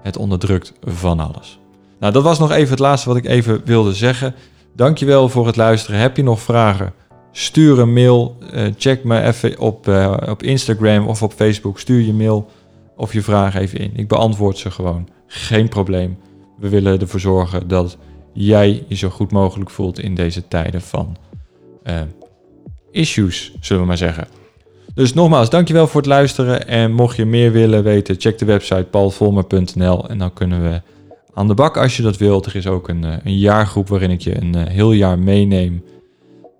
het 0.02 0.16
onderdrukt 0.16 0.72
van 0.84 1.20
alles. 1.20 1.58
Nou, 2.00 2.12
dat 2.12 2.22
was 2.22 2.38
nog 2.38 2.50
even 2.50 2.70
het 2.70 2.78
laatste 2.78 3.08
wat 3.08 3.18
ik 3.18 3.26
even 3.26 3.62
wilde 3.64 3.94
zeggen. 3.94 4.34
Dankjewel 4.74 5.28
voor 5.28 5.46
het 5.46 5.56
luisteren. 5.56 6.00
Heb 6.00 6.16
je 6.16 6.22
nog 6.22 6.40
vragen? 6.40 6.92
Stuur 7.32 7.78
een 7.78 7.92
mail. 7.92 8.36
Uh, 8.54 8.66
check 8.76 9.04
me 9.04 9.22
even 9.22 9.58
op, 9.58 9.88
uh, 9.88 10.16
op 10.28 10.42
Instagram 10.42 11.06
of 11.06 11.22
op 11.22 11.32
Facebook. 11.32 11.78
Stuur 11.78 12.00
je 12.00 12.12
mail 12.12 12.50
of 12.96 13.12
je 13.12 13.22
vraag 13.22 13.54
even 13.54 13.78
in. 13.78 13.90
Ik 13.94 14.08
beantwoord 14.08 14.58
ze 14.58 14.70
gewoon. 14.70 15.08
Geen 15.26 15.68
probleem. 15.68 16.18
We 16.58 16.68
willen 16.68 17.00
ervoor 17.00 17.20
zorgen 17.20 17.68
dat 17.68 17.96
jij 18.32 18.84
je 18.88 18.94
zo 18.94 19.08
goed 19.08 19.32
mogelijk 19.32 19.70
voelt 19.70 19.98
in 19.98 20.14
deze 20.14 20.48
tijden 20.48 20.80
van 20.80 21.16
uh, 21.84 22.00
issues, 22.90 23.54
zullen 23.60 23.82
we 23.82 23.88
maar 23.88 23.96
zeggen. 23.96 24.28
Dus 24.94 25.14
nogmaals, 25.14 25.50
dankjewel 25.50 25.86
voor 25.86 26.00
het 26.00 26.10
luisteren. 26.10 26.68
En 26.68 26.92
mocht 26.92 27.16
je 27.16 27.24
meer 27.24 27.52
willen 27.52 27.82
weten, 27.82 28.14
check 28.18 28.38
de 28.38 28.44
website 28.44 28.86
paulvolmer.nl 28.90 30.08
en 30.08 30.18
dan 30.18 30.32
kunnen 30.32 30.62
we 30.62 30.82
aan 31.34 31.48
de 31.48 31.54
bak 31.54 31.76
als 31.76 31.96
je 31.96 32.02
dat 32.02 32.16
wilt. 32.16 32.46
Er 32.46 32.56
is 32.56 32.66
ook 32.66 32.88
een, 32.88 33.04
eh, 33.04 33.12
een 33.24 33.38
jaargroep 33.38 33.88
waarin 33.88 34.10
ik 34.10 34.20
je 34.20 34.40
een 34.40 34.56
uh, 34.56 34.62
heel 34.66 34.92
jaar 34.92 35.18
meeneem 35.18 35.84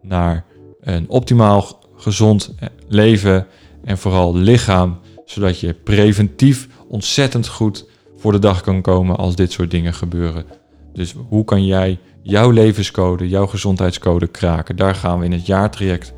naar 0.02 0.44
een 0.80 1.08
optimaal 1.08 1.66
gezond 1.96 2.54
leven 2.88 3.46
en 3.84 3.98
vooral 3.98 4.36
lichaam, 4.36 4.98
zodat 5.24 5.60
je 5.60 5.74
preventief 5.74 6.68
ontzettend 6.88 7.48
goed 7.48 7.86
voor 8.16 8.32
de 8.32 8.38
dag 8.38 8.60
kan 8.60 8.82
komen 8.82 9.16
als 9.16 9.36
dit 9.36 9.52
soort 9.52 9.70
dingen 9.70 9.94
gebeuren. 9.94 10.44
Dus 10.92 11.14
hoe 11.28 11.44
kan 11.44 11.66
jij 11.66 11.98
jouw 12.22 12.50
levenscode, 12.50 13.28
jouw 13.28 13.46
gezondheidscode 13.46 14.26
kraken? 14.26 14.76
Daar 14.76 14.94
gaan 14.94 15.18
we 15.18 15.24
in 15.24 15.32
het 15.32 15.46
jaartraject 15.46 16.12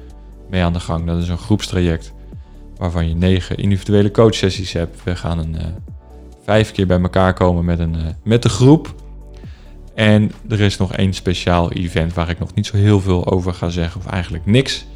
mee 0.52 0.62
aan 0.62 0.72
de 0.72 0.80
gang. 0.80 1.06
Dat 1.06 1.22
is 1.22 1.28
een 1.28 1.38
groepstraject 1.38 2.12
waarvan 2.76 3.08
je 3.08 3.14
negen 3.14 3.56
individuele 3.56 4.10
coachsessies 4.10 4.72
hebt. 4.72 5.04
We 5.04 5.16
gaan 5.16 5.38
een 5.38 5.54
uh, 5.54 5.62
vijf 6.44 6.72
keer 6.72 6.86
bij 6.86 7.00
elkaar 7.00 7.34
komen 7.34 7.64
met, 7.64 7.78
een, 7.78 7.94
uh, 7.94 8.06
met 8.24 8.42
de 8.42 8.48
groep. 8.48 8.94
En 9.94 10.32
er 10.48 10.60
is 10.60 10.76
nog 10.76 10.92
één 10.92 11.12
speciaal 11.12 11.72
event 11.72 12.14
waar 12.14 12.28
ik 12.28 12.38
nog 12.38 12.54
niet 12.54 12.66
zo 12.66 12.76
heel 12.76 13.00
veel 13.00 13.30
over 13.30 13.54
ga 13.54 13.68
zeggen, 13.68 14.00
of 14.00 14.06
eigenlijk 14.06 14.46
niks. 14.46 14.86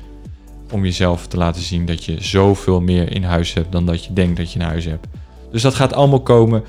Om 0.70 0.84
jezelf 0.84 1.26
te 1.26 1.36
laten 1.36 1.62
zien 1.62 1.86
dat 1.86 2.04
je 2.04 2.22
zoveel 2.22 2.80
meer 2.80 3.12
in 3.12 3.22
huis 3.22 3.52
hebt 3.52 3.72
dan 3.72 3.86
dat 3.86 4.04
je 4.04 4.12
denkt 4.12 4.36
dat 4.36 4.52
je 4.52 4.58
in 4.58 4.64
huis 4.64 4.84
hebt. 4.84 5.06
Dus 5.50 5.62
dat 5.62 5.74
gaat 5.74 5.92
allemaal 5.92 6.22
komen. 6.22 6.64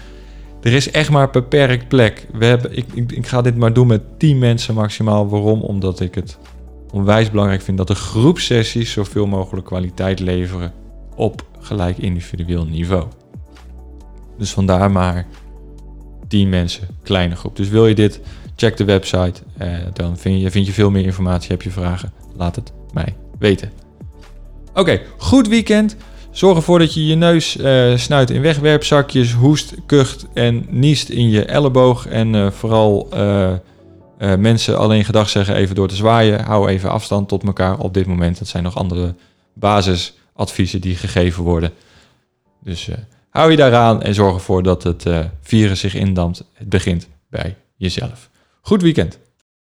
Er 0.61 0.73
is 0.73 0.91
echt 0.91 1.09
maar 1.09 1.29
beperkt 1.29 1.87
plek. 1.87 2.27
We 2.33 2.45
hebben, 2.45 2.77
ik, 2.77 2.85
ik 3.11 3.27
ga 3.27 3.41
dit 3.41 3.57
maar 3.57 3.73
doen 3.73 3.87
met 3.87 4.19
10 4.19 4.37
mensen 4.37 4.73
maximaal. 4.73 5.29
Waarom? 5.29 5.61
Omdat 5.61 5.99
ik 5.99 6.15
het 6.15 6.37
onwijs 6.91 7.29
belangrijk 7.29 7.61
vind 7.61 7.77
dat 7.77 7.87
de 7.87 7.95
groepsessies 7.95 8.91
zoveel 8.91 9.25
mogelijk 9.25 9.65
kwaliteit 9.65 10.19
leveren 10.19 10.73
op 11.15 11.45
gelijk 11.59 11.97
individueel 11.97 12.65
niveau. 12.65 13.05
Dus 14.37 14.51
vandaar 14.51 14.91
maar 14.91 15.27
10 16.27 16.49
mensen, 16.49 16.87
kleine 17.03 17.35
groep. 17.35 17.55
Dus 17.55 17.69
wil 17.69 17.87
je 17.87 17.95
dit, 17.95 18.19
check 18.55 18.77
de 18.77 18.83
website. 18.83 19.41
Eh, 19.57 19.69
dan 19.93 20.17
vind 20.17 20.41
je, 20.41 20.51
vind 20.51 20.65
je 20.65 20.71
veel 20.71 20.89
meer 20.89 21.03
informatie. 21.03 21.51
Heb 21.51 21.61
je 21.61 21.71
vragen? 21.71 22.11
Laat 22.35 22.55
het 22.55 22.71
mij 22.93 23.15
weten. 23.39 23.71
Oké, 24.73 25.01
goed 25.17 25.47
weekend. 25.47 25.95
Zorg 26.31 26.57
ervoor 26.57 26.79
dat 26.79 26.93
je 26.93 27.05
je 27.05 27.15
neus 27.15 27.57
uh, 27.57 27.97
snuit 27.97 28.29
in 28.29 28.41
wegwerpzakjes, 28.41 29.33
hoest, 29.33 29.73
kucht 29.85 30.25
en 30.33 30.65
niest 30.69 31.09
in 31.09 31.29
je 31.29 31.45
elleboog. 31.45 32.07
En 32.07 32.33
uh, 32.33 32.51
vooral 32.51 33.09
uh, 34.19 34.35
mensen 34.35 34.77
alleen 34.77 35.05
gedag 35.05 35.29
zeggen 35.29 35.55
even 35.55 35.75
door 35.75 35.87
te 35.87 35.95
zwaaien. 35.95 36.43
Hou 36.43 36.69
even 36.69 36.91
afstand 36.91 37.27
tot 37.27 37.43
elkaar 37.43 37.79
op 37.79 37.93
dit 37.93 38.05
moment. 38.05 38.39
Dat 38.39 38.47
zijn 38.47 38.63
nog 38.63 38.75
andere 38.75 39.15
basisadviezen 39.53 40.81
die 40.81 40.95
gegeven 40.95 41.43
worden. 41.43 41.71
Dus 42.63 42.89
hou 43.29 43.51
je 43.51 43.57
daaraan 43.57 44.01
en 44.01 44.13
zorg 44.13 44.33
ervoor 44.35 44.63
dat 44.63 44.83
het 44.83 45.05
virus 45.41 45.79
zich 45.79 45.93
indampt. 45.93 46.43
Het 46.53 46.69
begint 46.69 47.07
bij 47.29 47.55
jezelf. 47.75 48.29
Goed 48.61 48.81
weekend. 48.81 49.19